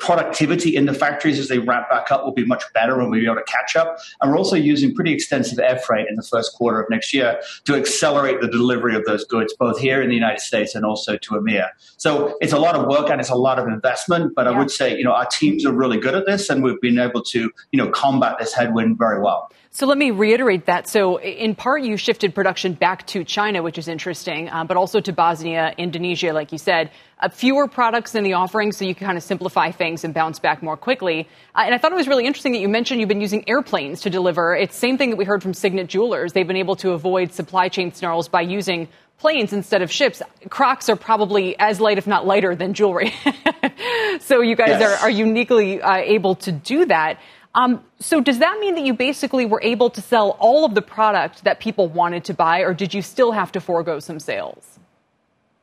productivity 0.00 0.76
in 0.76 0.86
the 0.86 0.94
factories 0.94 1.38
as 1.38 1.48
they 1.48 1.58
ramp 1.58 1.88
back 1.90 2.10
up 2.10 2.24
will 2.24 2.32
be 2.32 2.44
much 2.44 2.62
better 2.74 3.00
and 3.00 3.10
we'll 3.10 3.20
be 3.20 3.26
able 3.26 3.36
to 3.36 3.42
catch 3.44 3.76
up. 3.76 3.98
And 4.20 4.30
we're 4.30 4.38
also 4.38 4.56
using 4.56 4.94
pretty 4.94 5.12
extensive 5.12 5.58
air 5.58 5.78
freight 5.78 6.06
in 6.08 6.16
the 6.16 6.22
first 6.22 6.54
quarter 6.54 6.80
of 6.80 6.90
next 6.90 7.12
year 7.14 7.40
to 7.64 7.74
accelerate 7.74 8.40
the 8.40 8.48
delivery 8.48 8.94
of 8.94 9.04
those 9.04 9.24
goods, 9.24 9.54
both 9.58 9.78
here 9.78 10.02
in 10.02 10.08
the 10.08 10.14
United 10.14 10.40
States 10.40 10.74
and 10.74 10.84
also 10.84 11.16
to 11.16 11.30
EMEA. 11.30 11.68
So 11.96 12.36
it's 12.40 12.52
a 12.52 12.58
lot 12.58 12.74
of 12.74 12.86
work 12.86 13.10
and 13.10 13.20
it's 13.20 13.30
a 13.30 13.36
lot 13.36 13.58
of 13.58 13.66
investment, 13.66 14.34
but 14.34 14.46
yeah. 14.46 14.52
I 14.52 14.58
would 14.58 14.70
say, 14.70 14.96
you 14.96 15.04
know, 15.04 15.12
our 15.12 15.26
teams 15.26 15.64
are 15.64 15.72
really 15.72 15.98
good 15.98 16.14
at 16.14 16.26
this 16.26 16.50
and 16.50 16.62
we've 16.62 16.80
been 16.80 16.98
able 16.98 17.22
to, 17.22 17.50
you 17.72 17.78
know, 17.78 17.90
combat 17.90 18.36
this 18.38 18.52
headwind 18.54 18.98
very 18.98 19.20
well. 19.20 19.50
So 19.70 19.86
let 19.86 19.98
me 19.98 20.10
reiterate 20.10 20.66
that. 20.66 20.88
So 20.88 21.20
in 21.20 21.54
part, 21.54 21.82
you 21.82 21.98
shifted 21.98 22.34
production 22.34 22.72
back 22.72 23.06
to 23.08 23.22
China, 23.22 23.62
which 23.62 23.76
is 23.76 23.86
interesting, 23.86 24.48
um, 24.48 24.66
but 24.66 24.78
also 24.78 24.98
to 25.00 25.12
Bosnia, 25.12 25.74
Indonesia, 25.76 26.32
like 26.32 26.52
you 26.52 26.58
said. 26.58 26.90
Uh, 27.20 27.28
fewer 27.28 27.68
products 27.68 28.14
in 28.14 28.24
the 28.24 28.32
offering, 28.32 28.72
so 28.72 28.84
you 28.84 28.94
can 28.94 29.06
kind 29.06 29.18
of 29.18 29.24
simplify 29.24 29.70
things 29.70 30.04
and 30.04 30.14
bounce 30.14 30.38
back 30.38 30.62
more 30.62 30.76
quickly. 30.76 31.28
Uh, 31.54 31.62
and 31.66 31.74
I 31.74 31.78
thought 31.78 31.92
it 31.92 31.96
was 31.96 32.08
really 32.08 32.26
interesting 32.26 32.52
that 32.52 32.60
you 32.60 32.68
mentioned 32.68 33.00
you've 33.00 33.08
been 33.08 33.20
using 33.20 33.46
airplanes 33.48 34.00
to 34.02 34.10
deliver. 34.10 34.56
It's 34.56 34.74
the 34.74 34.80
same 34.80 34.96
thing 34.96 35.10
that 35.10 35.16
we 35.16 35.26
heard 35.26 35.42
from 35.42 35.52
Signet 35.52 35.88
Jewelers. 35.88 36.32
They've 36.32 36.46
been 36.46 36.56
able 36.56 36.76
to 36.76 36.92
avoid 36.92 37.32
supply 37.32 37.68
chain 37.68 37.92
snarls 37.92 38.28
by 38.28 38.40
using 38.40 38.88
planes 39.18 39.52
instead 39.52 39.82
of 39.82 39.90
ships. 39.90 40.22
Crocs 40.48 40.88
are 40.88 40.96
probably 40.96 41.58
as 41.58 41.80
light, 41.80 41.98
if 41.98 42.06
not 42.06 42.26
lighter, 42.26 42.54
than 42.54 42.72
jewelry. 42.72 43.12
so 44.20 44.40
you 44.40 44.56
guys 44.56 44.80
yes. 44.80 45.02
are, 45.02 45.06
are 45.06 45.10
uniquely 45.10 45.82
uh, 45.82 45.96
able 45.96 46.36
to 46.36 46.52
do 46.52 46.86
that. 46.86 47.18
Um, 47.58 47.84
so 47.98 48.20
does 48.20 48.38
that 48.38 48.60
mean 48.60 48.76
that 48.76 48.84
you 48.84 48.94
basically 48.94 49.44
were 49.44 49.60
able 49.62 49.90
to 49.90 50.00
sell 50.00 50.36
all 50.38 50.64
of 50.64 50.76
the 50.76 50.82
product 50.82 51.42
that 51.42 51.58
people 51.58 51.88
wanted 51.88 52.24
to 52.26 52.34
buy, 52.34 52.60
or 52.60 52.72
did 52.72 52.94
you 52.94 53.02
still 53.02 53.32
have 53.32 53.50
to 53.52 53.60
forego 53.60 53.98
some 53.98 54.20
sales? 54.20 54.77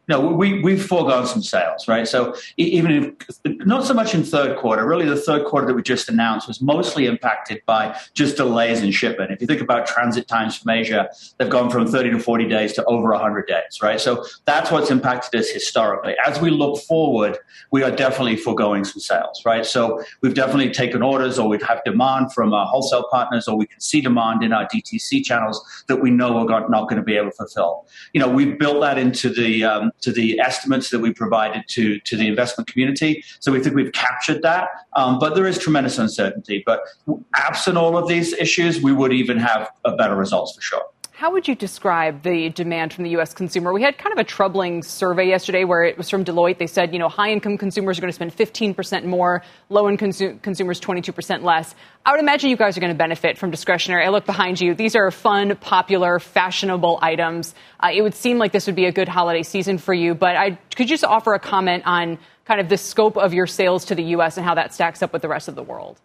Know, 0.09 0.19
we, 0.19 0.61
we've 0.61 0.83
foregone 0.83 1.25
some 1.25 1.41
sales, 1.41 1.87
right? 1.87 2.07
So 2.07 2.35
even 2.57 3.15
if, 3.25 3.39
not 3.65 3.85
so 3.85 3.93
much 3.93 4.13
in 4.13 4.23
third 4.23 4.57
quarter, 4.57 4.85
really 4.85 5.05
the 5.05 5.15
third 5.15 5.45
quarter 5.45 5.67
that 5.67 5.73
we 5.73 5.81
just 5.81 6.09
announced 6.09 6.47
was 6.47 6.61
mostly 6.61 7.05
impacted 7.05 7.61
by 7.65 7.97
just 8.13 8.37
delays 8.37 8.81
in 8.81 8.91
shipment. 8.91 9.31
If 9.31 9.41
you 9.41 9.47
think 9.47 9.61
about 9.61 9.87
transit 9.87 10.27
times 10.27 10.57
from 10.57 10.71
Asia, 10.71 11.09
they've 11.37 11.49
gone 11.49 11.69
from 11.69 11.87
30 11.87 12.11
to 12.11 12.19
40 12.19 12.47
days 12.47 12.73
to 12.73 12.85
over 12.85 13.09
100 13.09 13.47
days, 13.47 13.79
right? 13.81 13.99
So 13.99 14.25
that's 14.45 14.71
what's 14.71 14.91
impacted 14.91 15.39
us 15.39 15.49
historically. 15.49 16.15
As 16.25 16.39
we 16.39 16.49
look 16.49 16.81
forward, 16.83 17.37
we 17.71 17.83
are 17.83 17.91
definitely 17.91 18.37
foregoing 18.37 18.83
some 18.83 18.99
sales, 18.99 19.43
right? 19.45 19.65
So 19.65 20.03
we've 20.21 20.33
definitely 20.33 20.71
taken 20.71 21.01
orders 21.01 21.39
or 21.39 21.47
we 21.47 21.59
have 21.67 21.83
demand 21.83 22.33
from 22.33 22.53
our 22.53 22.65
wholesale 22.67 23.07
partners 23.09 23.47
or 23.47 23.57
we 23.57 23.65
can 23.65 23.79
see 23.79 24.01
demand 24.01 24.43
in 24.43 24.53
our 24.53 24.67
DTC 24.67 25.23
channels 25.23 25.83
that 25.87 25.97
we 25.97 26.11
know 26.11 26.33
we're 26.33 26.67
not 26.69 26.89
going 26.89 26.97
to 26.97 27.03
be 27.03 27.15
able 27.15 27.31
to 27.31 27.35
fulfill. 27.35 27.87
You 28.13 28.21
know, 28.21 28.29
we've 28.29 28.57
built 28.59 28.81
that 28.81 28.97
into 28.97 29.29
the, 29.29 29.63
um, 29.63 29.91
to 30.01 30.11
the 30.11 30.39
estimates 30.39 30.89
that 30.89 30.99
we 30.99 31.13
provided 31.13 31.63
to, 31.69 31.99
to 31.99 32.17
the 32.17 32.27
investment 32.27 32.67
community. 32.67 33.23
So 33.39 33.51
we 33.51 33.59
think 33.59 33.75
we've 33.75 33.91
captured 33.91 34.41
that. 34.43 34.69
Um, 34.95 35.19
but 35.19 35.35
there 35.35 35.47
is 35.47 35.57
tremendous 35.57 35.97
uncertainty. 35.97 36.63
But 36.65 36.81
absent 37.35 37.77
all 37.77 37.97
of 37.97 38.07
these 38.07 38.33
issues, 38.33 38.81
we 38.81 38.93
would 38.93 39.13
even 39.13 39.37
have 39.37 39.69
better 39.97 40.15
results 40.15 40.55
for 40.55 40.61
sure. 40.61 40.83
How 41.25 41.31
would 41.31 41.47
you 41.47 41.55
describe 41.55 42.21
the 42.21 42.49
demand 42.49 42.93
from 42.93 43.03
the 43.03 43.09
U.S. 43.17 43.33
consumer? 43.33 43.73
We 43.73 43.81
had 43.81 43.97
kind 43.97 44.13
of 44.13 44.19
a 44.19 44.23
troubling 44.23 44.83
survey 44.83 45.27
yesterday 45.27 45.63
where 45.63 45.83
it 45.83 45.97
was 45.97 46.07
from 46.07 46.23
Deloitte. 46.23 46.59
They 46.59 46.67
said, 46.67 46.93
you 46.93 46.99
know, 46.99 47.09
high 47.09 47.31
income 47.31 47.57
consumers 47.57 47.97
are 47.97 48.01
going 48.01 48.11
to 48.11 48.15
spend 48.15 48.37
15% 48.37 49.05
more, 49.05 49.41
low 49.69 49.89
income 49.89 50.11
consu- 50.11 50.39
consumers 50.43 50.79
22% 50.79 51.41
less. 51.41 51.73
I 52.05 52.11
would 52.11 52.19
imagine 52.19 52.51
you 52.51 52.55
guys 52.55 52.77
are 52.77 52.79
going 52.79 52.93
to 52.93 52.97
benefit 52.97 53.39
from 53.39 53.49
discretionary. 53.49 54.05
I 54.05 54.09
look 54.09 54.27
behind 54.27 54.61
you. 54.61 54.75
These 54.75 54.95
are 54.95 55.09
fun, 55.09 55.55
popular, 55.55 56.19
fashionable 56.19 56.99
items. 57.01 57.55
Uh, 57.79 57.89
it 57.91 58.03
would 58.03 58.13
seem 58.13 58.37
like 58.37 58.51
this 58.51 58.67
would 58.67 58.75
be 58.75 58.85
a 58.85 58.91
good 58.91 59.07
holiday 59.07 59.41
season 59.41 59.79
for 59.79 59.95
you, 59.95 60.13
but 60.13 60.35
I, 60.35 60.59
could 60.75 60.91
you 60.91 60.93
just 60.95 61.03
offer 61.03 61.33
a 61.33 61.39
comment 61.39 61.87
on 61.87 62.19
kind 62.45 62.61
of 62.61 62.69
the 62.69 62.77
scope 62.77 63.17
of 63.17 63.33
your 63.33 63.47
sales 63.47 63.85
to 63.85 63.95
the 63.95 64.03
U.S. 64.03 64.37
and 64.37 64.45
how 64.45 64.53
that 64.53 64.75
stacks 64.75 65.01
up 65.01 65.11
with 65.11 65.23
the 65.23 65.27
rest 65.27 65.47
of 65.47 65.55
the 65.55 65.63
world? 65.63 65.99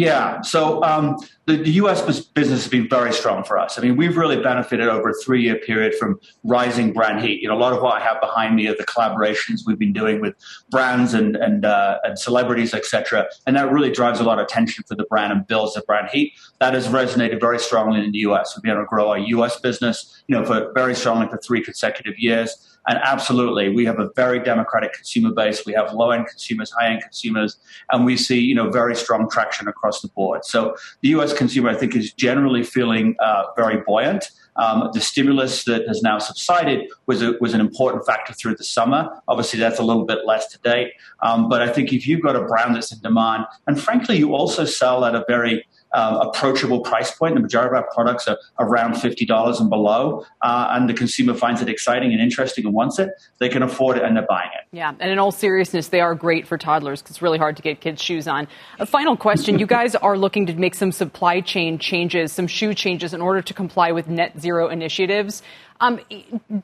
Yeah. 0.00 0.40
So 0.40 0.82
um, 0.82 1.18
the, 1.44 1.56
the, 1.56 1.72
U.S. 1.72 2.00
business 2.00 2.62
has 2.62 2.68
been 2.68 2.88
very 2.88 3.12
strong 3.12 3.44
for 3.44 3.58
us. 3.58 3.78
I 3.78 3.82
mean, 3.82 3.98
we've 3.98 4.16
really 4.16 4.40
benefited 4.40 4.88
over 4.88 5.10
a 5.10 5.14
three-year 5.22 5.56
period 5.56 5.94
from 5.94 6.18
rising 6.42 6.94
brand 6.94 7.20
heat. 7.22 7.42
You 7.42 7.48
know, 7.48 7.54
a 7.54 7.60
lot 7.60 7.74
of 7.74 7.82
what 7.82 8.00
I 8.00 8.02
have 8.02 8.18
behind 8.18 8.56
me 8.56 8.66
are 8.68 8.74
the 8.74 8.86
collaborations 8.86 9.60
we've 9.66 9.78
been 9.78 9.92
doing 9.92 10.22
with 10.22 10.36
brands 10.70 11.12
and 11.12 11.36
and, 11.36 11.66
uh, 11.66 11.98
and 12.02 12.18
celebrities, 12.18 12.72
etc. 12.72 13.26
And 13.46 13.54
that 13.56 13.70
really 13.70 13.90
drives 13.90 14.20
a 14.20 14.24
lot 14.24 14.38
of 14.38 14.46
attention 14.46 14.84
for 14.88 14.94
the 14.94 15.04
brand 15.04 15.34
and 15.34 15.46
builds 15.46 15.74
the 15.74 15.82
brand 15.82 16.08
heat. 16.10 16.32
That 16.60 16.72
has 16.72 16.88
resonated 16.88 17.38
very 17.38 17.58
strongly 17.58 18.02
in 18.02 18.10
the 18.10 18.20
U.S. 18.20 18.56
We've 18.56 18.62
been 18.62 18.72
able 18.72 18.84
to 18.84 18.86
grow 18.86 19.10
our 19.10 19.18
U.S. 19.18 19.60
business, 19.60 20.22
you 20.28 20.34
know, 20.34 20.46
for 20.46 20.72
very 20.72 20.94
strongly 20.94 21.28
for 21.28 21.36
three 21.36 21.62
consecutive 21.62 22.18
years. 22.18 22.69
And 22.88 22.98
absolutely, 23.02 23.68
we 23.68 23.84
have 23.84 23.98
a 23.98 24.10
very 24.16 24.38
democratic 24.40 24.92
consumer 24.92 25.32
base. 25.32 25.64
We 25.66 25.72
have 25.74 25.92
low 25.92 26.10
end 26.10 26.26
consumers, 26.26 26.70
high 26.70 26.88
end 26.88 27.02
consumers, 27.02 27.58
and 27.92 28.04
we 28.04 28.16
see 28.16 28.40
you 28.40 28.54
know 28.54 28.70
very 28.70 28.96
strong 28.96 29.28
traction 29.30 29.68
across 29.68 30.00
the 30.00 30.08
board. 30.08 30.44
So 30.44 30.76
the 31.02 31.08
U.S. 31.10 31.32
consumer, 31.32 31.70
I 31.70 31.74
think, 31.74 31.94
is 31.94 32.12
generally 32.12 32.62
feeling 32.62 33.16
uh, 33.20 33.44
very 33.56 33.82
buoyant. 33.86 34.30
Um, 34.56 34.90
the 34.92 35.00
stimulus 35.00 35.64
that 35.64 35.86
has 35.88 36.02
now 36.02 36.18
subsided 36.18 36.88
was 37.06 37.22
a, 37.22 37.34
was 37.40 37.54
an 37.54 37.60
important 37.60 38.04
factor 38.04 38.34
through 38.34 38.56
the 38.56 38.64
summer. 38.64 39.08
Obviously, 39.28 39.58
that's 39.58 39.78
a 39.78 39.82
little 39.82 40.04
bit 40.04 40.26
less 40.26 40.48
to 40.48 40.58
date. 40.58 40.92
Um, 41.22 41.48
but 41.48 41.62
I 41.62 41.68
think 41.68 41.92
if 41.92 42.06
you've 42.06 42.20
got 42.20 42.36
a 42.36 42.44
brand 42.44 42.74
that's 42.74 42.92
in 42.92 43.00
demand, 43.00 43.46
and 43.66 43.80
frankly, 43.80 44.18
you 44.18 44.34
also 44.34 44.64
sell 44.64 45.04
at 45.04 45.14
a 45.14 45.24
very 45.28 45.64
um, 45.92 46.16
approachable 46.16 46.80
price 46.80 47.10
point. 47.10 47.34
The 47.34 47.40
majority 47.40 47.76
of 47.76 47.82
our 47.82 47.90
products 47.92 48.28
are 48.28 48.38
around 48.58 48.94
$50 48.94 49.60
and 49.60 49.70
below, 49.70 50.24
uh, 50.42 50.68
and 50.72 50.88
the 50.88 50.94
consumer 50.94 51.34
finds 51.34 51.60
it 51.60 51.68
exciting 51.68 52.12
and 52.12 52.20
interesting 52.20 52.64
and 52.64 52.74
wants 52.74 52.98
it. 52.98 53.10
They 53.38 53.48
can 53.48 53.62
afford 53.62 53.96
it 53.96 54.04
and 54.04 54.16
they're 54.16 54.26
buying 54.28 54.50
it. 54.58 54.66
Yeah, 54.72 54.94
and 54.98 55.10
in 55.10 55.18
all 55.18 55.32
seriousness, 55.32 55.88
they 55.88 56.00
are 56.00 56.14
great 56.14 56.46
for 56.46 56.58
toddlers 56.58 57.02
because 57.02 57.16
it's 57.16 57.22
really 57.22 57.38
hard 57.38 57.56
to 57.56 57.62
get 57.62 57.80
kids' 57.80 58.02
shoes 58.02 58.28
on. 58.28 58.48
A 58.78 58.86
final 58.86 59.16
question 59.16 59.58
you 59.58 59.66
guys 59.66 59.94
are 59.94 60.16
looking 60.16 60.46
to 60.46 60.54
make 60.54 60.74
some 60.74 60.92
supply 60.92 61.40
chain 61.40 61.78
changes, 61.78 62.32
some 62.32 62.46
shoe 62.46 62.74
changes 62.74 63.14
in 63.14 63.20
order 63.20 63.42
to 63.42 63.54
comply 63.54 63.92
with 63.92 64.08
net 64.08 64.40
zero 64.40 64.68
initiatives. 64.68 65.42
Um, 65.80 65.98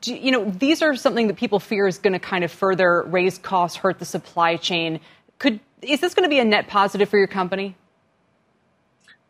do, 0.01 0.15
you 0.15 0.31
know, 0.31 0.49
these 0.49 0.81
are 0.81 0.95
something 0.95 1.27
that 1.27 1.37
people 1.37 1.59
fear 1.59 1.87
is 1.87 1.97
going 1.97 2.13
to 2.13 2.19
kind 2.19 2.43
of 2.43 2.51
further 2.51 3.03
raise 3.07 3.39
costs, 3.39 3.77
hurt 3.77 3.99
the 3.99 4.05
supply 4.05 4.57
chain. 4.57 4.99
Could 5.39 5.59
is 5.81 6.01
this 6.01 6.13
going 6.13 6.23
to 6.23 6.29
be 6.29 6.39
a 6.39 6.45
net 6.45 6.67
positive 6.67 7.09
for 7.09 7.17
your 7.17 7.27
company? 7.27 7.75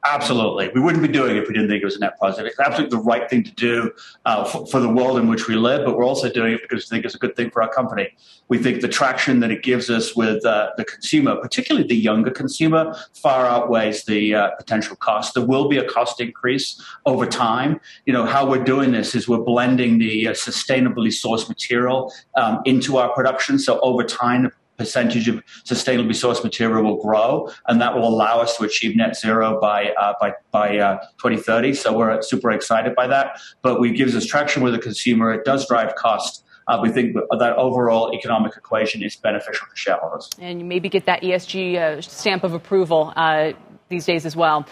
Absolutely. 0.09 0.69
We 0.73 0.79
wouldn't 0.79 1.01
be 1.01 1.09
doing 1.09 1.35
it 1.35 1.43
if 1.43 1.47
we 1.49 1.53
didn't 1.53 1.69
think 1.69 1.81
it 1.81 1.85
was 1.85 1.97
a 1.97 1.99
net 1.99 2.17
positive. 2.17 2.45
It's 2.45 2.59
absolutely 2.59 2.97
the 2.97 3.03
right 3.03 3.29
thing 3.29 3.43
to 3.43 3.51
do 3.51 3.91
uh, 4.25 4.45
for, 4.45 4.65
for, 4.67 4.79
the 4.79 4.87
world 4.87 5.17
in 5.17 5.27
which 5.27 5.47
we 5.47 5.55
live, 5.55 5.85
but 5.85 5.97
we're 5.97 6.05
also 6.05 6.29
doing 6.29 6.53
it 6.53 6.61
because 6.61 6.85
we 6.85 6.95
think 6.95 7.03
it's 7.03 7.15
a 7.15 7.17
good 7.17 7.35
thing 7.35 7.51
for 7.51 7.61
our 7.61 7.69
company. 7.69 8.15
We 8.47 8.57
think 8.57 8.81
the 8.81 8.87
traction 8.87 9.41
that 9.41 9.51
it 9.51 9.63
gives 9.63 9.89
us 9.89 10.15
with 10.15 10.45
uh, 10.45 10.71
the 10.77 10.85
consumer, 10.85 11.35
particularly 11.35 11.87
the 11.87 11.95
younger 11.95 12.31
consumer, 12.31 12.95
far 13.15 13.45
outweighs 13.45 14.05
the 14.05 14.33
uh, 14.33 14.51
potential 14.51 14.95
cost. 14.95 15.33
There 15.33 15.45
will 15.45 15.67
be 15.67 15.77
a 15.77 15.85
cost 15.85 16.21
increase 16.21 16.81
over 17.05 17.25
time. 17.25 17.81
You 18.05 18.13
know, 18.13 18.25
how 18.25 18.49
we're 18.49 18.63
doing 18.63 18.93
this 18.93 19.13
is 19.13 19.27
we're 19.27 19.39
blending 19.39 19.99
the 19.99 20.29
uh, 20.29 20.31
sustainably 20.31 21.09
sourced 21.09 21.49
material 21.49 22.13
um, 22.37 22.61
into 22.63 22.97
our 22.97 23.13
production. 23.13 23.59
So 23.59 23.79
over 23.81 24.03
time, 24.03 24.51
percentage 24.77 25.27
of 25.27 25.43
sustainably 25.65 26.11
sourced 26.11 26.43
material 26.43 26.83
will 26.83 27.01
grow, 27.01 27.49
and 27.67 27.81
that 27.81 27.95
will 27.95 28.07
allow 28.07 28.39
us 28.39 28.57
to 28.57 28.63
achieve 28.63 28.95
net 28.95 29.17
zero 29.17 29.59
by 29.59 29.91
uh, 29.99 30.13
by 30.19 30.33
by 30.51 30.77
uh, 30.77 30.99
2030. 31.17 31.73
So 31.73 31.97
we're 31.97 32.21
super 32.21 32.51
excited 32.51 32.95
by 32.95 33.07
that. 33.07 33.39
But 33.61 33.81
it 33.81 33.95
gives 33.95 34.15
us 34.15 34.25
traction 34.25 34.63
with 34.63 34.73
the 34.73 34.79
consumer. 34.79 35.33
It 35.33 35.45
does 35.45 35.67
drive 35.67 35.95
cost. 35.95 36.43
Uh, 36.67 36.79
we 36.81 36.89
think 36.89 37.15
that 37.15 37.55
overall 37.55 38.13
economic 38.13 38.55
equation 38.57 39.01
is 39.01 39.15
beneficial 39.15 39.65
for 39.67 39.75
shareholders. 39.75 40.29
And 40.39 40.59
you 40.59 40.65
maybe 40.65 40.89
get 40.89 41.05
that 41.05 41.21
ESG 41.21 41.77
uh, 41.77 42.01
stamp 42.01 42.43
of 42.43 42.53
approval 42.53 43.13
uh, 43.15 43.53
these 43.87 44.05
days 44.05 44.25
as 44.25 44.35
well. 44.35 44.67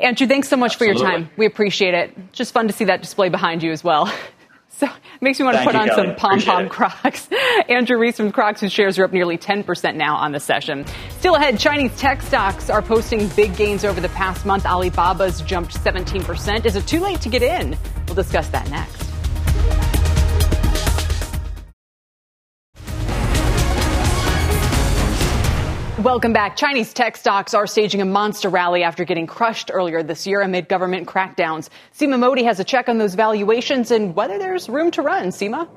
Andrew, 0.00 0.26
thanks 0.26 0.48
so 0.48 0.56
much 0.56 0.72
Absolutely. 0.72 1.02
for 1.02 1.06
your 1.06 1.12
time. 1.12 1.30
We 1.36 1.46
appreciate 1.46 1.94
it. 1.94 2.32
Just 2.32 2.52
fun 2.52 2.66
to 2.66 2.72
see 2.72 2.84
that 2.86 3.02
display 3.02 3.28
behind 3.28 3.62
you 3.62 3.72
as 3.72 3.84
well. 3.84 4.12
So 4.78 4.86
it 4.86 5.22
makes 5.22 5.38
me 5.38 5.44
want 5.44 5.56
to 5.56 5.64
Thank 5.64 5.70
put 5.70 5.76
on 5.80 5.88
Kelly. 5.88 6.06
some 6.08 6.16
pom 6.16 6.40
pom. 6.40 6.68
Crocs. 6.68 7.28
Andrew 7.68 7.96
Rees 7.96 8.16
from 8.16 8.32
Crocs, 8.32 8.60
whose 8.60 8.72
shares 8.72 8.98
are 8.98 9.04
up 9.04 9.12
nearly 9.12 9.38
10% 9.38 9.94
now 9.94 10.16
on 10.16 10.32
the 10.32 10.40
session. 10.40 10.84
Still 11.18 11.36
ahead, 11.36 11.58
Chinese 11.58 11.96
tech 11.96 12.22
stocks 12.22 12.68
are 12.70 12.82
posting 12.82 13.28
big 13.28 13.56
gains 13.56 13.84
over 13.84 14.00
the 14.00 14.08
past 14.10 14.44
month. 14.44 14.66
Alibaba's 14.66 15.42
jumped 15.42 15.74
17%. 15.74 16.64
Is 16.66 16.76
it 16.76 16.86
too 16.86 17.00
late 17.00 17.20
to 17.20 17.28
get 17.28 17.42
in? 17.42 17.78
We'll 18.06 18.16
discuss 18.16 18.48
that 18.48 18.68
next. 18.70 19.93
Welcome 26.02 26.32
back. 26.32 26.56
Chinese 26.56 26.92
tech 26.92 27.16
stocks 27.16 27.54
are 27.54 27.68
staging 27.68 28.00
a 28.00 28.04
monster 28.04 28.48
rally 28.48 28.82
after 28.82 29.04
getting 29.04 29.28
crushed 29.28 29.70
earlier 29.72 30.02
this 30.02 30.26
year 30.26 30.40
amid 30.40 30.68
government 30.68 31.06
crackdowns. 31.06 31.68
Seema 31.96 32.18
Modi 32.18 32.42
has 32.42 32.58
a 32.58 32.64
check 32.64 32.88
on 32.88 32.98
those 32.98 33.14
valuations 33.14 33.92
and 33.92 34.16
whether 34.16 34.36
there's 34.36 34.68
room 34.68 34.90
to 34.90 35.02
run. 35.02 35.28
Seema? 35.28 35.68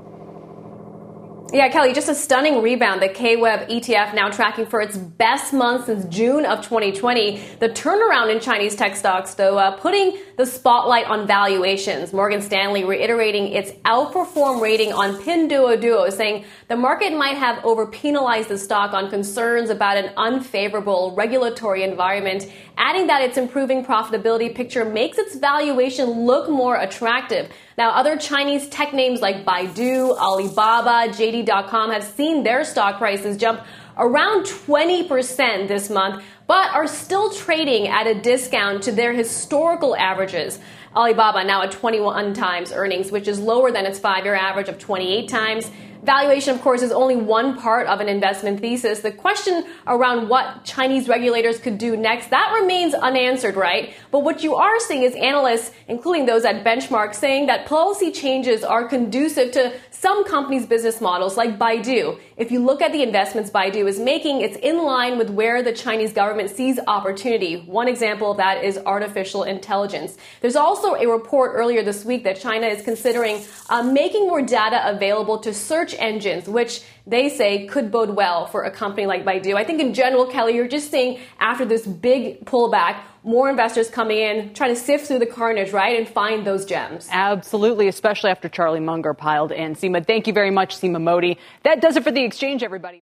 Yeah, 1.53 1.69
Kelly, 1.69 1.93
just 1.93 2.09
a 2.09 2.15
stunning 2.15 2.61
rebound. 2.61 3.01
The 3.01 3.07
KWEB 3.07 3.69
ETF 3.69 4.13
now 4.13 4.29
tracking 4.29 4.65
for 4.65 4.81
its 4.81 4.97
best 4.97 5.53
month 5.53 5.85
since 5.85 6.03
June 6.13 6.45
of 6.45 6.61
2020. 6.61 7.39
The 7.59 7.69
turnaround 7.69 8.33
in 8.33 8.41
Chinese 8.41 8.75
tech 8.75 8.97
stocks, 8.97 9.35
though, 9.35 9.57
uh, 9.57 9.77
putting 9.77 10.17
the 10.35 10.45
spotlight 10.45 11.05
on 11.05 11.25
valuations. 11.25 12.11
Morgan 12.11 12.41
Stanley 12.41 12.83
reiterating 12.83 13.53
its 13.53 13.71
outperform 13.85 14.61
rating 14.61 14.91
on 14.91 15.15
Pinduoduo, 15.23 16.11
saying 16.11 16.43
the 16.67 16.75
market 16.75 17.15
might 17.15 17.37
have 17.37 17.63
overpenalized 17.63 18.49
the 18.49 18.57
stock 18.57 18.93
on 18.93 19.09
concerns 19.09 19.69
about 19.69 19.95
an 19.95 20.11
unfavorable 20.17 21.13
regulatory 21.15 21.83
environment, 21.83 22.45
adding 22.77 23.07
that 23.07 23.21
its 23.21 23.37
improving 23.37 23.85
profitability 23.85 24.53
picture 24.53 24.83
makes 24.83 25.17
its 25.17 25.35
valuation 25.35 26.25
look 26.25 26.49
more 26.49 26.75
attractive. 26.75 27.49
Now, 27.77 27.91
other 27.91 28.17
Chinese 28.17 28.67
tech 28.67 28.93
names 28.93 29.21
like 29.21 29.45
Baidu, 29.45 30.17
Alibaba, 30.17 31.13
JD.com 31.13 31.91
have 31.91 32.03
seen 32.03 32.43
their 32.43 32.65
stock 32.65 32.97
prices 32.97 33.37
jump 33.37 33.61
around 33.97 34.43
20% 34.43 35.69
this 35.69 35.89
month, 35.89 36.21
but 36.47 36.69
are 36.73 36.87
still 36.87 37.31
trading 37.31 37.87
at 37.87 38.07
a 38.07 38.15
discount 38.15 38.83
to 38.83 38.91
their 38.91 39.13
historical 39.13 39.95
averages. 39.95 40.59
Alibaba 40.95 41.43
now 41.43 41.61
at 41.61 41.71
21 41.71 42.33
times 42.33 42.71
earnings, 42.71 43.11
which 43.11 43.27
is 43.27 43.39
lower 43.39 43.71
than 43.71 43.85
its 43.85 43.99
five 43.99 44.25
year 44.25 44.35
average 44.35 44.67
of 44.67 44.79
28 44.79 45.29
times. 45.29 45.71
Valuation, 46.07 46.55
of 46.55 46.61
course, 46.61 46.81
is 46.81 46.93
only 46.93 47.17
one 47.17 47.59
part 47.59 47.85
of 47.87 47.99
an 47.99 48.07
investment 48.07 48.61
thesis. 48.61 49.01
The 49.01 49.11
question 49.11 49.65
around 49.85 50.29
what 50.29 50.63
Chinese 50.63 51.09
regulators 51.09 51.59
could 51.59 51.77
do 51.77 51.97
next, 51.97 52.29
that 52.29 52.57
remains 52.61 52.93
unanswered, 52.93 53.57
right? 53.57 53.93
But 54.09 54.19
what 54.19 54.41
you 54.41 54.55
are 54.55 54.79
seeing 54.79 55.03
is 55.03 55.13
analysts, 55.15 55.71
including 55.89 56.25
those 56.25 56.45
at 56.45 56.63
Benchmark, 56.63 57.13
saying 57.13 57.47
that 57.47 57.65
policy 57.65 58.09
changes 58.09 58.63
are 58.63 58.87
conducive 58.87 59.51
to 59.51 59.73
some 59.99 60.25
companies' 60.25 60.65
business 60.65 61.01
models, 61.01 61.37
like 61.37 61.57
Baidu. 61.57 62.19
If 62.37 62.51
you 62.51 62.63
look 62.63 62.81
at 62.81 62.91
the 62.91 63.01
investments 63.01 63.49
Baidu 63.49 63.87
is 63.87 63.99
making, 63.99 64.41
it's 64.41 64.57
in 64.57 64.83
line 64.83 65.17
with 65.17 65.31
where 65.31 65.63
the 65.63 65.73
Chinese 65.73 66.13
government 66.13 66.51
sees 66.51 66.79
opportunity. 66.87 67.61
One 67.61 67.87
example 67.87 68.31
of 68.31 68.37
that 68.37 68.63
is 68.63 68.77
artificial 68.85 69.43
intelligence. 69.43 70.15
There's 70.41 70.55
also 70.55 70.93
a 70.93 71.07
report 71.07 71.53
earlier 71.55 71.81
this 71.83 72.05
week 72.05 72.23
that 72.25 72.39
China 72.39 72.67
is 72.67 72.83
considering 72.83 73.43
uh, 73.69 73.81
making 73.81 74.27
more 74.27 74.41
data 74.41 74.87
available 74.87 75.39
to 75.39 75.53
search 75.53 75.95
engines, 75.97 76.47
which 76.47 76.81
they 77.07 77.29
say 77.29 77.65
could 77.65 77.91
bode 77.91 78.11
well 78.11 78.45
for 78.45 78.63
a 78.63 78.71
company 78.71 79.07
like 79.07 79.23
Baidu. 79.23 79.55
I 79.55 79.63
think 79.63 79.79
in 79.79 79.93
general, 79.93 80.27
Kelly, 80.27 80.55
you're 80.55 80.67
just 80.67 80.91
seeing 80.91 81.19
after 81.39 81.65
this 81.65 81.87
big 81.87 82.45
pullback, 82.45 83.01
more 83.23 83.49
investors 83.49 83.89
coming 83.89 84.17
in, 84.17 84.53
trying 84.53 84.75
to 84.75 84.79
sift 84.79 85.07
through 85.07 85.19
the 85.19 85.25
carnage, 85.25 85.71
right, 85.71 85.97
and 85.97 86.07
find 86.07 86.45
those 86.45 86.65
gems. 86.65 87.07
Absolutely, 87.11 87.87
especially 87.87 88.29
after 88.29 88.49
Charlie 88.49 88.81
Munger 88.81 89.13
piled 89.13 89.51
in. 89.51 89.73
Seema, 89.73 90.05
thank 90.05 90.27
you 90.27 90.33
very 90.33 90.51
much, 90.51 90.77
Seema 90.77 91.01
Modi. 91.01 91.37
That 91.63 91.81
does 91.81 91.95
it 91.95 92.03
for 92.03 92.11
The 92.11 92.23
Exchange, 92.23 92.61
everybody. 92.61 93.01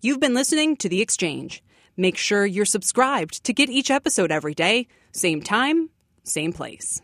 You've 0.00 0.20
been 0.20 0.34
listening 0.34 0.76
to 0.78 0.88
The 0.88 1.00
Exchange. 1.02 1.62
Make 1.96 2.16
sure 2.16 2.44
you're 2.44 2.66
subscribed 2.66 3.44
to 3.44 3.52
get 3.52 3.70
each 3.70 3.90
episode 3.90 4.30
every 4.30 4.54
day, 4.54 4.88
same 5.12 5.40
time, 5.42 5.90
same 6.24 6.52
place. 6.52 7.00